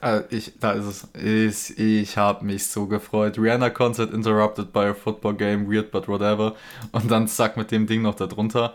Äh, 0.00 0.22
ich, 0.30 0.58
da 0.58 0.72
ist 0.72 0.84
es. 0.84 1.08
Ich, 1.14 1.78
ich 1.78 2.16
habe 2.16 2.44
mich 2.44 2.66
so 2.66 2.86
gefreut. 2.86 3.38
Rihanna 3.38 3.70
Concert 3.70 4.12
interrupted 4.12 4.72
by 4.72 4.86
a 4.86 4.94
football 4.94 5.34
game, 5.34 5.70
weird 5.70 5.90
but 5.92 6.08
whatever. 6.08 6.54
Und 6.90 7.10
dann 7.10 7.28
zack 7.28 7.56
mit 7.56 7.70
dem 7.70 7.86
Ding 7.86 8.02
noch 8.02 8.14
da 8.14 8.26
drunter. 8.26 8.74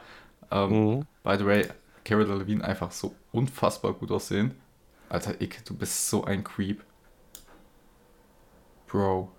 Ähm, 0.52 0.70
Mhm. 0.70 1.06
By 1.24 1.38
the 1.38 1.46
way, 1.46 1.68
Cara 2.04 2.24
Delevingne 2.24 2.64
einfach 2.64 2.92
so 2.92 3.14
unfassbar 3.32 3.94
gut 3.94 4.12
aussehen. 4.12 4.56
Alter, 5.10 5.40
Ick, 5.42 5.66
du 5.66 5.74
bist 5.76 6.10
so 6.10 6.24
ein 6.24 6.44
Creep. 6.44 6.84
Bro. 8.88 9.30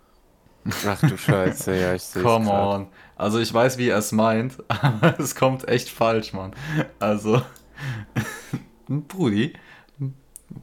Ach 0.87 1.01
du 1.01 1.17
Scheiße, 1.17 1.75
ja, 1.77 1.95
ich 1.95 2.03
sehe 2.03 2.23
Come 2.23 2.51
on. 2.51 2.87
Also 3.17 3.39
ich 3.39 3.53
weiß, 3.53 3.79
wie 3.79 3.89
er 3.89 3.99
es 3.99 4.13
meint, 4.13 4.57
aber 4.69 5.19
es 5.19 5.35
kommt 5.35 5.67
echt 5.67 5.89
falsch, 5.89 6.33
Mann. 6.35 6.53
Also, 6.99 7.41
Brudi, 8.89 9.55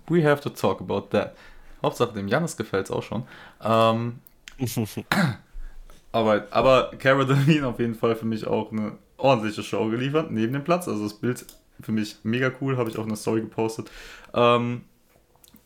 we 0.07 0.23
have 0.23 0.41
to 0.41 0.49
talk 0.49 0.79
about 0.81 1.07
that. 1.09 1.35
Hauptsache 1.81 2.13
dem 2.13 2.27
Janis 2.27 2.55
gefällt 2.55 2.85
es 2.85 2.91
auch 2.91 3.03
schon. 3.03 3.23
Ähm, 3.63 4.19
aber, 6.11 6.47
aber 6.51 6.91
Cara 6.99 7.23
Delevingne 7.25 7.67
auf 7.67 7.79
jeden 7.79 7.95
Fall 7.95 8.15
für 8.15 8.25
mich 8.25 8.45
auch 8.45 8.71
eine 8.71 8.97
ordentliche 9.25 9.63
Show 9.63 9.89
geliefert, 9.89 10.31
neben 10.31 10.53
dem 10.53 10.63
Platz. 10.63 10.87
Also 10.87 11.03
das 11.03 11.15
Bild 11.15 11.45
für 11.81 11.91
mich 11.91 12.17
mega 12.23 12.51
cool, 12.61 12.77
habe 12.77 12.89
ich 12.89 12.97
auch 12.97 13.05
eine 13.05 13.15
Story 13.15 13.41
gepostet. 13.41 13.91
Ähm, 14.33 14.83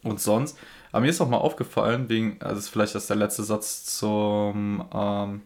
und 0.03 0.19
sonst, 0.19 0.57
aber 0.91 1.01
mir 1.01 1.09
ist 1.09 1.21
auch 1.21 1.29
mal 1.29 1.37
aufgefallen, 1.37 2.07
wegen, 2.09 2.37
also 2.41 2.57
ist 2.57 2.69
vielleicht 2.69 2.95
das 2.95 3.07
der 3.07 3.17
letzte 3.17 3.43
Satz 3.43 3.85
zum, 3.85 4.85
ähm, 4.93 5.41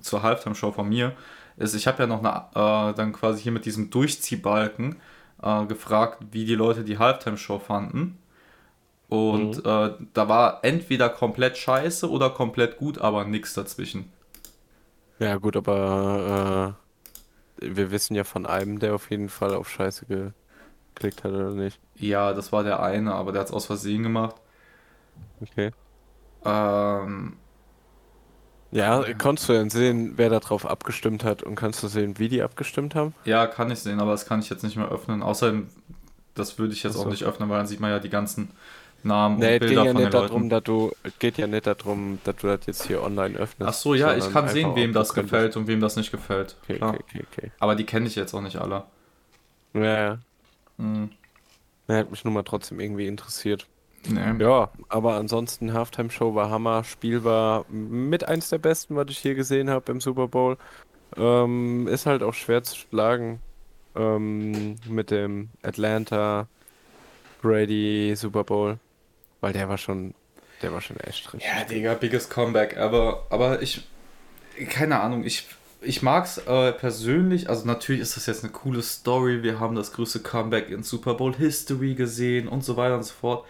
zur 0.00 0.22
Halftime-Show 0.22 0.72
von 0.72 0.88
mir, 0.88 1.14
ist, 1.56 1.74
ich 1.74 1.86
habe 1.86 2.02
ja 2.02 2.06
noch 2.06 2.20
eine, 2.20 2.90
äh, 2.90 2.94
dann 2.94 3.12
quasi 3.12 3.42
hier 3.42 3.52
mit 3.52 3.64
diesem 3.64 3.90
Durchziehbalken 3.90 4.96
äh, 5.42 5.66
gefragt, 5.66 6.22
wie 6.30 6.44
die 6.44 6.54
Leute 6.54 6.84
die 6.84 6.98
Halftime-Show 6.98 7.58
fanden. 7.58 8.18
Und 9.08 9.64
mhm. 9.64 9.70
äh, 9.70 9.90
da 10.14 10.28
war 10.28 10.60
entweder 10.62 11.08
komplett 11.08 11.56
scheiße 11.56 12.08
oder 12.08 12.30
komplett 12.30 12.76
gut, 12.76 12.98
aber 12.98 13.24
nichts 13.24 13.54
dazwischen. 13.54 14.10
Ja, 15.18 15.36
gut, 15.36 15.56
aber 15.56 16.76
äh, 16.78 16.85
wir 17.60 17.90
wissen 17.90 18.14
ja 18.14 18.24
von 18.24 18.46
einem, 18.46 18.78
der 18.78 18.94
auf 18.94 19.10
jeden 19.10 19.28
Fall 19.28 19.54
auf 19.54 19.68
Scheiße 19.70 20.06
geklickt 20.06 21.24
hat, 21.24 21.32
oder 21.32 21.52
nicht? 21.52 21.80
Ja, 21.96 22.32
das 22.32 22.52
war 22.52 22.62
der 22.62 22.82
eine, 22.82 23.14
aber 23.14 23.32
der 23.32 23.40
hat 23.40 23.48
es 23.48 23.54
aus 23.54 23.66
Versehen 23.66 24.02
gemacht. 24.02 24.36
Okay. 25.42 25.72
Ähm, 26.44 27.36
ja, 28.70 29.04
konntest 29.14 29.48
du 29.48 29.52
denn 29.52 29.70
sehen, 29.70 30.14
wer 30.16 30.28
darauf 30.28 30.66
abgestimmt 30.66 31.24
hat 31.24 31.42
und 31.42 31.54
kannst 31.54 31.82
du 31.82 31.88
sehen, 31.88 32.18
wie 32.18 32.28
die 32.28 32.42
abgestimmt 32.42 32.94
haben? 32.94 33.14
Ja, 33.24 33.46
kann 33.46 33.70
ich 33.70 33.80
sehen, 33.80 34.00
aber 34.00 34.10
das 34.12 34.26
kann 34.26 34.40
ich 34.40 34.50
jetzt 34.50 34.62
nicht 34.62 34.76
mehr 34.76 34.88
öffnen. 34.88 35.22
Außerdem, 35.22 35.68
das 36.34 36.58
würde 36.58 36.72
ich 36.74 36.82
jetzt 36.82 36.96
Achso. 36.96 37.06
auch 37.06 37.10
nicht 37.10 37.24
öffnen, 37.24 37.48
weil 37.48 37.58
dann 37.58 37.66
sieht 37.66 37.80
man 37.80 37.90
ja 37.90 37.98
die 37.98 38.10
ganzen 38.10 38.50
Namen 39.06 39.38
nee, 39.38 39.54
und 39.54 39.60
Bilder 39.60 39.84
ja 39.84 39.92
von 39.92 40.02
nicht 40.02 40.12
den 40.12 40.20
darum, 40.20 40.48
Dass 40.48 40.62
du, 40.64 40.92
geht 41.18 41.38
ja 41.38 41.46
nicht 41.46 41.66
darum, 41.66 42.18
dass 42.24 42.36
du 42.36 42.46
das 42.48 42.66
jetzt 42.66 42.86
hier 42.86 43.02
online 43.02 43.36
öffnest. 43.36 43.68
Ach 43.68 43.74
so, 43.74 43.94
ja, 43.94 44.16
ich 44.16 44.30
kann 44.32 44.48
sehen, 44.48 44.74
wem 44.74 44.92
das 44.92 45.14
gefällt 45.14 45.56
und 45.56 45.66
wem 45.66 45.80
das 45.80 45.96
nicht 45.96 46.10
gefällt. 46.10 46.56
Okay, 46.62 46.76
Klar. 46.76 46.94
okay, 46.94 47.24
okay. 47.30 47.50
Aber 47.58 47.74
die 47.74 47.84
kenne 47.84 48.06
ich 48.06 48.16
jetzt 48.16 48.34
auch 48.34 48.40
nicht 48.40 48.56
alle. 48.56 48.84
Ja, 49.74 49.82
ja. 49.82 50.18
Hm. 50.78 51.10
Ja, 51.88 51.96
hat 51.96 52.10
mich 52.10 52.24
nur 52.24 52.34
mal 52.34 52.42
trotzdem 52.42 52.80
irgendwie 52.80 53.06
interessiert. 53.06 53.66
Nee. 54.08 54.42
Ja, 54.42 54.70
aber 54.88 55.14
ansonsten 55.14 55.72
Halftime 55.72 56.10
Show 56.10 56.34
war 56.34 56.50
Hammer. 56.50 56.84
Spiel 56.84 57.24
war 57.24 57.64
mit 57.70 58.26
eins 58.28 58.48
der 58.50 58.58
besten, 58.58 58.96
was 58.96 59.06
ich 59.10 59.18
hier 59.18 59.34
gesehen 59.34 59.70
habe 59.70 59.90
im 59.92 60.00
Super 60.00 60.28
Bowl. 60.28 60.56
Ähm, 61.16 61.88
ist 61.88 62.06
halt 62.06 62.22
auch 62.22 62.34
schwer 62.34 62.62
zu 62.62 62.76
schlagen 62.76 63.40
ähm, 63.94 64.76
mit 64.88 65.10
dem 65.10 65.48
Atlanta 65.62 66.48
Brady 67.42 68.14
Super 68.16 68.44
Bowl, 68.44 68.78
weil 69.46 69.52
der 69.52 69.68
war 69.68 69.78
schon, 69.78 70.12
der 70.60 70.72
war 70.72 70.80
schon 70.80 70.96
echt 70.96 71.32
richtig. 71.32 71.48
Ja, 71.48 71.62
Digga, 71.62 71.94
biggest 71.94 72.30
Comeback. 72.30 72.76
Aber, 72.78 73.28
aber 73.30 73.62
ich, 73.62 73.86
keine 74.70 74.98
Ahnung, 74.98 75.22
ich, 75.22 75.46
ich 75.80 76.02
mag's 76.02 76.38
äh, 76.38 76.72
persönlich. 76.72 77.48
Also 77.48 77.64
natürlich 77.64 78.00
ist 78.00 78.16
das 78.16 78.26
jetzt 78.26 78.42
eine 78.42 78.52
coole 78.52 78.82
Story. 78.82 79.44
Wir 79.44 79.60
haben 79.60 79.76
das 79.76 79.92
größte 79.92 80.18
Comeback 80.18 80.68
in 80.68 80.82
Super 80.82 81.14
Bowl 81.14 81.32
History 81.36 81.94
gesehen 81.94 82.48
und 82.48 82.64
so 82.64 82.76
weiter 82.76 82.96
und 82.96 83.04
so 83.04 83.14
fort. 83.14 83.46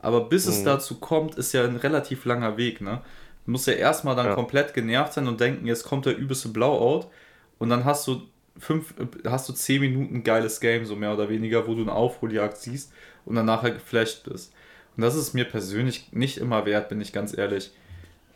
Aber 0.00 0.20
bis 0.28 0.46
mhm. 0.46 0.52
es 0.52 0.62
dazu 0.62 1.00
kommt, 1.00 1.34
ist 1.34 1.52
ja 1.52 1.64
ein 1.64 1.74
relativ 1.74 2.26
langer 2.26 2.56
Weg, 2.56 2.80
ne? 2.80 3.00
Du 3.44 3.50
musst 3.50 3.66
ja 3.66 3.72
erstmal 3.72 4.14
dann 4.14 4.26
ja. 4.26 4.34
komplett 4.36 4.72
genervt 4.72 5.14
sein 5.14 5.26
und 5.26 5.40
denken, 5.40 5.66
jetzt 5.66 5.82
kommt 5.82 6.06
der 6.06 6.16
übelste 6.16 6.50
Blowout 6.50 7.10
und 7.58 7.70
dann 7.70 7.84
hast 7.84 8.06
du 8.06 8.22
fünf, 8.56 8.94
hast 9.26 9.48
du 9.48 9.52
zehn 9.52 9.80
Minuten 9.80 10.22
geiles 10.22 10.60
Game, 10.60 10.86
so 10.86 10.94
mehr 10.94 11.12
oder 11.12 11.28
weniger, 11.28 11.66
wo 11.66 11.74
du 11.74 11.82
eine 11.82 11.92
Aufholjagd 11.92 12.56
siehst 12.56 12.92
und 13.24 13.34
dann 13.34 13.46
nachher 13.46 13.72
geflasht 13.72 14.22
bist. 14.22 14.52
Und 15.00 15.04
das 15.06 15.14
ist 15.14 15.32
mir 15.32 15.46
persönlich 15.46 16.12
nicht 16.12 16.36
immer 16.36 16.66
wert, 16.66 16.90
bin 16.90 17.00
ich 17.00 17.14
ganz 17.14 17.34
ehrlich. 17.34 17.70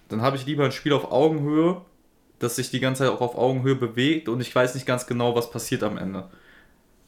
Dann 0.08 0.22
habe 0.22 0.38
ich 0.38 0.46
lieber 0.46 0.64
ein 0.64 0.72
Spiel 0.72 0.94
auf 0.94 1.12
Augenhöhe, 1.12 1.82
das 2.38 2.56
sich 2.56 2.70
die 2.70 2.80
ganze 2.80 3.04
Zeit 3.04 3.12
auch 3.12 3.20
auf 3.20 3.36
Augenhöhe 3.36 3.74
bewegt 3.74 4.30
und 4.30 4.40
ich 4.40 4.54
weiß 4.54 4.74
nicht 4.74 4.86
ganz 4.86 5.06
genau, 5.06 5.36
was 5.36 5.50
passiert 5.50 5.82
am 5.82 5.98
Ende. 5.98 6.30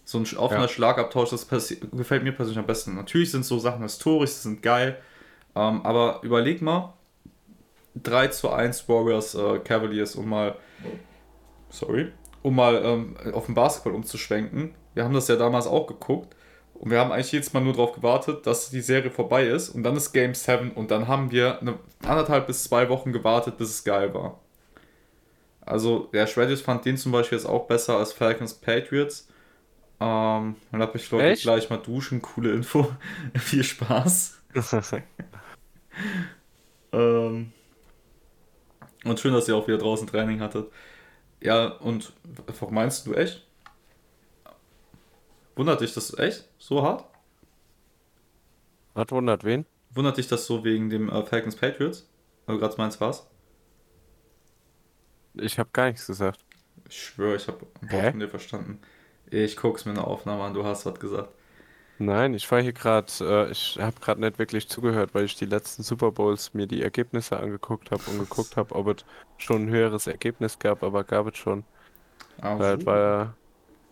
So 0.05 0.19
ein 0.19 0.27
offener 0.37 0.61
ja. 0.61 0.69
Schlagabtausch, 0.69 1.31
das 1.31 1.49
gefällt 1.49 2.23
mir 2.23 2.33
persönlich 2.33 2.59
am 2.59 2.67
besten. 2.67 2.97
Natürlich 2.97 3.31
sind 3.31 3.47
so 3.47 3.59
Sachen 3.59 3.83
historisch, 3.83 4.33
sind 4.33 4.63
geil, 4.63 4.99
ähm, 5.55 5.81
aber 5.87 6.21
überleg 6.23 6.61
mal, 6.61 6.93
3 7.95 8.29
zu 8.29 8.51
1 8.51 8.87
Warriors 8.91 9.35
äh, 9.37 9.59
Cavaliers, 9.61 10.17
um 10.17 10.29
mal, 10.29 10.57
sorry, 11.71 12.13
um 12.43 12.57
mal 12.57 12.83
ähm, 12.85 13.17
auf 13.33 13.47
den 13.47 13.55
Basketball 13.55 13.95
umzuschwenken. 13.95 14.75
Wir 14.93 15.05
haben 15.05 15.15
das 15.15 15.29
ja 15.29 15.37
damals 15.37 15.67
auch 15.67 15.87
geguckt 15.87 16.36
und 16.79 16.91
wir 16.91 17.01
haben 17.01 17.13
eigentlich 17.13 17.33
jedes 17.33 17.53
Mal 17.53 17.61
nur 17.61 17.73
darauf 17.73 17.93
gewartet, 17.93 18.47
dass 18.47 18.71
die 18.71 18.81
Serie 18.81 19.11
vorbei 19.11 19.47
ist 19.47 19.71
und 19.71 19.83
dann 19.83 19.97
ist 19.97 20.13
Game 20.13 20.35
7 20.35 20.73
und 20.73 20.91
dann 20.91 21.09
haben 21.09 21.31
wir 21.31 21.61
eine 21.61 21.79
anderthalb 22.03 22.47
bis 22.47 22.65
zwei 22.65 22.89
Wochen 22.89 23.13
gewartet, 23.13 23.59
bis 23.59 23.71
es 23.71 23.85
geil 23.85 24.13
war. 24.15 24.41
Also 25.61 26.09
der 26.13 26.27
Schwedisch 26.29 26.63
fand 26.63 26.85
den 26.85 26.97
zum 26.97 27.13
Beispiel 27.13 27.39
jetzt 27.39 27.47
auch 27.47 27.67
besser 27.67 27.99
als 27.99 28.13
Falcons 28.13 28.55
Patriots. 28.55 29.29
Ähm, 29.99 30.57
dann 30.71 30.83
habe 30.83 30.97
ich 30.97 31.11
Leute 31.11 31.41
gleich 31.41 31.69
mal 31.71 31.79
duschen. 31.79 32.23
Coole 32.23 32.53
Info. 32.53 32.93
Viel 33.35 33.65
Spaß. 33.65 34.41
ähm, 36.93 37.53
und 39.05 39.21
schön, 39.21 39.35
dass 39.35 39.49
ihr 39.49 39.57
auch 39.57 39.67
wieder 39.67 39.79
draußen 39.79 40.07
Training 40.07 40.41
hattet. 40.41 40.71
Ja, 41.41 41.67
und 41.67 42.13
meinst 42.71 43.07
du 43.07 43.15
echt? 43.15 43.47
Wundert 45.57 45.81
dich 45.81 45.95
das 45.95 46.17
echt 46.19 46.49
so 46.59 46.83
hart? 46.83 47.05
Was 48.95 49.13
wundert 49.13 49.45
wen? 49.45 49.65
Wundert 49.91 50.17
dich 50.19 50.29
das 50.29 50.47
so 50.47 50.63
wegen 50.63 50.91
dem 50.91 51.09
äh, 51.09 51.25
Falcons 51.25 51.57
Patriots? 51.57 52.09
Weil 52.47 52.55
du 52.57 52.61
gerade 52.61 52.77
meinst, 52.79 53.01
was? 53.01 53.29
Ich 55.35 55.59
habe 55.61 55.71
gar 55.73 55.87
nichts 55.87 56.07
gesagt. 56.09 56.45
Ich 56.89 57.01
schwöre, 57.01 57.37
ich 57.37 57.47
habe 57.49 57.67
ein 57.81 57.91
Wort 57.93 58.09
von 58.09 58.19
dir 58.21 58.29
verstanden. 58.29 58.81
Ich 59.31 59.57
guck's 59.57 59.85
mir 59.85 59.93
eine 59.93 60.05
Aufnahme 60.05 60.43
an, 60.45 60.55
du 60.55 60.65
hast 60.65 60.85
was 60.87 60.99
gesagt. 61.01 61.31
Nein, 61.99 62.35
ich 62.35 62.51
war 62.51 62.61
hier 62.61 62.75
gerade, 62.75 63.11
äh, 63.23 63.51
ich 63.51 63.79
habe 63.81 63.99
gerade 64.01 64.21
nicht 64.21 64.39
wirklich 64.39 64.69
zugehört, 64.69 65.15
weil 65.15 65.25
ich 65.25 65.37
die 65.37 65.47
letzten 65.47 65.83
Super 65.83 66.13
Bowls 66.13 66.53
mir 66.53 66.67
die 66.67 66.83
Ergebnisse 66.83 67.39
angeguckt 67.41 67.91
habe 67.91 68.03
und 68.11 68.19
geguckt 68.19 68.57
habe, 68.57 68.75
ob 68.75 68.89
es 68.89 69.05
schon 69.39 69.65
ein 69.65 69.71
höheres 69.71 70.07
Ergebnis 70.07 70.59
gab, 70.59 70.83
aber 70.83 71.05
gab 71.05 71.27
es 71.29 71.39
schon. 71.39 71.65
Ah, 72.41 72.59
weil 72.59 72.79
es 72.79 72.87
war, 72.87 73.39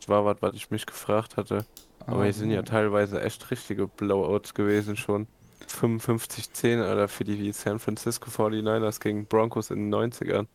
es 0.00 0.08
war 0.08 0.24
was, 0.24 0.42
was 0.42 0.54
ich 0.54 0.70
mich 0.70 0.86
gefragt 0.86 1.36
hatte. 1.36 1.66
Aber 2.06 2.20
ah, 2.20 2.24
hier 2.24 2.32
sind 2.32 2.50
ja 2.50 2.62
teilweise 2.62 3.20
echt 3.22 3.50
richtige 3.50 3.86
Blowouts 3.86 4.54
gewesen 4.54 4.96
schon. 4.96 5.26
55-10, 5.68 6.82
Alter, 6.82 7.08
für 7.08 7.24
die 7.24 7.52
San 7.52 7.78
Francisco 7.78 8.30
49ers 8.30 9.00
gegen 9.00 9.26
Broncos 9.26 9.70
in 9.70 9.90
den 9.90 9.94
90ern. 9.94 10.46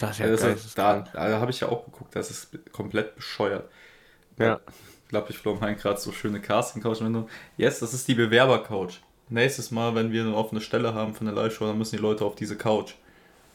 Das 0.00 0.12
ist 0.12 0.18
ja, 0.18 0.26
ja 0.26 0.32
das 0.32 0.64
ist, 0.64 0.78
da, 0.78 1.00
da 1.12 1.40
habe 1.40 1.50
ich 1.50 1.60
ja 1.60 1.68
auch 1.68 1.84
geguckt, 1.84 2.14
das 2.14 2.30
ist 2.30 2.72
komplett 2.72 3.16
bescheuert. 3.16 3.68
Ja. 4.38 4.60
Ich 5.04 5.08
glaube, 5.08 5.30
ich 5.30 5.38
floh 5.38 5.54
meinen 5.54 5.76
gerade 5.76 6.00
so 6.00 6.12
schöne 6.12 6.40
Casting-Couch. 6.40 7.00
Yes, 7.56 7.80
das 7.80 7.94
ist 7.94 8.08
die 8.08 8.14
Bewerber-Couch. 8.14 8.98
Nächstes 9.28 9.70
Mal, 9.70 9.94
wenn 9.94 10.12
wir 10.12 10.22
eine 10.22 10.34
offene 10.34 10.60
Stelle 10.60 10.94
haben 10.94 11.14
für 11.14 11.22
eine 11.22 11.32
Live-Show, 11.32 11.66
dann 11.66 11.78
müssen 11.78 11.96
die 11.96 12.02
Leute 12.02 12.24
auf 12.24 12.36
diese 12.36 12.56
Couch. 12.56 12.94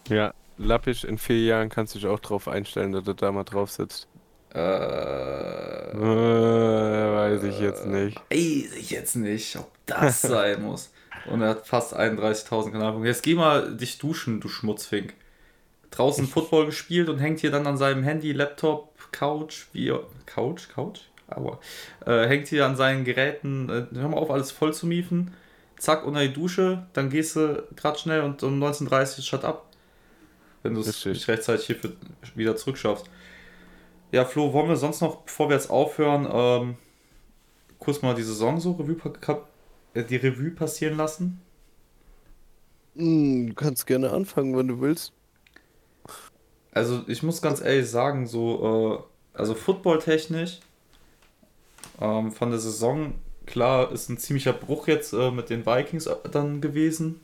Ja, 0.09 0.33
Lappisch, 0.57 1.03
in 1.03 1.17
vier 1.17 1.43
Jahren 1.43 1.69
kannst 1.69 1.95
du 1.95 1.99
dich 1.99 2.07
auch 2.07 2.19
drauf 2.19 2.47
einstellen, 2.47 2.91
dass 2.91 3.03
du 3.03 3.13
da 3.13 3.31
mal 3.31 3.43
drauf 3.43 3.71
sitzt. 3.71 4.07
Äh, 4.53 5.91
äh 5.91 5.95
weiß 5.95 7.43
ich 7.43 7.59
jetzt 7.59 7.85
nicht. 7.85 8.17
Weiß 8.29 8.75
ich 8.75 8.89
jetzt 8.89 9.15
nicht, 9.15 9.55
ob 9.57 9.71
das 9.85 10.21
sein 10.23 10.61
muss. 10.61 10.91
Und 11.29 11.41
er 11.41 11.49
hat 11.49 11.67
fast 11.67 11.95
31.000 11.95 12.71
Kanalpunkte. 12.71 13.07
Jetzt 13.07 13.23
geh 13.23 13.35
mal 13.35 13.75
dich 13.75 13.97
duschen, 13.97 14.39
du 14.39 14.49
Schmutzfink 14.49 15.13
draußen 15.91 16.25
Football 16.25 16.65
gespielt 16.65 17.09
und 17.09 17.19
hängt 17.19 17.41
hier 17.41 17.51
dann 17.51 17.67
an 17.67 17.77
seinem 17.77 18.03
Handy, 18.03 18.31
Laptop, 18.31 18.93
Couch, 19.11 19.65
wie. 19.73 19.93
Couch? 20.25 20.69
Couch? 20.73 21.01
Aber. 21.27 21.59
Äh, 22.05 22.27
hängt 22.27 22.47
hier 22.47 22.65
an 22.65 22.75
seinen 22.75 23.03
Geräten, 23.03 23.69
äh, 23.69 23.85
hör 23.93 24.09
mal 24.09 24.17
auf, 24.17 24.31
alles 24.31 24.51
voll 24.51 24.73
zu 24.73 24.87
miefen. 24.87 25.33
Zack, 25.77 26.05
unter 26.05 26.21
die 26.21 26.33
Dusche, 26.33 26.87
dann 26.93 27.09
gehst 27.09 27.35
du 27.35 27.63
gerade 27.75 27.99
schnell 27.99 28.21
und 28.21 28.41
um 28.43 28.61
19.30 28.61 29.17
Uhr 29.17 29.23
shut 29.23 29.43
up. 29.43 29.67
Wenn 30.63 30.75
du 30.75 30.81
es 30.81 31.05
nicht 31.05 31.27
rechtzeitig 31.27 31.65
hier 31.65 31.75
für, 31.75 31.91
wieder 32.35 32.55
zurückschaffst. 32.55 33.07
Ja, 34.11 34.25
Flo, 34.25 34.51
wollen 34.51 34.67
wir 34.67 34.75
sonst 34.75 34.99
noch, 34.99 35.21
bevor 35.21 35.47
wir 35.47 35.55
jetzt 35.55 35.69
aufhören, 35.69 36.27
ähm, 36.29 36.75
kurz 37.79 38.01
mal 38.01 38.13
die 38.13 38.23
Saison 38.23 38.59
so 38.59 38.73
Revue, 38.73 38.97
äh, 39.93 40.03
die 40.03 40.17
Revue 40.17 40.51
passieren 40.51 40.97
lassen? 40.97 41.39
Hm, 42.95 43.47
du 43.47 43.53
kannst 43.53 43.87
gerne 43.87 44.11
anfangen, 44.11 44.57
wenn 44.57 44.67
du 44.67 44.81
willst. 44.81 45.13
Also 46.73 47.03
ich 47.07 47.23
muss 47.23 47.41
ganz 47.41 47.61
ehrlich 47.61 47.89
sagen, 47.89 48.27
so, 48.27 49.05
äh, 49.33 49.37
also 49.37 49.55
footballtechnisch 49.55 50.59
ähm, 52.01 52.33
von 52.33 52.49
der 52.49 52.59
Saison, 52.59 53.15
klar, 53.45 53.93
ist 53.93 54.09
ein 54.09 54.17
ziemlicher 54.17 54.53
Bruch 54.53 54.89
jetzt 54.89 55.13
äh, 55.13 55.31
mit 55.31 55.49
den 55.49 55.65
Vikings 55.65 56.09
dann 56.31 56.59
gewesen. 56.59 57.21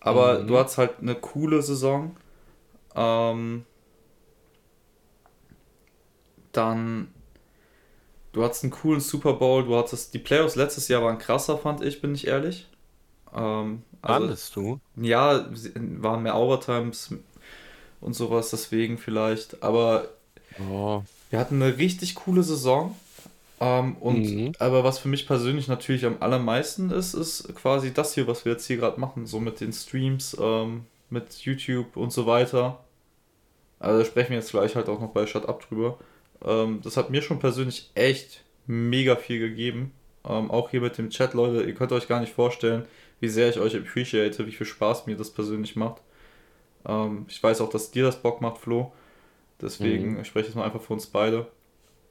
Aber 0.00 0.38
mhm. 0.38 0.46
du 0.46 0.56
hast 0.58 0.78
halt 0.78 1.00
eine 1.02 1.14
coole 1.14 1.60
Saison. 1.60 2.16
Ähm, 2.94 3.66
dann, 6.58 7.08
du 8.32 8.44
hattest 8.44 8.64
einen 8.64 8.72
coolen 8.72 9.00
Super 9.00 9.34
Bowl, 9.34 9.64
du 9.64 9.76
hattest, 9.76 10.14
die 10.14 10.18
Playoffs 10.18 10.56
letztes 10.56 10.88
Jahr 10.88 11.02
waren 11.02 11.18
krasser, 11.18 11.58
fand 11.58 11.82
ich, 11.82 12.00
bin 12.00 12.14
ich 12.14 12.26
ehrlich. 12.26 12.66
Ähm, 13.34 13.82
also, 14.02 14.24
Fandest 14.26 14.56
du? 14.56 14.80
ja, 14.96 15.48
waren 16.00 16.22
mehr 16.22 16.36
Overtimes 16.36 17.14
und 18.00 18.14
sowas, 18.14 18.50
deswegen 18.50 18.98
vielleicht. 18.98 19.62
Aber 19.62 20.08
Oh. 20.60 21.02
wir 21.30 21.38
hatten 21.38 21.62
eine 21.62 21.76
richtig 21.78 22.14
coole 22.14 22.42
Saison. 22.42 22.94
Ähm, 23.60 23.96
und 24.00 24.26
Mhm. 24.28 24.52
aber 24.60 24.84
was 24.84 24.98
für 25.00 25.08
mich 25.08 25.26
persönlich 25.26 25.68
natürlich 25.68 26.06
am 26.06 26.18
allermeisten 26.20 26.90
ist, 26.90 27.14
ist 27.14 27.54
quasi 27.56 27.92
das 27.94 28.14
hier, 28.14 28.26
was 28.28 28.44
wir 28.44 28.52
jetzt 28.52 28.66
hier 28.66 28.76
gerade 28.78 29.00
machen, 29.00 29.26
so 29.26 29.40
mit 29.40 29.60
den 29.60 29.72
Streams, 29.72 30.36
ähm, 30.40 30.86
mit 31.10 31.34
YouTube 31.40 31.96
und 31.96 32.12
so 32.12 32.26
weiter. 32.26 32.80
Also 33.80 34.00
da 34.00 34.04
sprechen 34.04 34.30
wir 34.30 34.38
jetzt 34.38 34.50
gleich 34.50 34.76
halt 34.76 34.88
auch 34.88 35.00
noch 35.00 35.10
bei 35.12 35.26
Shut 35.26 35.46
Up 35.48 35.66
drüber. 35.68 35.98
Ähm, 36.44 36.80
das 36.82 36.96
hat 36.96 37.10
mir 37.10 37.22
schon 37.22 37.38
persönlich 37.40 37.90
echt 37.94 38.44
mega 38.66 39.16
viel 39.16 39.38
gegeben. 39.40 39.92
Ähm, 40.24 40.50
auch 40.50 40.70
hier 40.70 40.80
mit 40.80 40.98
dem 40.98 41.10
Chat, 41.10 41.34
Leute, 41.34 41.62
ihr 41.64 41.74
könnt 41.74 41.92
euch 41.92 42.08
gar 42.08 42.20
nicht 42.20 42.32
vorstellen, 42.32 42.86
wie 43.20 43.28
sehr 43.28 43.48
ich 43.48 43.58
euch 43.60 43.76
appreciate, 43.76 44.46
wie 44.46 44.52
viel 44.52 44.66
Spaß 44.66 45.06
mir 45.06 45.16
das 45.16 45.30
persönlich 45.30 45.76
macht. 45.76 46.02
Ähm, 46.86 47.26
ich 47.28 47.42
weiß 47.42 47.60
auch, 47.60 47.70
dass 47.70 47.90
dir 47.90 48.04
das 48.04 48.20
Bock 48.22 48.40
macht, 48.40 48.58
Flo. 48.58 48.92
Deswegen 49.60 50.14
Mhm. 50.14 50.20
ich 50.20 50.28
spreche 50.28 50.46
jetzt 50.46 50.56
mal 50.56 50.64
einfach 50.64 50.80
für 50.82 50.92
uns 50.92 51.06
beide. 51.06 51.48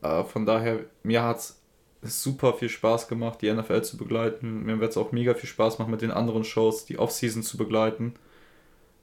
Äh, 0.02 0.24
von 0.24 0.46
daher, 0.46 0.82
mir 1.04 1.24
hat 1.24 1.38
es 1.38 1.62
super 2.02 2.54
viel 2.54 2.70
Spaß 2.70 3.08
gemacht, 3.08 3.42
die 3.42 3.50
NFL 3.50 3.82
zu 3.84 3.98
begleiten. 3.98 4.64
Mir 4.64 4.80
wird 4.80 4.92
es 4.92 4.98
auch 4.98 5.12
mega 5.12 5.34
viel 5.34 5.50
Spaß 5.50 5.80
machen, 5.80 5.92
mit 5.92 6.02
den 6.02 6.12
anderen 6.12 6.44
Shows 6.44 6.86
die 6.86 7.00
Offseason 7.00 7.44
zu 7.44 7.58
begleiten. 7.58 8.16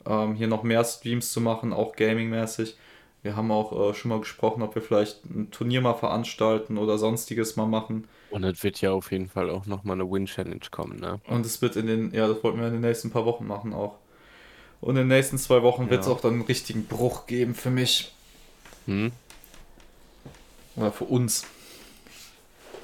Ähm, 0.06 0.34
hier 0.34 0.48
noch 0.48 0.62
mehr 0.62 0.84
Streams 0.84 1.32
zu 1.32 1.40
machen, 1.40 1.72
auch 1.72 1.96
gaming-mäßig. 1.96 2.76
Wir 3.24 3.36
haben 3.36 3.50
auch 3.50 3.90
äh, 3.90 3.94
schon 3.94 4.10
mal 4.10 4.20
gesprochen, 4.20 4.62
ob 4.62 4.74
wir 4.74 4.82
vielleicht 4.82 5.24
ein 5.24 5.50
Turnier 5.50 5.80
mal 5.80 5.94
veranstalten 5.94 6.76
oder 6.76 6.98
sonstiges 6.98 7.56
mal 7.56 7.64
machen. 7.64 8.06
Und 8.30 8.44
es 8.44 8.62
wird 8.62 8.82
ja 8.82 8.92
auf 8.92 9.10
jeden 9.12 9.28
Fall 9.30 9.48
auch 9.48 9.64
nochmal 9.64 9.96
eine 9.98 10.10
Win-Challenge 10.10 10.60
kommen, 10.70 10.98
ne? 11.00 11.20
Und 11.26 11.46
es 11.46 11.62
wird 11.62 11.76
in 11.76 11.86
den, 11.86 12.12
ja, 12.12 12.28
das 12.28 12.44
wollten 12.44 12.60
wir 12.60 12.66
in 12.66 12.74
den 12.74 12.82
nächsten 12.82 13.10
paar 13.10 13.24
Wochen 13.24 13.46
machen 13.46 13.72
auch. 13.72 13.94
Und 14.82 14.90
in 14.90 14.96
den 14.96 15.08
nächsten 15.08 15.38
zwei 15.38 15.62
Wochen 15.62 15.88
wird 15.88 16.02
es 16.02 16.06
Ja. 16.06 16.12
auch 16.12 16.20
dann 16.20 16.34
einen 16.34 16.42
richtigen 16.42 16.84
Bruch 16.84 17.26
geben 17.26 17.54
für 17.54 17.70
mich. 17.70 18.12
Hm? 18.84 19.10
Oder 20.76 20.92
für 20.92 21.04
uns. 21.04 21.46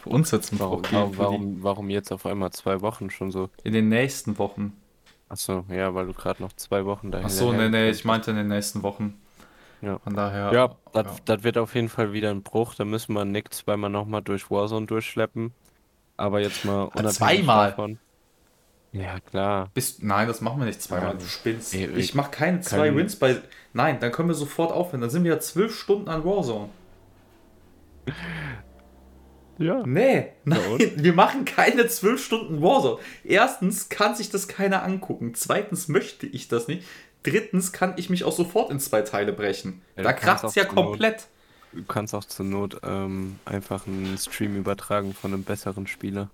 Für 0.02 0.08
uns 0.08 0.30
jetzt 0.30 0.52
einen 0.52 0.60
Warum, 0.60 0.80
Bruch 0.80 0.90
geben. 0.90 1.18
warum, 1.18 1.56
für 1.58 1.62
warum, 1.64 1.90
jetzt 1.90 2.12
auf 2.12 2.24
einmal 2.24 2.50
zwei 2.52 2.80
Wochen 2.80 3.10
schon 3.10 3.30
so? 3.30 3.48
die, 3.62 3.68
in 3.68 3.74
den 3.74 3.90
nächsten 3.90 4.38
Wochen. 4.38 4.72
Achso, 5.28 5.64
ja, 5.68 5.94
weil 5.94 6.06
du 6.06 6.14
gerade 6.14 6.42
noch 6.42 6.54
zwei 6.54 6.86
Wochen 6.86 7.10
dahin. 7.10 7.26
Ach 7.26 7.30
so, 7.30 7.52
nee, 7.52 7.68
nee, 7.68 7.90
ich 7.90 8.06
meinte 8.06 8.30
in 8.30 8.38
den 8.38 8.48
nächsten 8.48 8.82
Wochen. 8.82 9.20
Ja. 9.82 9.98
Von 9.98 10.14
daher. 10.14 10.52
Ja, 10.52 10.76
das, 10.92 11.06
ja. 11.06 11.12
das 11.24 11.42
wird 11.42 11.56
auf 11.58 11.74
jeden 11.74 11.88
Fall 11.88 12.12
wieder 12.12 12.30
ein 12.30 12.42
Bruch. 12.42 12.74
Da 12.74 12.84
müssen 12.84 13.14
wir 13.14 13.24
Nick 13.24 13.52
zweimal 13.54 13.90
nochmal 13.90 14.22
durch 14.22 14.50
Warzone 14.50 14.86
durchschleppen. 14.86 15.52
Aber 16.16 16.40
jetzt 16.40 16.64
mal 16.64 16.82
unabhängig 16.84 17.14
zweimal? 17.14 17.70
davon. 17.70 17.98
Ja, 18.92 19.20
klar. 19.20 19.70
Bist, 19.72 20.02
nein, 20.02 20.26
das 20.28 20.40
machen 20.40 20.58
wir 20.58 20.66
nicht 20.66 20.82
zweimal. 20.82 21.12
Ja. 21.12 21.14
Du 21.14 21.24
spinnst. 21.24 21.74
Ey, 21.74 21.86
ich 21.96 22.14
mache 22.14 22.30
keine 22.30 22.60
zwei 22.60 22.88
kein- 22.88 22.96
Wins 22.96 23.16
bei. 23.16 23.40
Nein, 23.72 24.00
dann 24.00 24.10
können 24.12 24.28
wir 24.28 24.34
sofort 24.34 24.72
aufhören. 24.72 25.00
Dann 25.00 25.10
sind 25.10 25.24
wir 25.24 25.32
ja 25.32 25.38
zwölf 25.40 25.74
Stunden 25.78 26.08
an 26.08 26.24
Warzone. 26.24 26.68
Ja. 29.58 29.82
Nee, 29.86 30.28
nein, 30.46 30.58
wir 30.96 31.12
machen 31.12 31.44
keine 31.44 31.86
zwölf 31.86 32.24
Stunden 32.24 32.62
Warzone. 32.62 32.98
Erstens 33.24 33.90
kann 33.90 34.14
sich 34.14 34.30
das 34.30 34.48
keiner 34.48 34.82
angucken. 34.82 35.34
Zweitens 35.34 35.88
möchte 35.88 36.26
ich 36.26 36.48
das 36.48 36.66
nicht. 36.66 36.86
Drittens 37.22 37.72
kann 37.72 37.94
ich 37.96 38.08
mich 38.10 38.24
auch 38.24 38.32
sofort 38.32 38.70
in 38.70 38.80
zwei 38.80 39.02
Teile 39.02 39.32
brechen. 39.32 39.82
Ja, 39.96 40.04
da 40.04 40.12
kannst 40.12 40.42
kracht's 40.42 40.54
ja 40.54 40.66
zur 40.66 40.74
Not- 40.74 40.84
komplett. 40.86 41.26
Du 41.72 41.84
kannst 41.84 42.14
auch 42.14 42.24
zur 42.24 42.46
Not 42.46 42.80
ähm, 42.82 43.38
einfach 43.44 43.86
einen 43.86 44.18
Stream 44.18 44.56
übertragen 44.56 45.14
von 45.14 45.32
einem 45.32 45.44
besseren 45.44 45.86
Spieler. 45.86 46.30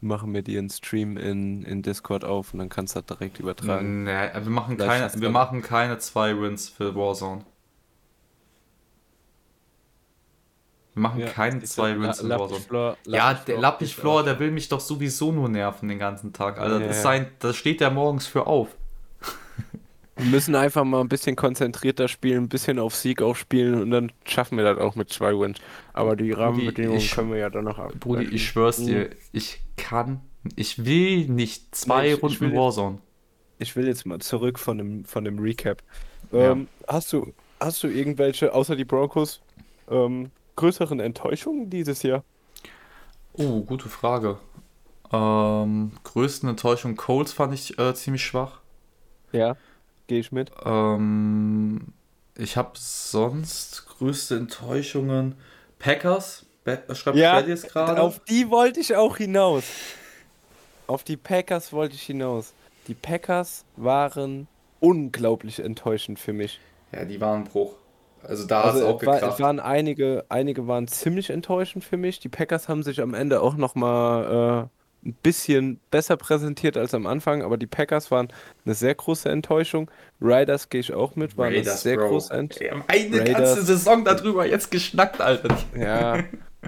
Machen 0.00 0.32
wir 0.32 0.42
dir 0.42 0.60
einen 0.60 0.70
Stream 0.70 1.16
in, 1.16 1.64
in 1.64 1.82
Discord 1.82 2.24
auf 2.24 2.52
und 2.52 2.60
dann 2.60 2.68
kannst 2.68 2.94
du 2.94 3.00
das 3.00 3.06
direkt 3.18 3.40
übertragen. 3.40 4.04
Nee, 4.04 4.10
wir 4.32 4.40
machen 4.50 4.76
keine, 4.76 5.10
wir 5.14 5.30
machen 5.30 5.60
keine 5.60 5.98
zwei 5.98 6.40
Wins 6.40 6.68
für 6.68 6.94
Warzone. 6.94 7.44
Wir 10.98 11.02
machen 11.02 11.20
Ja, 11.20 11.28
keine 11.28 11.60
ist 11.60 11.74
zwei 11.74 11.90
ja 11.90 12.00
Wins 12.00 12.20
La- 12.22 12.40
Warzone. 12.40 12.96
Ja, 13.06 13.32
der 13.34 13.58
Lappichflor, 13.58 14.24
der 14.24 14.36
will 14.40 14.50
mich 14.50 14.68
doch 14.68 14.80
sowieso 14.80 15.30
nur 15.30 15.48
nerven 15.48 15.88
den 15.88 16.00
ganzen 16.00 16.32
Tag. 16.32 16.56
Ja, 16.56 16.68
Das, 16.68 16.82
ja. 16.82 16.92
sein, 16.92 17.28
das 17.38 17.54
steht 17.56 17.80
der 17.80 17.92
morgens 17.92 18.26
für 18.26 18.48
auf. 18.48 18.68
Wir 20.16 20.26
müssen 20.26 20.56
einfach 20.56 20.82
mal 20.82 21.00
ein 21.00 21.08
bisschen 21.08 21.36
konzentrierter 21.36 22.08
spielen, 22.08 22.44
ein 22.44 22.48
bisschen 22.48 22.80
auf 22.80 22.96
Sieg 22.96 23.22
auch 23.22 23.36
spielen 23.36 23.80
und 23.80 23.92
dann 23.92 24.10
schaffen 24.24 24.58
wir 24.58 24.64
das 24.64 24.78
auch 24.78 24.96
mit 24.96 25.08
zwei 25.10 25.30
Wins. 25.38 25.60
Aber 25.92 26.16
die 26.16 26.32
Rahmenbedingungen 26.32 26.98
ich- 26.98 27.12
können 27.12 27.30
wir 27.30 27.38
ja 27.38 27.48
dann 27.50 27.64
noch 27.66 27.78
ab. 27.78 27.92
Brudi, 28.00 28.24
ich 28.24 28.48
schwör's 28.48 28.78
dir, 28.84 29.10
ich 29.30 29.60
kann, 29.76 30.20
ich 30.56 30.84
will 30.84 31.28
nicht 31.28 31.72
zwei 31.76 32.00
Nee, 32.02 32.08
ich- 32.08 32.14
ich 32.16 32.22
Runden 32.24 32.40
will 32.40 32.48
jetzt- 32.48 32.58
Warzone. 32.58 32.98
Ich 33.60 33.76
will 33.76 33.86
jetzt 33.86 34.04
mal 34.04 34.18
zurück 34.18 34.58
von 34.58 34.78
dem, 34.78 35.04
von 35.04 35.24
dem 35.24 35.38
Recap. 35.38 35.80
Ja. 36.32 36.50
Ähm, 36.50 36.66
hast 36.88 37.12
du, 37.12 37.32
hast 37.60 37.84
du 37.84 37.86
irgendwelche, 37.86 38.52
außer 38.52 38.74
die 38.74 38.84
Broncos, 38.84 39.40
ähm, 39.88 40.32
größeren 40.58 40.98
Enttäuschungen 41.00 41.70
dieses 41.70 42.02
Jahr? 42.02 42.24
Oh, 43.32 43.62
gute 43.62 43.88
Frage. 43.88 44.38
Ähm, 45.12 45.92
größten 46.02 46.48
Enttäuschung 46.48 46.96
Colts 46.96 47.32
fand 47.32 47.54
ich 47.54 47.78
äh, 47.78 47.94
ziemlich 47.94 48.24
schwach. 48.24 48.60
Ja, 49.32 49.56
gehe 50.08 50.18
ich 50.18 50.32
mit. 50.32 50.50
Ähm, 50.64 51.92
ich 52.36 52.56
habe 52.56 52.72
sonst 52.74 53.86
größte 53.86 54.36
Enttäuschungen. 54.36 55.36
Packers, 55.78 56.44
Be 56.64 56.82
schreibt 56.92 57.16
Ja, 57.16 57.40
jetzt 57.40 57.68
gerade. 57.68 58.02
Auf 58.02 58.18
die 58.24 58.50
wollte 58.50 58.80
ich 58.80 58.96
auch 58.96 59.16
hinaus. 59.16 59.64
Auf 60.88 61.04
die 61.04 61.16
Packers 61.16 61.72
wollte 61.72 61.94
ich 61.94 62.02
hinaus. 62.02 62.52
Die 62.88 62.94
Packers 62.94 63.64
waren 63.76 64.48
unglaublich 64.80 65.60
enttäuschend 65.60 66.18
für 66.18 66.32
mich. 66.32 66.58
Ja, 66.92 67.04
die 67.04 67.20
waren 67.20 67.44
Bruch. 67.44 67.74
Also 68.28 68.46
da 68.46 68.58
hat 68.64 68.74
es 68.74 68.82
Also 68.82 68.86
auch 68.88 69.06
war, 69.06 69.14
gekracht. 69.14 69.34
es 69.34 69.40
waren 69.40 69.58
einige, 69.58 70.24
einige 70.28 70.66
waren 70.68 70.86
ziemlich 70.86 71.30
enttäuschend 71.30 71.82
für 71.82 71.96
mich. 71.96 72.20
Die 72.20 72.28
Packers 72.28 72.68
haben 72.68 72.82
sich 72.82 73.00
am 73.00 73.14
Ende 73.14 73.40
auch 73.40 73.56
nochmal 73.56 74.68
äh, 75.04 75.08
ein 75.08 75.14
bisschen 75.22 75.80
besser 75.90 76.16
präsentiert 76.18 76.76
als 76.76 76.92
am 76.92 77.06
Anfang, 77.06 77.42
aber 77.42 77.56
die 77.56 77.66
Packers 77.66 78.10
waren 78.10 78.28
eine 78.66 78.74
sehr 78.74 78.94
große 78.94 79.30
Enttäuschung. 79.30 79.90
Riders 80.20 80.68
gehe 80.68 80.80
ich 80.80 80.92
auch 80.92 81.16
mit, 81.16 81.38
war 81.38 81.46
eine 81.46 81.56
Raiders, 81.58 81.82
sehr 81.82 81.96
Bro. 81.96 82.08
große 82.10 82.34
Enttäuschung. 82.34 82.62
Wir 82.66 82.70
haben 82.72 82.84
eine 82.88 83.20
Raiders. 83.20 83.54
ganze 83.56 83.62
Saison 83.64 84.04
darüber 84.04 84.44
jetzt 84.46 84.70
geschnackt, 84.70 85.20
Alter. 85.22 85.56
Ja, 85.74 86.18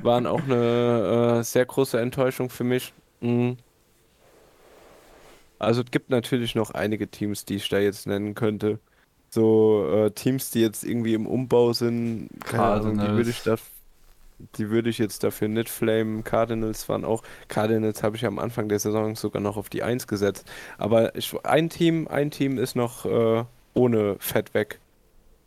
waren 0.03 0.27
auch 0.27 0.43
eine 0.45 1.41
äh, 1.41 1.43
sehr 1.45 1.67
große 1.67 2.01
Enttäuschung 2.01 2.49
für 2.49 2.65
mich. 2.65 2.95
Mhm. 3.21 3.59
Also 5.59 5.83
es 5.83 5.91
gibt 5.91 6.09
natürlich 6.09 6.55
noch 6.55 6.71
einige 6.71 7.09
Teams, 7.09 7.45
die 7.45 7.57
ich 7.57 7.69
da 7.69 7.79
jetzt 7.79 8.07
nennen 8.07 8.35
könnte. 8.35 8.79
So 9.31 9.87
äh, 9.93 10.11
Teams, 10.11 10.51
die 10.51 10.61
jetzt 10.61 10.85
irgendwie 10.85 11.15
im 11.15 11.27
Umbau 11.27 11.73
sind, 11.73 12.31
keine 12.45 12.71
Ahnung, 12.75 12.99
die 12.99 13.13
würde 13.13 13.31
ich 13.31 13.43
da, 13.43 13.57
die 14.57 14.71
würde 14.71 14.91
ich 14.91 14.99
jetzt 14.99 15.23
dafür 15.25 15.49
nicht 15.49 15.69
flamen. 15.69 16.25
Cardinals 16.25 16.89
waren 16.89 17.05
auch, 17.05 17.23
Cardinals 17.49 18.03
habe 18.03 18.17
ich 18.17 18.25
am 18.27 18.39
Anfang 18.39 18.69
der 18.69 18.79
Saison 18.79 19.15
sogar 19.17 19.43
noch 19.43 19.57
auf 19.57 19.69
die 19.69 19.83
1 19.83 20.07
gesetzt. 20.07 20.49
Aber 20.79 21.15
ich, 21.15 21.35
ein 21.45 21.69
Team, 21.71 22.09
ein 22.09 22.31
Team 22.31 22.59
ist 22.59 22.75
noch 22.77 23.05
äh, 23.07 23.45
ohne 23.75 24.17
Fett 24.19 24.55
weg 24.55 24.81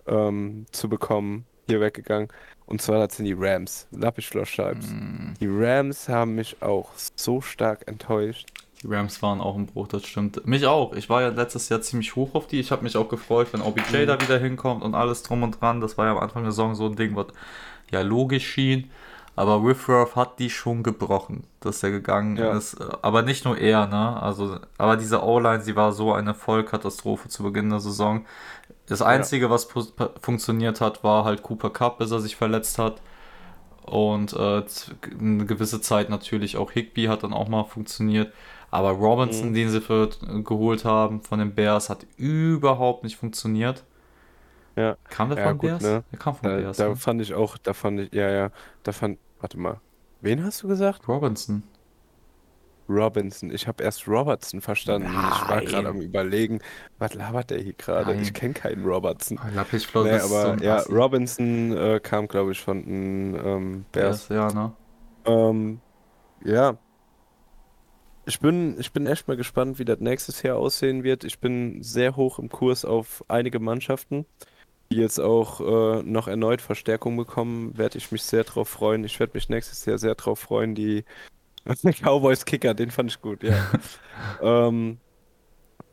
ähm, 0.08 0.66
zu 0.72 0.90
bekommen, 0.90 1.46
hier 1.68 1.82
weggegangen. 1.82 2.30
Und 2.66 2.82
zwar 2.82 3.06
das 3.06 3.18
sind 3.18 3.26
die 3.26 3.36
Rams. 3.38 3.88
Lappischloss-Scheiben. 3.92 4.82
Mm, 4.82 5.34
Die 5.40 5.48
Rams 5.50 6.10
haben 6.10 6.36
mich 6.36 6.62
auch 6.62 6.92
so 7.16 7.42
stark 7.42 7.88
enttäuscht. 7.88 8.48
Die 8.84 8.94
Rams 8.94 9.22
waren 9.22 9.40
auch 9.40 9.56
ein 9.56 9.66
Bruch, 9.66 9.88
das 9.88 10.06
stimmt. 10.06 10.46
Mich 10.46 10.68
auch. 10.68 10.94
Ich 10.94 11.10
war 11.10 11.22
ja 11.22 11.30
letztes 11.30 11.70
Jahr 11.70 11.82
ziemlich 11.82 12.16
hoch 12.18 12.36
auf 12.36 12.48
die. 12.48 12.60
Ich 12.60 12.72
habe 12.72 12.84
mich 12.84 12.98
auch 12.98 13.08
gefreut, 13.08 13.48
wenn 13.54 13.62
OBJ 13.62 14.04
Mhm. 14.04 14.08
da 14.08 14.22
wieder 14.22 14.38
hinkommt 14.38 14.84
und 14.84 14.94
alles 14.94 15.24
drum 15.24 15.42
und 15.44 15.62
dran. 15.62 15.80
Das 15.82 15.98
war 15.98 16.06
ja 16.06 16.12
am 16.12 16.20
Anfang 16.20 16.44
der 16.44 16.52
Saison 16.52 16.76
so 16.76 16.86
ein 16.88 16.96
Ding, 16.98 17.16
was 17.16 17.28
ja 17.92 18.02
logisch 18.02 18.46
schien. 18.46 18.92
Aber 19.36 19.64
Whitworth 19.66 20.16
hat 20.16 20.38
die 20.38 20.50
schon 20.52 20.84
gebrochen, 20.84 21.46
dass 21.60 21.82
er 21.82 21.90
gegangen 21.92 22.36
Ja. 22.38 22.52
ist. 22.56 22.78
Aber 23.02 23.24
nicht 23.24 23.46
nur 23.46 23.58
er, 23.58 23.88
ne? 23.88 24.22
Also, 24.22 24.60
aber 24.78 24.96
diese 24.98 25.24
O-Line, 25.24 25.62
sie 25.64 25.76
war 25.76 25.92
so 25.92 26.14
eine 26.14 26.36
Vollkatastrophe 26.36 27.30
zu 27.30 27.42
Beginn 27.42 27.70
der 27.72 27.80
Saison. 27.80 28.26
Das 28.88 29.02
Einzige, 29.02 29.50
was 29.50 29.68
pu- 29.72 29.88
funktioniert 30.22 30.82
hat, 30.82 31.04
war 31.04 31.24
halt 31.26 31.42
Cooper 31.42 31.70
Cup, 31.72 31.98
bis 32.00 32.12
er 32.12 32.20
sich 32.20 32.36
verletzt 32.36 32.78
hat. 32.78 33.02
Und 33.86 34.34
äh, 34.34 34.64
eine 35.20 35.46
gewisse 35.46 35.82
Zeit 35.82 36.10
natürlich 36.10 36.58
auch 36.58 36.72
Higby 36.72 37.06
hat 37.06 37.24
dann 37.24 37.34
auch 37.34 37.48
mal 37.48 37.64
funktioniert. 37.64 38.32
Aber 38.74 38.90
Robinson, 38.92 39.50
Mhm. 39.50 39.54
den 39.54 39.70
sie 39.70 39.82
für, 39.82 40.10
geholt 40.44 40.84
haben 40.84 41.22
von 41.22 41.38
den 41.38 41.54
Bears, 41.54 41.90
hat 41.90 42.08
überhaupt 42.18 43.04
nicht 43.04 43.18
funktioniert. 43.18 43.84
Ja. 44.76 44.98
Kam 45.10 45.30
der 45.30 45.38
Ja, 45.38 45.50
von 45.50 45.58
gut, 45.60 45.70
Bears? 45.70 45.84
ne? 45.84 46.04
Der 46.12 46.20
kam 46.20 46.36
von 46.36 46.50
Da, 46.50 46.58
Bears. 46.58 46.78
da 46.78 46.90
ne? 46.90 46.96
fand 46.96 47.22
ich 47.22 47.34
auch, 47.36 47.58
da 47.60 47.74
fand 47.74 48.00
ich, 48.00 48.14
ja, 48.14 48.30
ja, 48.32 48.50
da 48.84 48.92
fand, 48.92 49.20
warte 49.40 49.60
mal. 49.60 49.80
Wen 50.22 50.44
hast 50.44 50.64
du 50.64 50.68
gesagt? 50.68 51.08
Robinson. 51.08 51.64
Robinson. 52.90 53.52
Ich 53.52 53.68
habe 53.68 53.84
erst 53.84 54.08
Robertson 54.08 54.60
verstanden. 54.62 55.08
Ich 55.32 55.48
war 55.48 55.62
gerade 55.62 55.88
am 55.90 55.98
Nein. 55.98 56.08
Überlegen, 56.08 56.60
was 56.98 57.14
labert 57.14 57.50
der 57.52 57.62
hier 57.62 57.74
gerade? 57.74 58.14
Ich 58.16 58.22
Nein. 58.24 58.34
kenne 58.34 58.54
keinen 58.54 58.84
Robertson. 58.86 59.40
Lapis-Flo, 59.54 60.04
Nee, 60.04 60.10
das 60.10 60.24
ist 60.26 60.30
so 60.30 60.36
aber 60.38 60.54
ein 60.54 60.62
ja, 60.62 60.76
Assi. 60.78 60.92
Robinson 60.92 61.78
äh, 61.78 62.00
kam, 62.02 62.28
glaube 62.28 62.52
ich, 62.52 62.60
von 62.60 62.84
den 62.84 63.36
ähm, 63.36 63.86
Bears. 63.92 64.28
Bears, 64.28 64.30
ja, 64.30 64.52
ne? 64.52 64.74
Ähm, 65.26 65.82
ja, 66.44 66.78
ich 68.26 68.40
bin, 68.40 68.80
ich 68.80 68.92
bin 68.92 69.08
echt 69.08 69.28
mal 69.28 69.38
gespannt, 69.38 69.80
wie 69.80 69.86
das 69.86 70.00
nächstes 70.00 70.42
Jahr 70.44 70.58
aussehen 70.58 71.04
wird. 71.04 71.24
Ich 71.24 71.40
bin 71.40 71.84
sehr 71.84 72.16
hoch 72.16 72.40
im 72.40 72.50
Kurs 72.50 72.86
auf 72.86 73.24
einige 73.28 73.60
Mannschaften, 73.60 74.26
die 74.92 74.98
jetzt 74.98 75.20
auch 75.20 75.60
äh, 75.60 76.04
noch 76.04 76.28
erneut 76.28 76.62
Verstärkung 76.62 77.18
bekommen. 77.18 77.78
Werde 77.78 77.98
ich 77.98 78.12
mich 78.12 78.24
sehr 78.24 78.44
drauf 78.44 78.70
freuen. 78.70 79.04
Ich 79.04 79.20
werde 79.20 79.34
mich 79.36 79.50
nächstes 79.50 79.86
Jahr 79.86 79.98
sehr 79.98 80.16
drauf 80.16 80.40
freuen. 80.40 80.76
Die 80.76 81.04
Cowboys 82.02 82.46
Kicker, 82.46 82.74
den 82.74 82.92
fand 82.92 83.12
ich 83.12 83.22
gut, 83.22 83.44
ja. 83.44 83.56
Ähm, 84.42 85.00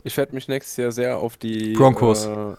ich 0.05 0.17
werde 0.17 0.35
mich 0.35 0.47
nächstes 0.47 0.77
Jahr 0.77 0.93
sehr 0.93 1.19
auf 1.19 1.37
die 1.37 1.73
Broncos. 1.73 2.27
Äh, 2.27 2.55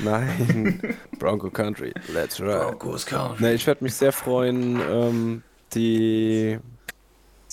nein, 0.00 0.96
Bronco 1.18 1.50
Country, 1.50 1.92
let's 2.12 2.40
ride. 2.40 2.58
Broncos 2.58 3.06
Country. 3.06 3.42
Ne, 3.42 3.54
ich 3.54 3.66
werde 3.66 3.84
mich 3.84 3.94
sehr 3.94 4.12
freuen, 4.12 4.80
ähm, 4.88 5.42
die, 5.74 6.58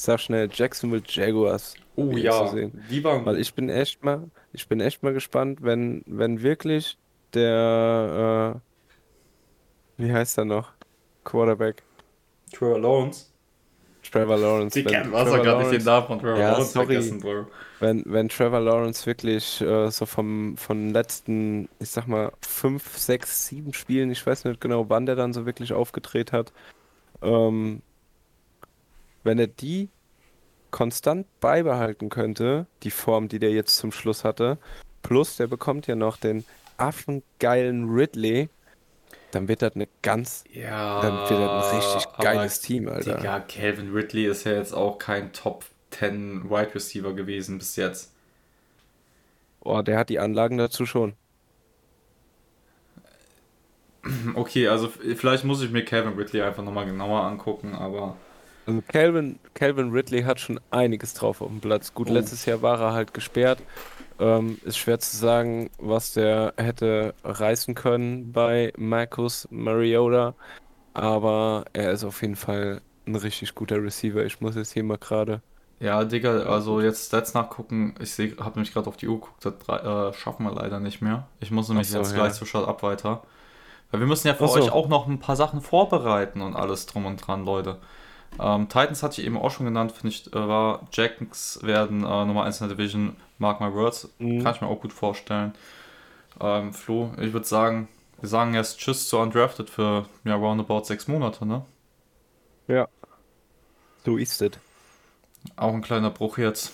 sag 0.02 0.20
schnell, 0.20 0.50
Jacksonville 0.52 1.04
Jaguars 1.06 1.74
Oh 1.96 2.16
ja, 2.18 2.46
zu 2.46 2.48
sehen. 2.48 2.74
die 2.90 3.04
waren 3.04 3.26
Weil 3.26 3.40
ich 3.40 3.54
bin 3.54 3.70
echt 3.70 4.04
mal, 4.04 4.30
ich 4.54 4.68
bin 4.68 4.80
echt 4.80 5.04
mal 5.04 5.14
gespannt, 5.14 5.60
wenn, 5.62 6.04
wenn 6.06 6.42
wirklich 6.42 6.98
der, 7.34 8.62
äh, 9.98 10.04
wie 10.04 10.12
heißt 10.14 10.38
er 10.38 10.46
noch? 10.46 10.72
Quarterback, 11.24 11.84
Trevor 12.54 12.80
Lawrence. 12.80 13.26
Trevor 14.02 14.38
Lawrence, 14.38 14.80
Die 14.80 14.86
wenn 14.86 14.94
kennen 14.94 15.12
was 15.12 15.30
Trevor 15.30 15.44
gar 15.44 15.58
nicht 15.60 15.72
den 15.72 15.84
Lawrence, 15.84 15.86
Namen 15.86 16.08
von 16.08 16.20
Trevor 16.20 16.40
ja, 16.40 16.52
Lawrence 16.52 16.72
sorry, 16.72 16.86
vergessen, 16.88 17.20
Bro. 17.20 17.48
wenn, 17.80 18.04
wenn 18.08 18.30
Trevor 18.30 18.60
Lawrence 18.62 19.06
wirklich 19.06 19.62
äh, 19.62 19.92
so 19.92 20.06
vom, 20.06 20.58
von 20.58 20.78
den 20.88 20.94
letzten, 20.94 21.70
ich 21.80 21.90
sag 21.90 22.08
mal, 22.08 22.32
fünf, 22.42 22.98
sechs, 22.98 23.48
sieben 23.48 23.74
Spielen, 23.74 24.10
ich 24.12 24.26
weiß 24.26 24.46
nicht 24.46 24.62
genau, 24.62 24.90
wann 24.90 25.06
der 25.06 25.16
dann 25.16 25.34
so 25.34 25.46
wirklich 25.46 25.74
aufgedreht 25.74 26.32
hat, 26.32 26.54
ähm, 27.22 27.82
wenn 29.24 29.40
er 29.40 29.48
die 29.48 29.90
konstant 30.72 31.28
beibehalten 31.40 32.10
könnte, 32.10 32.68
die 32.84 32.92
Form, 32.92 33.28
die 33.28 33.40
der 33.40 33.52
jetzt 33.52 33.78
zum 33.78 33.92
Schluss 33.92 34.24
hatte, 34.24 34.58
plus 35.02 35.38
der 35.38 35.48
bekommt 35.48 35.88
ja 35.88 35.96
noch 35.96 36.18
den 36.18 36.46
affengeilen 36.78 37.90
Ridley, 37.90 38.50
dann 39.32 39.48
wird 39.48 39.62
das 39.62 39.76
eine 39.76 39.88
ganz, 40.02 40.44
dann 40.54 41.30
wird 41.30 41.32
das 41.32 41.72
ein 41.72 41.78
richtig 41.78 42.06
Ja, 42.06 42.24
geiles 42.24 42.62
Team, 42.62 42.88
Alter. 42.88 43.18
Digga, 43.18 43.40
Calvin 43.42 43.94
Ridley 43.94 44.26
ist 44.26 44.44
ja 44.46 44.54
jetzt 44.54 44.74
auch 44.74 44.98
kein 44.98 45.34
Top 45.34 45.66
10 45.92 46.50
Wide 46.50 46.76
Receiver 46.76 47.14
gewesen 47.14 47.58
bis 47.58 47.76
jetzt. 47.76 48.12
Oh, 49.62 49.82
der 49.82 49.98
hat 50.00 50.10
die 50.10 50.20
Anlagen 50.20 50.58
dazu 50.58 50.86
schon. 50.86 51.16
Okay, 54.34 54.68
also 54.68 54.88
vielleicht 54.88 55.44
muss 55.44 55.62
ich 55.62 55.72
mir 55.72 55.84
Calvin 55.84 56.14
Ridley 56.14 56.42
einfach 56.42 56.64
nochmal 56.64 56.86
genauer 56.86 57.24
angucken, 57.24 57.76
aber 57.76 58.16
Also 58.70 58.84
Calvin, 58.88 59.40
Calvin 59.56 59.92
Ridley 59.92 60.24
hat 60.24 60.40
schon 60.40 60.60
einiges 60.72 61.14
drauf 61.14 61.42
auf 61.42 61.48
dem 61.50 61.62
Platz. 61.62 61.94
Gut, 61.94 62.10
Oh. 62.10 62.14
letztes 62.14 62.46
Jahr 62.46 62.62
war 62.62 62.80
er 62.82 62.94
halt 62.94 63.14
gesperrt. 63.14 63.64
Ähm, 64.20 64.60
ist 64.64 64.78
schwer 64.78 65.00
zu 65.00 65.16
sagen, 65.18 65.72
was 65.80 66.14
der 66.14 66.54
hätte 66.58 67.16
reißen 67.24 67.74
können 67.76 68.32
bei 68.32 68.74
Marcus 68.78 69.48
Mariota. 69.52 70.36
Aber 70.94 71.66
er 71.74 71.92
ist 71.92 72.04
auf 72.04 72.22
jeden 72.22 72.36
Fall 72.36 72.82
ein 73.08 73.16
richtig 73.16 73.56
guter 73.56 73.82
Receiver. 73.84 74.24
Ich 74.26 74.42
muss 74.42 74.56
jetzt 74.56 74.74
hier 74.74 74.84
mal 74.84 74.98
gerade. 74.98 75.42
ja, 75.80 76.04
Digga, 76.04 76.44
also 76.44 76.82
jetzt 76.82 77.08
Stats 77.08 77.34
nachgucken. 77.34 77.96
Ich 78.02 78.18
habe 78.40 78.52
nämlich 78.56 78.74
gerade 78.74 78.88
auf 78.90 78.98
die 78.98 79.08
Uhr 79.08 79.20
geguckt, 79.22 79.46
das 79.46 79.54
äh, 79.70 80.14
schaffen 80.14 80.44
wir 80.46 80.54
leider 80.54 80.80
nicht 80.80 81.02
mehr. 81.02 81.28
Ich 81.40 81.52
muss 81.52 81.70
nämlich 81.70 81.90
so, 81.90 81.98
jetzt 82.00 82.12
ja. 82.12 82.18
gleich 82.18 82.34
zu 82.34 82.46
Shut 82.46 82.68
Up 82.68 82.84
weiter. 82.84 83.24
Weil 83.92 84.02
wir 84.02 84.08
müssen 84.08 84.28
ja 84.28 84.36
für 84.36 84.46
Ach 84.46 84.52
euch 84.52 84.66
so. 84.66 84.72
auch 84.72 84.88
noch 84.90 85.08
ein 85.08 85.20
paar 85.20 85.36
Sachen 85.36 85.62
vorbereiten 85.62 86.42
und 86.42 86.56
alles 86.56 86.86
drum 86.86 87.06
und 87.06 87.18
dran, 87.26 87.46
Leute. 87.46 87.80
Ähm, 88.40 88.68
Titans 88.70 89.04
hatte 89.04 89.20
ich 89.22 89.28
eben 89.28 89.38
auch 89.38 89.52
schon 89.52 89.66
genannt, 89.66 89.92
finde 89.92 90.10
ich, 90.10 90.28
äh, 90.34 90.48
war 90.48 90.88
Jackets 90.94 91.60
werden 91.64 92.04
äh, 92.04 92.26
Nummer 92.26 92.44
1 92.44 92.62
in 92.62 92.68
der 92.68 92.78
Division, 92.78 93.16
mark 93.38 93.60
my 93.62 93.74
words, 93.74 94.10
Mhm. 94.20 94.44
kann 94.44 94.56
ich 94.56 94.62
mir 94.62 94.68
auch 94.68 94.82
gut 94.82 94.94
vorstellen. 94.94 95.54
Ähm, 96.42 96.74
Flo, 96.74 97.12
ich 97.20 97.34
würde 97.34 97.46
sagen, 97.48 97.88
wir 98.22 98.30
sagen 98.30 98.54
erst 98.54 98.80
Tschüss 98.80 99.10
zu 99.10 99.18
Undrafted 99.20 99.70
für 99.70 100.06
ja, 100.26 100.36
roundabout 100.36 100.84
sechs 100.86 101.08
Monate, 101.08 101.46
ne? 101.46 101.66
Ja, 102.68 102.88
so 104.06 104.18
ist 104.18 104.42
es. 104.42 104.52
Auch 105.56 105.74
ein 105.74 105.82
kleiner 105.82 106.10
Bruch 106.10 106.38
jetzt. 106.38 106.72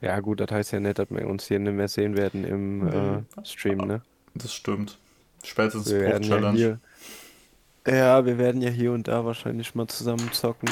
Ja, 0.00 0.20
gut, 0.20 0.40
das 0.40 0.50
heißt 0.50 0.72
ja 0.72 0.80
nicht, 0.80 0.98
dass 0.98 1.10
wir 1.10 1.26
uns 1.26 1.46
hier 1.46 1.58
nicht 1.58 1.72
mehr 1.74 1.88
sehen 1.88 2.16
werden 2.16 2.44
im 2.44 2.86
äh, 2.86 3.44
Stream, 3.44 3.78
ne? 3.78 4.02
Das 4.34 4.52
stimmt. 4.52 4.98
Spätestens 5.42 5.90
Bruch-Challenge. 5.90 6.78
Ja, 7.86 8.24
wir 8.24 8.38
werden 8.38 8.62
ja 8.62 8.70
hier 8.70 8.92
und 8.92 9.08
da 9.08 9.24
wahrscheinlich 9.24 9.74
mal 9.74 9.86
zusammen 9.88 10.32
zocken. 10.32 10.70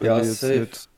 Ja, 0.00 0.22
safe. 0.24 0.60
nicht 0.60 0.88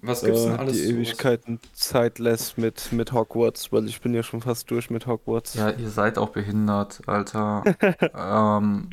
Was 0.00 0.22
gibt's 0.22 0.44
denn 0.44 0.54
äh, 0.54 0.58
alles 0.58 0.82
die 0.82 0.84
so? 0.84 0.92
Ewigkeiten 0.92 1.60
Zeit 1.72 2.18
lässt 2.18 2.58
mit, 2.58 2.92
mit 2.92 3.12
Hogwarts, 3.12 3.72
weil 3.72 3.86
ich 3.86 4.00
bin 4.00 4.14
ja 4.14 4.22
schon 4.22 4.40
fast 4.40 4.70
durch 4.70 4.90
mit 4.90 5.06
Hogwarts. 5.06 5.54
Ja, 5.54 5.70
ihr 5.70 5.90
seid 5.90 6.18
auch 6.18 6.30
behindert, 6.30 7.02
Alter. 7.06 7.64
ähm, 8.14 8.90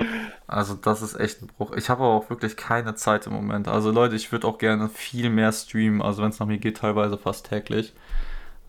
also 0.47 0.75
das 0.75 1.01
ist 1.01 1.19
echt 1.19 1.41
ein 1.41 1.47
Bruch. 1.47 1.73
Ich 1.75 1.89
habe 1.89 2.03
aber 2.03 2.13
auch 2.13 2.29
wirklich 2.29 2.57
keine 2.57 2.95
Zeit 2.95 3.27
im 3.27 3.33
Moment. 3.33 3.67
Also 3.67 3.91
Leute, 3.91 4.15
ich 4.15 4.31
würde 4.31 4.47
auch 4.47 4.57
gerne 4.57 4.89
viel 4.89 5.29
mehr 5.29 5.51
streamen. 5.51 6.01
Also 6.01 6.21
wenn 6.23 6.29
es 6.29 6.39
nach 6.39 6.47
mir 6.47 6.57
geht, 6.59 6.77
teilweise 6.77 7.17
fast 7.17 7.47
täglich. 7.49 7.93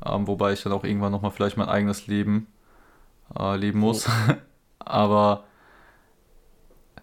Ähm, 0.05 0.27
wobei 0.27 0.53
ich 0.53 0.63
dann 0.63 0.73
auch 0.73 0.85
irgendwann 0.85 1.13
nochmal 1.13 1.31
vielleicht 1.33 1.57
mein 1.57 1.69
eigenes 1.69 2.07
Leben 2.07 2.49
äh, 3.39 3.57
leben 3.57 3.81
muss. 3.81 4.09
aber 4.79 5.46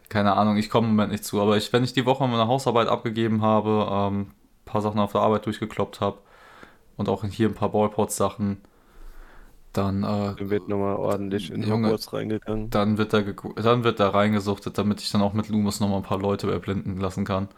keine 0.10 0.36
Ahnung, 0.36 0.58
ich 0.58 0.70
komme 0.70 0.88
im 0.88 0.96
Moment 0.96 1.12
nicht 1.12 1.26
zu. 1.26 1.42
Aber 1.42 1.58
ich, 1.58 1.72
wenn 1.74 1.84
ich 1.84 1.94
die 1.94 2.06
Woche 2.06 2.28
meine 2.28 2.48
Hausarbeit 2.48 2.88
abgegeben 2.88 3.42
habe, 3.42 3.88
ähm, 3.92 4.22
ein 4.22 4.66
paar 4.66 4.82
Sachen 4.82 5.00
auf 5.00 5.12
der 5.14 5.22
Arbeit 5.22 5.46
durchgekloppt 5.46 6.02
habe 6.02 6.20
und 6.98 7.10
auch 7.10 7.24
hier 7.26 7.50
ein 7.50 7.56
paar 7.56 7.72
Ballport-Sachen, 7.72 8.62
dann 9.74 10.04
äh, 10.04 10.36
Dann 10.36 10.50
wird 10.52 10.68
nochmal 10.68 10.96
ordentlich 10.96 11.50
in 11.50 11.64
Junge, 11.64 11.88
Hogwarts 11.88 12.14
reingegangen. 12.14 12.72
dann 12.72 12.98
wird 12.98 13.14
da, 13.14 13.22
dann 13.22 13.84
wird 13.84 14.00
da 14.00 14.10
reingesuchtet, 14.10 14.78
damit 14.78 15.02
ich 15.02 15.12
dann 15.12 15.22
auch 15.22 15.34
mit 15.34 15.50
Lumus 15.50 15.80
nochmal 15.80 15.98
ein 16.00 16.04
paar 16.04 16.20
Leute 16.20 16.52
erblinden 16.52 16.98
lassen 17.00 17.26
kann. 17.26 17.50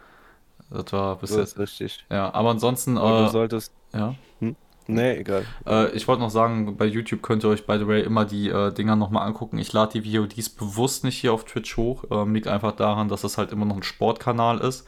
Das 0.70 0.94
war 0.94 1.18
bis 1.20 1.36
So 1.36 1.38
jetzt. 1.38 1.58
richtig. 1.58 2.06
Ja, 2.12 2.34
aber 2.34 2.52
ansonsten, 2.52 2.98
Aber 2.98 3.14
du 3.14 3.26
äh, 3.28 3.28
solltest. 3.28 3.74
ja. 3.94 4.16
Hm? 4.40 4.56
Nee, 4.88 5.18
egal. 5.18 5.46
Äh, 5.66 5.92
ich 5.92 6.08
wollte 6.08 6.22
noch 6.22 6.30
sagen, 6.30 6.78
bei 6.78 6.86
YouTube 6.86 7.24
könnt 7.24 7.44
ihr 7.44 7.50
euch, 7.50 7.66
by 7.66 7.78
the 7.80 7.88
way, 7.88 8.04
immer 8.04 8.26
die 8.26 8.50
äh, 8.50 8.72
Dinger 8.72 8.96
nochmal 8.96 9.26
angucken. 9.26 9.58
Ich 9.58 9.74
lade 9.74 10.00
die 10.00 10.18
VODs 10.18 10.50
bewusst 10.50 11.04
nicht 11.04 11.18
hier 11.18 11.34
auf 11.34 11.46
Twitch 11.46 11.76
hoch. 11.78 12.04
Ähm, 12.12 12.34
liegt 12.36 12.48
einfach 12.48 12.74
daran, 12.74 13.08
dass 13.08 13.24
es 13.24 13.38
halt 13.38 13.52
immer 13.52 13.66
noch 13.66 13.78
ein 13.78 13.84
Sportkanal 13.84 14.60
ist. 14.60 14.88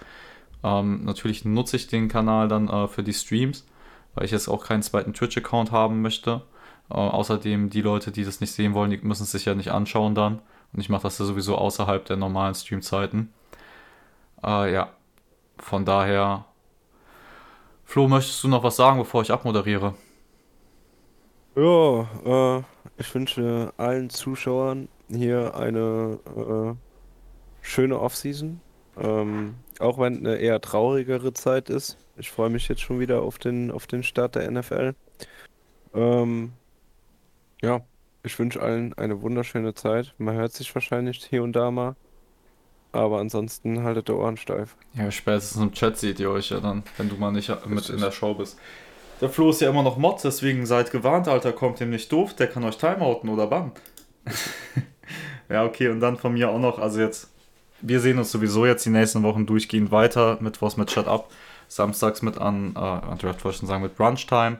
Ähm, 0.63 1.03
natürlich 1.03 1.45
nutze 1.45 1.77
ich 1.77 1.87
den 1.87 2.09
Kanal 2.09 2.47
dann 2.47 2.67
äh, 2.67 2.87
für 2.87 3.03
die 3.03 3.13
Streams, 3.13 3.65
weil 4.13 4.25
ich 4.25 4.31
jetzt 4.31 4.47
auch 4.47 4.63
keinen 4.65 4.83
zweiten 4.83 5.13
Twitch-Account 5.13 5.71
haben 5.71 6.01
möchte. 6.01 6.41
Äh, 6.89 6.93
außerdem, 6.93 7.69
die 7.71 7.81
Leute, 7.81 8.11
die 8.11 8.23
das 8.23 8.39
nicht 8.39 8.51
sehen 8.51 8.73
wollen, 8.75 8.91
die 8.91 8.97
müssen 8.97 9.23
es 9.23 9.31
sich 9.31 9.45
ja 9.45 9.55
nicht 9.55 9.71
anschauen 9.71 10.13
dann. 10.13 10.39
Und 10.73 10.79
ich 10.79 10.89
mache 10.89 11.03
das 11.03 11.17
ja 11.17 11.25
sowieso 11.25 11.55
außerhalb 11.55 12.05
der 12.05 12.17
normalen 12.17 12.53
Streamzeiten. 12.53 13.33
Äh, 14.43 14.73
ja, 14.73 14.89
von 15.57 15.85
daher. 15.85 16.45
Flo, 17.87 18.09
möchtest 18.09 18.43
du 18.43 18.49
noch 18.49 18.63
was 18.63 18.75
sagen, 18.75 18.99
bevor 18.99 19.21
ich 19.21 19.31
abmoderiere? 19.31 19.95
Ja, 21.55 22.01
äh, 22.25 22.63
ich 22.97 23.15
wünsche 23.15 23.71
allen 23.77 24.09
Zuschauern 24.09 24.89
hier 25.09 25.55
eine 25.55 26.19
äh, 26.35 26.75
schöne 27.61 27.97
Offseason. 27.97 28.59
Ähm, 28.97 29.55
auch 29.79 29.97
wenn 29.99 30.17
eine 30.17 30.35
eher 30.35 30.59
traurigere 30.59 31.31
Zeit 31.31 31.69
ist. 31.69 31.97
Ich 32.17 32.29
freue 32.29 32.49
mich 32.49 32.67
jetzt 32.67 32.81
schon 32.81 32.99
wieder 32.99 33.21
auf 33.21 33.37
den, 33.37 33.71
auf 33.71 33.87
den 33.87 34.03
Start 34.03 34.35
der 34.35 34.51
NFL. 34.51 34.93
Ähm, 35.93 36.51
ja, 37.61 37.79
ich 38.21 38.37
wünsche 38.37 38.61
allen 38.61 38.95
eine 38.95 39.21
wunderschöne 39.21 39.73
Zeit. 39.75 40.13
Man 40.17 40.35
hört 40.35 40.51
sich 40.51 40.75
wahrscheinlich 40.75 41.23
hier 41.23 41.41
und 41.41 41.53
da 41.53 41.71
mal. 41.71 41.95
Aber 42.91 43.19
ansonsten 43.19 43.83
haltet 43.83 44.07
die 44.07 44.13
Ohren 44.13 44.37
steif. 44.37 44.75
Ja, 44.93 45.11
spätestens 45.11 45.61
im 45.61 45.71
Chat 45.73 45.97
seht 45.97 46.19
ihr 46.19 46.31
euch 46.31 46.49
ja 46.49 46.59
dann, 46.59 46.83
wenn 46.97 47.09
du 47.09 47.15
mal 47.15 47.31
nicht 47.31 47.51
mit 47.67 47.89
in 47.89 47.99
der 47.99 48.11
Show 48.11 48.33
bist. 48.33 48.57
Der 49.19 49.29
Flo 49.29 49.49
ist 49.49 49.61
ja 49.61 49.69
immer 49.69 49.81
noch 49.81 49.97
Mod, 49.97 50.23
deswegen 50.23 50.65
seid 50.65 50.91
gewarnt, 50.91 51.27
Alter, 51.27 51.51
kommt 51.51 51.81
ihm 51.81 51.89
nicht 51.89 52.11
doof, 52.11 52.35
der 52.35 52.47
kann 52.47 52.63
euch 52.63 52.77
timeouten 52.77 53.29
oder 53.29 53.47
bannen. 53.47 53.71
ja, 55.49 55.65
okay, 55.65 55.89
und 55.89 55.99
dann 56.01 56.17
von 56.17 56.33
mir 56.33 56.49
auch 56.49 56.59
noch, 56.59 56.77
also 56.77 56.99
jetzt, 56.99 57.31
wir 57.81 57.99
sehen 57.99 58.19
uns 58.19 58.31
sowieso 58.31 58.67
jetzt 58.67 58.85
die 58.85 58.91
nächsten 58.91 59.23
Wochen 59.23 59.47
durchgehend 59.47 59.91
weiter, 59.91 60.37
Mittwochs 60.39 60.77
mit 60.77 60.91
Shut 60.91 61.07
Up, 61.07 61.31
samstags 61.67 62.21
mit 62.21 62.37
an, 62.37 62.75
äh, 62.75 62.79
wollte 62.79 63.49
ich 63.49 63.55
schon 63.55 63.67
sagen, 63.67 63.81
mit 63.81 63.95
Brunch 63.95 64.27
Time, 64.27 64.59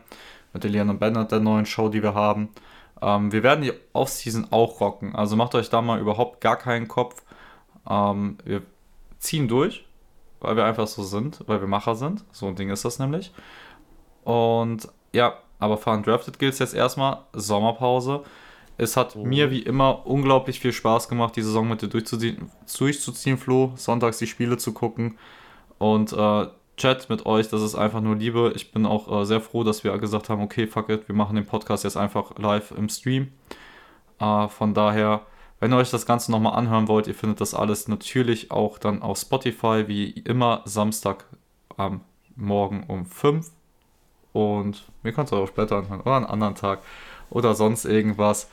mit 0.53 0.65
Elian 0.65 0.89
und 0.89 0.99
Bennett, 0.99 1.31
der 1.31 1.39
neuen 1.39 1.67
Show, 1.67 1.89
die 1.89 2.01
wir 2.01 2.15
haben. 2.15 2.49
Ähm, 2.99 3.31
wir 3.31 3.43
werden 3.43 3.61
die 3.61 3.73
Offseason 3.93 4.47
auch 4.49 4.81
rocken, 4.81 5.15
also 5.15 5.35
macht 5.35 5.53
euch 5.53 5.69
da 5.69 5.83
mal 5.83 5.99
überhaupt 5.99 6.41
gar 6.41 6.57
keinen 6.57 6.87
Kopf. 6.87 7.21
Ähm, 7.89 8.37
wir 8.43 8.61
ziehen 9.19 9.47
durch. 9.47 9.85
weil 10.39 10.55
wir 10.55 10.65
einfach 10.65 10.87
so 10.87 11.03
sind, 11.03 11.43
weil 11.47 11.61
wir 11.61 11.67
Macher 11.67 11.95
sind. 11.95 12.23
So 12.31 12.47
ein 12.47 12.55
Ding 12.55 12.69
ist 12.69 12.85
das 12.85 12.99
nämlich. 12.99 13.31
Und 14.23 14.87
ja, 15.13 15.39
aber 15.59 15.77
für 15.77 15.91
Undrafted 15.91 16.37
gilt 16.39 16.53
es 16.53 16.59
jetzt 16.59 16.75
erstmal 16.75 17.23
Sommerpause. 17.33 18.23
Es 18.77 18.95
hat 18.95 19.15
oh. 19.15 19.25
mir 19.25 19.49
wie 19.49 19.61
immer 19.61 20.05
unglaublich 20.05 20.59
viel 20.59 20.73
Spaß 20.73 21.09
gemacht, 21.09 21.35
die 21.35 21.41
Saison 21.41 21.67
mit 21.67 21.81
dir 21.81 21.87
durchzuziehen, 21.87 22.51
durchzuziehen 22.77 23.37
Flo, 23.37 23.73
sonntags 23.75 24.19
die 24.19 24.27
Spiele 24.27 24.57
zu 24.57 24.73
gucken. 24.73 25.17
Und 25.79 26.13
äh, 26.13 26.47
Chat 26.77 27.09
mit 27.09 27.25
euch, 27.25 27.49
das 27.49 27.63
ist 27.63 27.73
einfach 27.73 28.01
nur 28.01 28.15
Liebe. 28.15 28.53
Ich 28.55 28.71
bin 28.71 28.85
auch 28.85 29.21
äh, 29.21 29.25
sehr 29.25 29.41
froh, 29.41 29.63
dass 29.63 29.83
wir 29.83 29.97
gesagt 29.97 30.29
haben, 30.29 30.43
okay, 30.43 30.67
fuck 30.67 30.89
it, 30.89 31.07
wir 31.07 31.15
machen 31.15 31.35
den 31.35 31.45
Podcast 31.47 31.83
jetzt 31.83 31.97
einfach 31.97 32.37
live 32.37 32.71
im 32.71 32.87
Stream. 32.89 33.31
Äh, 34.19 34.47
von 34.47 34.75
daher, 34.75 35.21
wenn 35.59 35.73
ihr 35.73 35.77
euch 35.77 35.91
das 35.91 36.05
Ganze 36.05 36.31
nochmal 36.31 36.55
anhören 36.55 36.87
wollt, 36.87 37.07
ihr 37.07 37.15
findet 37.15 37.41
das 37.41 37.53
alles 37.53 37.87
natürlich 37.87 38.51
auch 38.51 38.77
dann 38.77 39.01
auf 39.01 39.17
Spotify, 39.17 39.85
wie 39.87 40.11
immer 40.11 40.61
Samstag 40.65 41.25
am 41.75 42.01
Morgen 42.35 42.83
um 42.87 43.05
5. 43.05 43.49
Und 44.33 44.83
wir 45.01 45.13
können 45.13 45.25
es 45.25 45.33
auch 45.33 45.47
später 45.47 45.77
anhören 45.77 46.01
oder 46.01 46.15
einen 46.15 46.25
anderen 46.25 46.55
Tag 46.55 46.79
oder 47.29 47.55
sonst 47.55 47.85
irgendwas. 47.85 48.49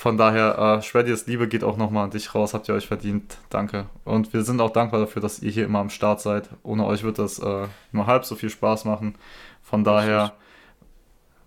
Von 0.00 0.16
daher, 0.16 0.78
äh, 0.78 0.82
Shreddies 0.82 1.26
Liebe 1.26 1.46
geht 1.46 1.62
auch 1.62 1.76
nochmal 1.76 2.04
an 2.04 2.10
dich 2.10 2.34
raus, 2.34 2.54
habt 2.54 2.68
ihr 2.68 2.74
euch 2.74 2.86
verdient. 2.86 3.36
Danke. 3.50 3.86
Und 4.04 4.32
wir 4.32 4.44
sind 4.44 4.60
auch 4.60 4.70
dankbar 4.70 5.00
dafür, 5.00 5.20
dass 5.20 5.40
ihr 5.40 5.50
hier 5.50 5.66
immer 5.66 5.80
am 5.80 5.90
Start 5.90 6.22
seid. 6.22 6.48
Ohne 6.62 6.86
euch 6.86 7.02
wird 7.02 7.18
das 7.18 7.38
äh, 7.38 7.66
nur 7.92 8.06
halb 8.06 8.24
so 8.24 8.34
viel 8.34 8.48
Spaß 8.48 8.86
machen. 8.86 9.16
Von 9.62 9.84
daher, 9.84 10.32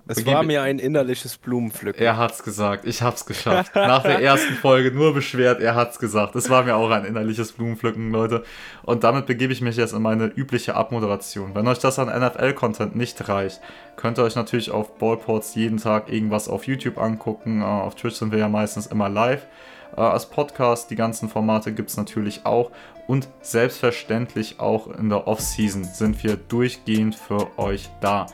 es 0.07 0.25
war 0.25 0.43
mir 0.43 0.61
ein 0.61 0.79
innerliches 0.79 1.37
Blumenpflücken. 1.37 2.03
Er 2.03 2.17
hat's 2.17 2.43
gesagt, 2.43 2.85
ich 2.85 3.01
hab's 3.01 3.25
geschafft. 3.25 3.73
Nach 3.75 4.03
der 4.03 4.21
ersten 4.21 4.53
Folge 4.55 4.91
nur 4.91 5.13
beschwert, 5.13 5.61
er 5.61 5.75
hat's 5.75 5.97
gesagt. 5.97 6.35
Es 6.35 6.49
war 6.49 6.63
mir 6.63 6.75
auch 6.75 6.89
ein 6.89 7.05
innerliches 7.05 7.53
Blumenpflücken, 7.53 8.11
Leute. 8.11 8.43
Und 8.83 9.03
damit 9.05 9.25
begebe 9.27 9.53
ich 9.53 9.61
mich 9.61 9.77
jetzt 9.77 9.93
in 9.93 10.01
meine 10.01 10.25
übliche 10.25 10.75
Abmoderation. 10.75 11.55
Wenn 11.55 11.67
euch 11.67 11.79
das 11.79 11.99
an 11.99 12.07
NFL-Content 12.07 12.95
nicht 12.95 13.29
reicht, 13.29 13.61
könnt 13.95 14.17
ihr 14.19 14.23
euch 14.23 14.35
natürlich 14.35 14.71
auf 14.71 14.97
Ballports 14.97 15.55
jeden 15.55 15.77
Tag 15.77 16.11
irgendwas 16.11 16.49
auf 16.49 16.67
YouTube 16.67 16.97
angucken. 16.97 17.61
Äh, 17.61 17.65
auf 17.65 17.95
Twitch 17.95 18.15
sind 18.15 18.31
wir 18.31 18.39
ja 18.39 18.49
meistens 18.49 18.87
immer 18.87 19.07
live. 19.07 19.45
Äh, 19.95 20.01
als 20.01 20.25
Podcast, 20.25 20.89
die 20.89 20.95
ganzen 20.95 21.29
Formate 21.29 21.71
gibt's 21.71 21.95
natürlich 21.95 22.45
auch. 22.45 22.71
Und 23.07 23.29
selbstverständlich 23.41 24.59
auch 24.59 24.87
in 24.87 25.09
der 25.09 25.27
Off-Season 25.27 25.83
sind 25.83 26.23
wir 26.23 26.35
durchgehend 26.35 27.15
für 27.15 27.57
euch 27.57 27.89
da. 28.01 28.27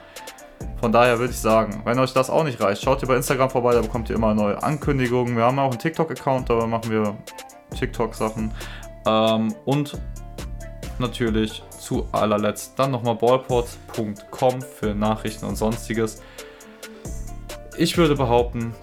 Von 0.80 0.92
daher 0.92 1.20
würde 1.20 1.32
ich 1.32 1.40
sagen, 1.40 1.82
wenn 1.84 2.00
euch 2.00 2.14
das 2.14 2.30
auch 2.30 2.44
nicht 2.44 2.62
reicht, 2.62 2.82
schaut 2.84 3.02
ihr 3.02 3.08
bei 3.08 3.18
Instagram 3.18 3.50
vorbei, 3.50 3.74
da 3.74 3.82
bekommt 3.82 4.10
ihr 4.10 4.16
immer 4.16 4.34
neue 4.34 4.62
Ankündigungen. 4.64 5.36
Wir 5.36 5.44
haben 5.44 5.60
auch 5.60 5.72
einen 5.72 5.80
TikTok-Account, 5.80 6.50
da 6.50 6.66
machen 6.66 6.90
wir 6.90 7.18
TikTok-Sachen. 7.78 8.52
Ähm, 9.06 9.54
und 9.66 10.00
natürlich 11.00 11.64
zu 11.80 12.08
allerletzt 12.12 12.74
dann 12.78 12.92
nochmal 12.92 13.16
ballport.com 13.16 14.62
für 14.62 14.94
Nachrichten 14.94 15.46
und 15.46 15.56
sonstiges. 15.56 16.22
Ich 17.78 17.98
würde 17.98 18.16
behaupten, 18.16 18.74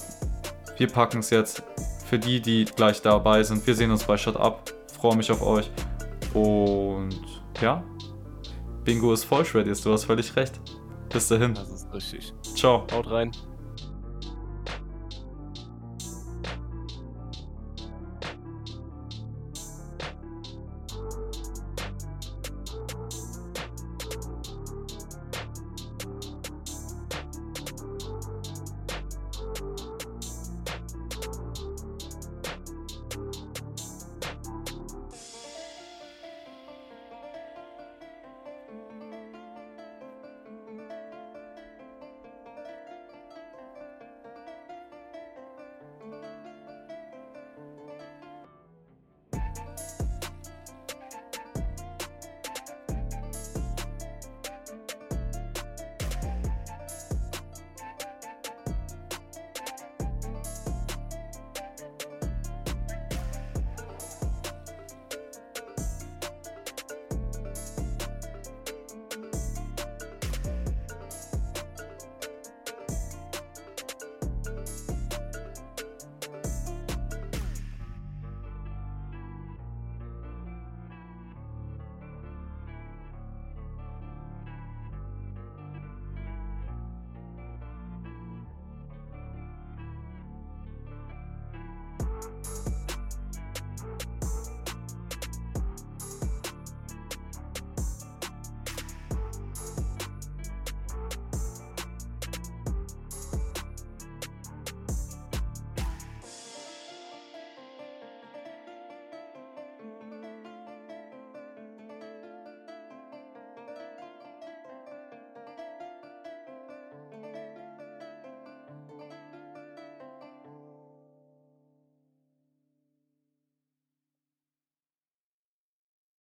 wir 0.77 0.89
packen 0.89 1.19
es 1.19 1.31
jetzt 1.31 1.63
für 2.07 2.19
die, 2.19 2.41
die 2.41 2.65
gleich 2.65 3.03
dabei 3.03 3.43
sind. 3.43 3.67
Wir 3.67 3.75
sehen 3.75 3.91
uns 3.91 4.05
bei 4.05 4.17
Shut 4.17 4.37
Up. 4.37 4.73
Freue 5.01 5.17
mich 5.17 5.31
auf 5.31 5.43
euch. 5.43 5.71
Und 6.35 7.21
ja, 7.61 7.83
Bingo 8.85 9.13
ist 9.13 9.25
voll, 9.25 9.45
Shreddies. 9.45 9.83
Du 9.83 9.93
hast 9.93 10.05
völlig 10.05 10.35
recht. 10.37 10.61
Bis 11.13 11.29
dahin. 11.29 11.55
Das 11.55 11.71
ist 11.71 11.93
richtig. 11.93 12.33
Ciao. 12.55 12.87
Haut 12.93 13.11
rein. 13.11 13.33